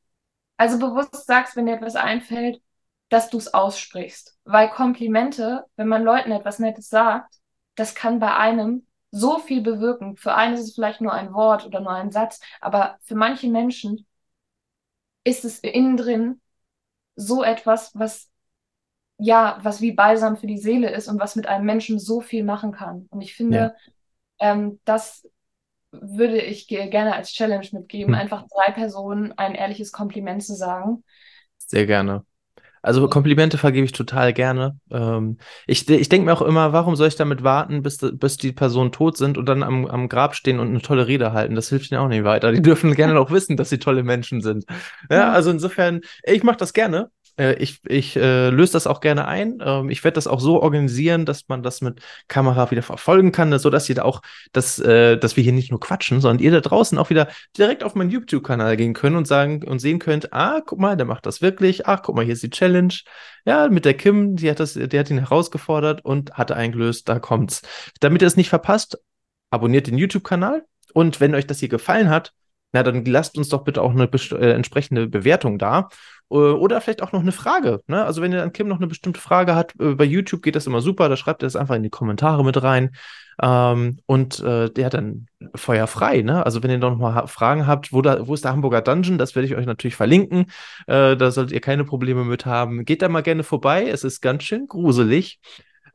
Also 0.57 0.79
bewusst 0.79 1.27
sagst, 1.27 1.57
wenn 1.57 1.67
dir 1.67 1.75
etwas 1.75 1.95
einfällt, 1.95 2.63
dass 3.11 3.29
du 3.29 3.37
es 3.37 3.53
aussprichst. 3.53 4.39
Weil 4.45 4.71
Komplimente, 4.71 5.67
wenn 5.77 5.89
man 5.89 6.03
Leuten 6.03 6.33
etwas 6.33 6.59
Nettes 6.59 6.89
sagt, 6.89 7.35
das 7.75 7.95
kann 7.95 8.19
bei 8.19 8.35
einem 8.35 8.87
so 9.11 9.39
viel 9.41 9.61
bewirken. 9.61 10.17
Für 10.17 10.37
einen 10.37 10.55
ist 10.55 10.63
es 10.63 10.75
vielleicht 10.75 11.03
nur 11.03 11.13
ein 11.13 11.35
Wort 11.35 11.67
oder 11.67 11.81
nur 11.81 11.93
ein 11.93 12.13
Satz, 12.13 12.41
aber 12.63 12.97
für 13.03 13.15
manche 13.15 13.49
Menschen 13.49 14.07
ist 15.25 15.45
es 15.45 15.59
innen 15.59 15.97
drin 15.97 16.41
so 17.17 17.43
etwas, 17.43 17.93
was 17.95 18.31
ja, 19.19 19.59
was 19.63 19.81
wie 19.81 19.93
Balsam 19.93 20.37
für 20.37 20.47
die 20.47 20.59
Seele 20.59 20.91
ist 20.91 21.09
und 21.09 21.21
was 21.21 21.37
mit 21.37 21.47
einem 21.47 21.65
Menschen 21.65 21.99
so 21.99 22.21
viel 22.21 22.45
machen 22.45 22.73
kann. 22.73 23.07
Und 23.11 23.21
ich 23.21 23.35
finde, 23.35 23.75
ja. 24.39 24.53
ähm, 24.53 24.81
das 24.85 25.29
würde 25.93 26.41
ich 26.41 26.67
gerne 26.67 27.15
als 27.15 27.33
Challenge 27.33 27.67
mitgeben, 27.73 28.15
hm. 28.15 28.21
einfach 28.21 28.45
drei 28.49 28.73
Personen 28.73 29.33
ein 29.33 29.55
ehrliches 29.55 29.93
Kompliment 29.93 30.43
zu 30.43 30.55
sagen. 30.55 31.05
Sehr 31.59 31.87
gerne. 31.87 32.25
Also 32.85 33.09
Komplimente 33.09 33.57
vergebe 33.57 33.87
ich 33.87 33.93
total 33.93 34.35
gerne. 34.35 34.79
Ähm, 34.91 35.39
ich 35.67 35.89
ich 35.89 36.11
denke 36.11 36.27
mir 36.27 36.35
auch 36.35 36.43
immer, 36.43 36.75
warum 36.75 36.97
soll 36.97 37.09
ich 37.09 37.17
damit 37.17 37.43
warten, 37.43 37.83
bis, 37.83 37.97
bis 37.99 38.37
die 38.37 38.53
Personen 38.53 38.93
tot 38.93 39.17
sind 39.17 39.39
und 39.39 39.47
dann 39.49 39.63
am, 39.63 39.87
am 39.87 40.11
Grab 40.11 40.35
stehen 40.35 40.61
und 40.61 40.69
eine 40.69 40.83
tolle 40.83 41.07
Rede 41.07 41.33
halten? 41.33 41.55
Das 41.55 41.71
hilft 41.71 41.91
ihnen 41.91 42.01
auch 42.03 42.09
nicht 42.09 42.25
weiter. 42.25 42.53
Die 42.53 42.61
dürfen 42.61 42.95
gerne 42.95 43.19
auch 43.21 43.31
wissen, 43.31 43.57
dass 43.57 43.71
sie 43.71 43.79
tolle 43.79 44.03
Menschen 44.03 44.43
sind. 44.43 44.67
Ja, 45.11 45.33
also 45.33 45.51
insofern, 45.51 46.03
ich 46.25 46.43
mache 46.43 46.59
das 46.59 46.75
gerne. 46.75 47.09
Äh, 47.39 47.55
ich 47.55 47.81
ich 47.87 48.17
äh, 48.17 48.51
löse 48.51 48.73
das 48.73 48.87
auch 48.87 49.01
gerne 49.01 49.27
ein. 49.27 49.59
Ähm, 49.65 49.91
ich 49.91 50.05
werde 50.05 50.15
das 50.15 50.27
auch 50.27 50.41
so 50.41 50.63
organisieren, 50.63 51.25
dass 51.27 51.49
man 51.49 51.63
das 51.63 51.81
mit 51.81 52.01
Kamera 52.29 52.71
wieder 52.71 52.83
verfolgen 52.83 53.33
kann, 53.33 53.57
sodass 53.59 53.89
ihr 53.89 53.97
da 53.97 54.03
auch, 54.03 54.21
dass, 54.53 54.79
äh, 54.79 55.17
dass 55.17 55.37
wir 55.37 55.43
hier 55.43 55.53
nicht 55.53 55.71
nur 55.71 55.81
quatschen, 55.81 56.21
sondern 56.21 56.43
ihr 56.43 56.51
da 56.51 56.61
draußen 56.61 56.99
auch 56.99 57.11
wieder 57.11 57.29
direkt 57.57 57.85
auf 57.85 57.95
meinen 57.95 58.11
YouTube-Kanal 58.11 58.77
gehen 58.77 58.95
können 58.95 59.17
und 59.17 59.27
sagen 59.27 59.65
und 59.65 59.79
sehen 59.81 59.99
könnt, 59.99 60.33
ah, 60.33 60.61
guck 60.65 60.79
mal, 60.79 60.97
der 60.97 61.07
macht 61.07 61.27
das 61.27 61.43
wirklich. 61.43 61.87
Ach, 61.87 62.03
guck 62.03 62.17
mal, 62.17 62.25
hier 62.25 62.35
ist 62.35 62.43
die 62.43 62.51
Challenge. 62.51 62.95
Ja, 63.47 63.69
mit 63.69 63.85
der 63.85 63.95
Kim, 63.95 64.37
die 64.37 64.51
hat 64.51 64.61
das, 64.61 64.75
der 64.75 65.01
hat 65.01 65.11
ihn 65.11 65.19
herausgefordert 65.19 66.05
und 66.05 66.33
hatte 66.35 66.57
eingelöst, 66.57 67.09
da 67.09 67.19
kommt's. 67.19 67.63
Damit 68.01 68.23
ihr 68.23 68.29
es 68.29 68.37
nicht 68.37 68.49
verpasst, 68.49 68.99
abonniert 69.51 69.87
den 69.87 69.99
YouTube-Kanal 69.99 70.65
und 70.95 71.21
wenn 71.21 71.35
euch 71.35 71.47
das 71.47 71.61
hier 71.61 71.69
gefallen 71.69 72.11
hat, 72.11 72.33
na, 72.75 72.83
dann 72.83 73.05
lasst 73.05 73.39
uns 73.39 73.49
doch 73.49 73.63
bitte 73.63 73.81
auch 73.83 73.93
eine 73.93 74.11
äh, 74.13 74.51
entsprechende 74.53 75.07
Bewertung 75.07 75.59
da. 75.59 75.89
Äh, 76.31 76.37
oder 76.37 76.81
vielleicht 76.81 77.03
auch 77.03 77.13
noch 77.13 77.21
eine 77.21 77.33
Frage. 77.33 77.81
Ne? 77.87 78.05
Also 78.05 78.23
wenn 78.23 78.33
ihr 78.33 78.43
an 78.43 78.53
Kim 78.53 78.69
noch 78.69 78.79
eine 78.79 78.87
bestimmte 78.87 79.21
Frage 79.21 79.55
hat, 79.55 79.75
äh, 79.81 79.95
bei 79.95 80.05
YouTube 80.05 80.43
geht 80.43 80.57
das 80.57 80.67
immer 80.67 80.81
super, 80.81 81.09
da 81.09 81.17
schreibt 81.17 81.43
ihr 81.43 81.47
das 81.47 81.57
einfach 81.57 81.77
in 81.77 81.83
die 81.83 81.91
Kommentare 81.91 82.45
mit 82.45 82.63
rein. 82.63 82.91
Ähm, 83.43 83.99
und 84.07 84.41
äh, 84.41 84.71
der 84.71 84.87
hat 84.87 84.95
dann 84.95 85.27
Feuer 85.55 85.87
frei. 85.87 86.23
Ne? 86.23 86.45
Also 86.45 86.63
wenn 86.63 86.71
ihr 86.71 86.79
noch 86.79 86.97
mal 86.97 87.27
Fragen 87.27 87.67
habt, 87.67 87.93
wo, 87.93 88.01
da, 88.01 88.27
wo 88.27 88.35
ist 88.35 88.45
der 88.45 88.53
Hamburger 88.53 88.81
Dungeon, 88.81 89.19
das 89.19 89.35
werde 89.35 89.47
ich 89.47 89.57
euch 89.57 89.67
natürlich 89.67 89.97
verlinken. 89.97 90.47
Äh, 90.87 91.17
da 91.17 91.31
solltet 91.31 91.53
ihr 91.53 91.61
keine 91.61 91.85
Probleme 91.85 92.25
mit 92.25 92.47
haben. 92.47 92.85
Geht 92.85 93.03
da 93.03 93.09
mal 93.09 93.23
gerne 93.23 93.43
vorbei, 93.43 93.89
es 93.89 94.05
ist 94.05 94.21
ganz 94.21 94.45
schön 94.45 94.67
gruselig. 94.67 95.41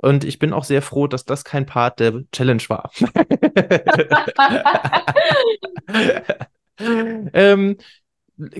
Und 0.01 0.23
ich 0.23 0.39
bin 0.39 0.53
auch 0.53 0.63
sehr 0.63 0.81
froh, 0.81 1.07
dass 1.07 1.25
das 1.25 1.43
kein 1.43 1.65
Part 1.65 1.99
der 1.99 2.23
Challenge 2.31 2.63
war. 2.69 2.89
ähm, 7.33 7.77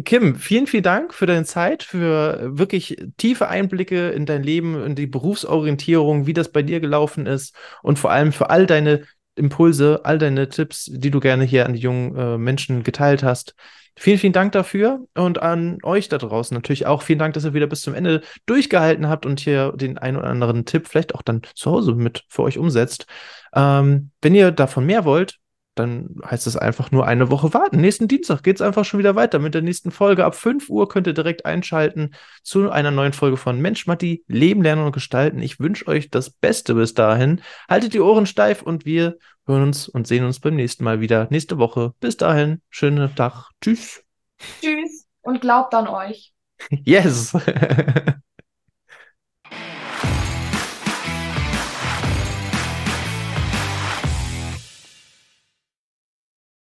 Kim, 0.04 0.36
vielen, 0.36 0.68
vielen 0.68 0.84
Dank 0.84 1.14
für 1.14 1.26
deine 1.26 1.46
Zeit, 1.46 1.84
für 1.84 2.58
wirklich 2.58 2.98
tiefe 3.18 3.48
Einblicke 3.48 4.10
in 4.10 4.26
dein 4.26 4.44
Leben, 4.44 4.82
in 4.84 4.96
die 4.96 5.08
Berufsorientierung, 5.08 6.28
wie 6.28 6.34
das 6.34 6.52
bei 6.52 6.64
dir 6.64 6.82
gelaufen 6.82 7.26
ist 7.26 7.56
und 7.82 7.98
vor 7.98 8.12
allem 8.12 8.34
für 8.34 8.50
all 8.50 8.66
deine 8.66 9.04
Impulse, 9.36 10.02
all 10.04 10.18
deine 10.18 10.50
Tipps, 10.50 10.90
die 10.92 11.12
du 11.12 11.22
gerne 11.22 11.46
hier 11.46 11.66
an 11.66 11.74
die 11.74 11.80
jungen 11.80 12.16
äh, 12.18 12.38
Menschen 12.38 12.84
geteilt 12.84 13.24
hast. 13.24 13.56
Vielen, 13.96 14.18
vielen 14.18 14.34
Dank 14.34 14.52
dafür 14.52 15.06
und 15.14 15.42
an 15.42 15.78
euch 15.84 16.10
da 16.10 16.18
draußen 16.18 16.56
natürlich 16.56 16.86
auch. 16.86 17.02
Vielen 17.02 17.20
Dank, 17.20 17.34
dass 17.34 17.46
ihr 17.46 17.54
wieder 17.54 17.68
bis 17.68 17.82
zum 17.82 17.94
Ende 17.94 18.22
durchgehalten 18.46 19.08
habt 19.08 19.26
und 19.26 19.40
hier 19.40 19.74
den 19.76 19.98
einen 19.98 20.18
oder 20.18 20.28
anderen 20.28 20.66
Tipp 20.66 20.88
vielleicht 20.88 21.16
auch 21.16 21.22
dann 21.22 21.42
zu 21.54 21.72
Hause 21.72 21.96
mit 21.96 22.26
für 22.28 22.44
euch 22.44 22.58
umsetzt. 22.58 23.08
Ähm, 23.54 24.12
wenn 24.22 24.36
ihr 24.36 24.52
davon 24.52 24.86
mehr 24.86 25.06
wollt, 25.06 25.40
dann 25.80 26.16
heißt 26.24 26.46
es 26.46 26.58
einfach 26.58 26.92
nur 26.92 27.08
eine 27.08 27.32
Woche 27.32 27.54
warten. 27.54 27.82
Nächsten 27.82 28.08
Dienstag 28.08 28.44
geht 28.44 28.58
es 28.58 28.62
einfach 28.62 28.86
schon 28.86 29.00
wieder 29.00 29.16
weiter 29.16 29.40
mit 29.40 29.54
der 29.54 29.62
nächsten 29.62 29.92
Folge. 29.92 30.26
Ab 30.26 30.36
5 30.36 30.70
Uhr 30.70 30.90
könnt 30.90 31.08
ihr 31.08 31.14
direkt 31.14 31.46
einschalten 31.46 32.14
zu 32.44 32.70
einer 32.70 32.92
neuen 32.92 33.14
Folge 33.14 33.38
von 33.38 33.60
Mensch 33.60 33.88
Matti, 33.88 34.24
Leben, 34.28 34.62
Lernen 34.62 34.86
und 34.86 34.92
Gestalten. 34.92 35.42
Ich 35.42 35.60
wünsche 35.60 35.88
euch 35.88 36.10
das 36.10 36.30
Beste 36.30 36.76
bis 36.76 36.94
dahin. 36.94 37.42
Haltet 37.70 37.94
die 37.94 38.02
Ohren 38.02 38.26
steif 38.26 38.62
und 38.62 38.86
wir 38.86 39.18
hören 39.48 39.64
uns 39.64 39.88
und 39.88 40.06
sehen 40.06 40.26
uns 40.26 40.40
beim 40.40 40.56
nächsten 40.56 40.84
Mal 40.84 41.00
wieder 41.00 41.28
nächste 41.32 41.58
Woche. 41.58 41.94
Bis 42.00 42.18
dahin, 42.18 42.62
schönen 42.70 43.16
Tag. 43.16 43.50
Tschüss. 43.62 44.04
Tschüss 44.62 45.08
und 45.22 45.42
glaubt 45.42 45.74
an 45.74 45.88
euch. 45.88 46.34
Yes. 46.84 47.34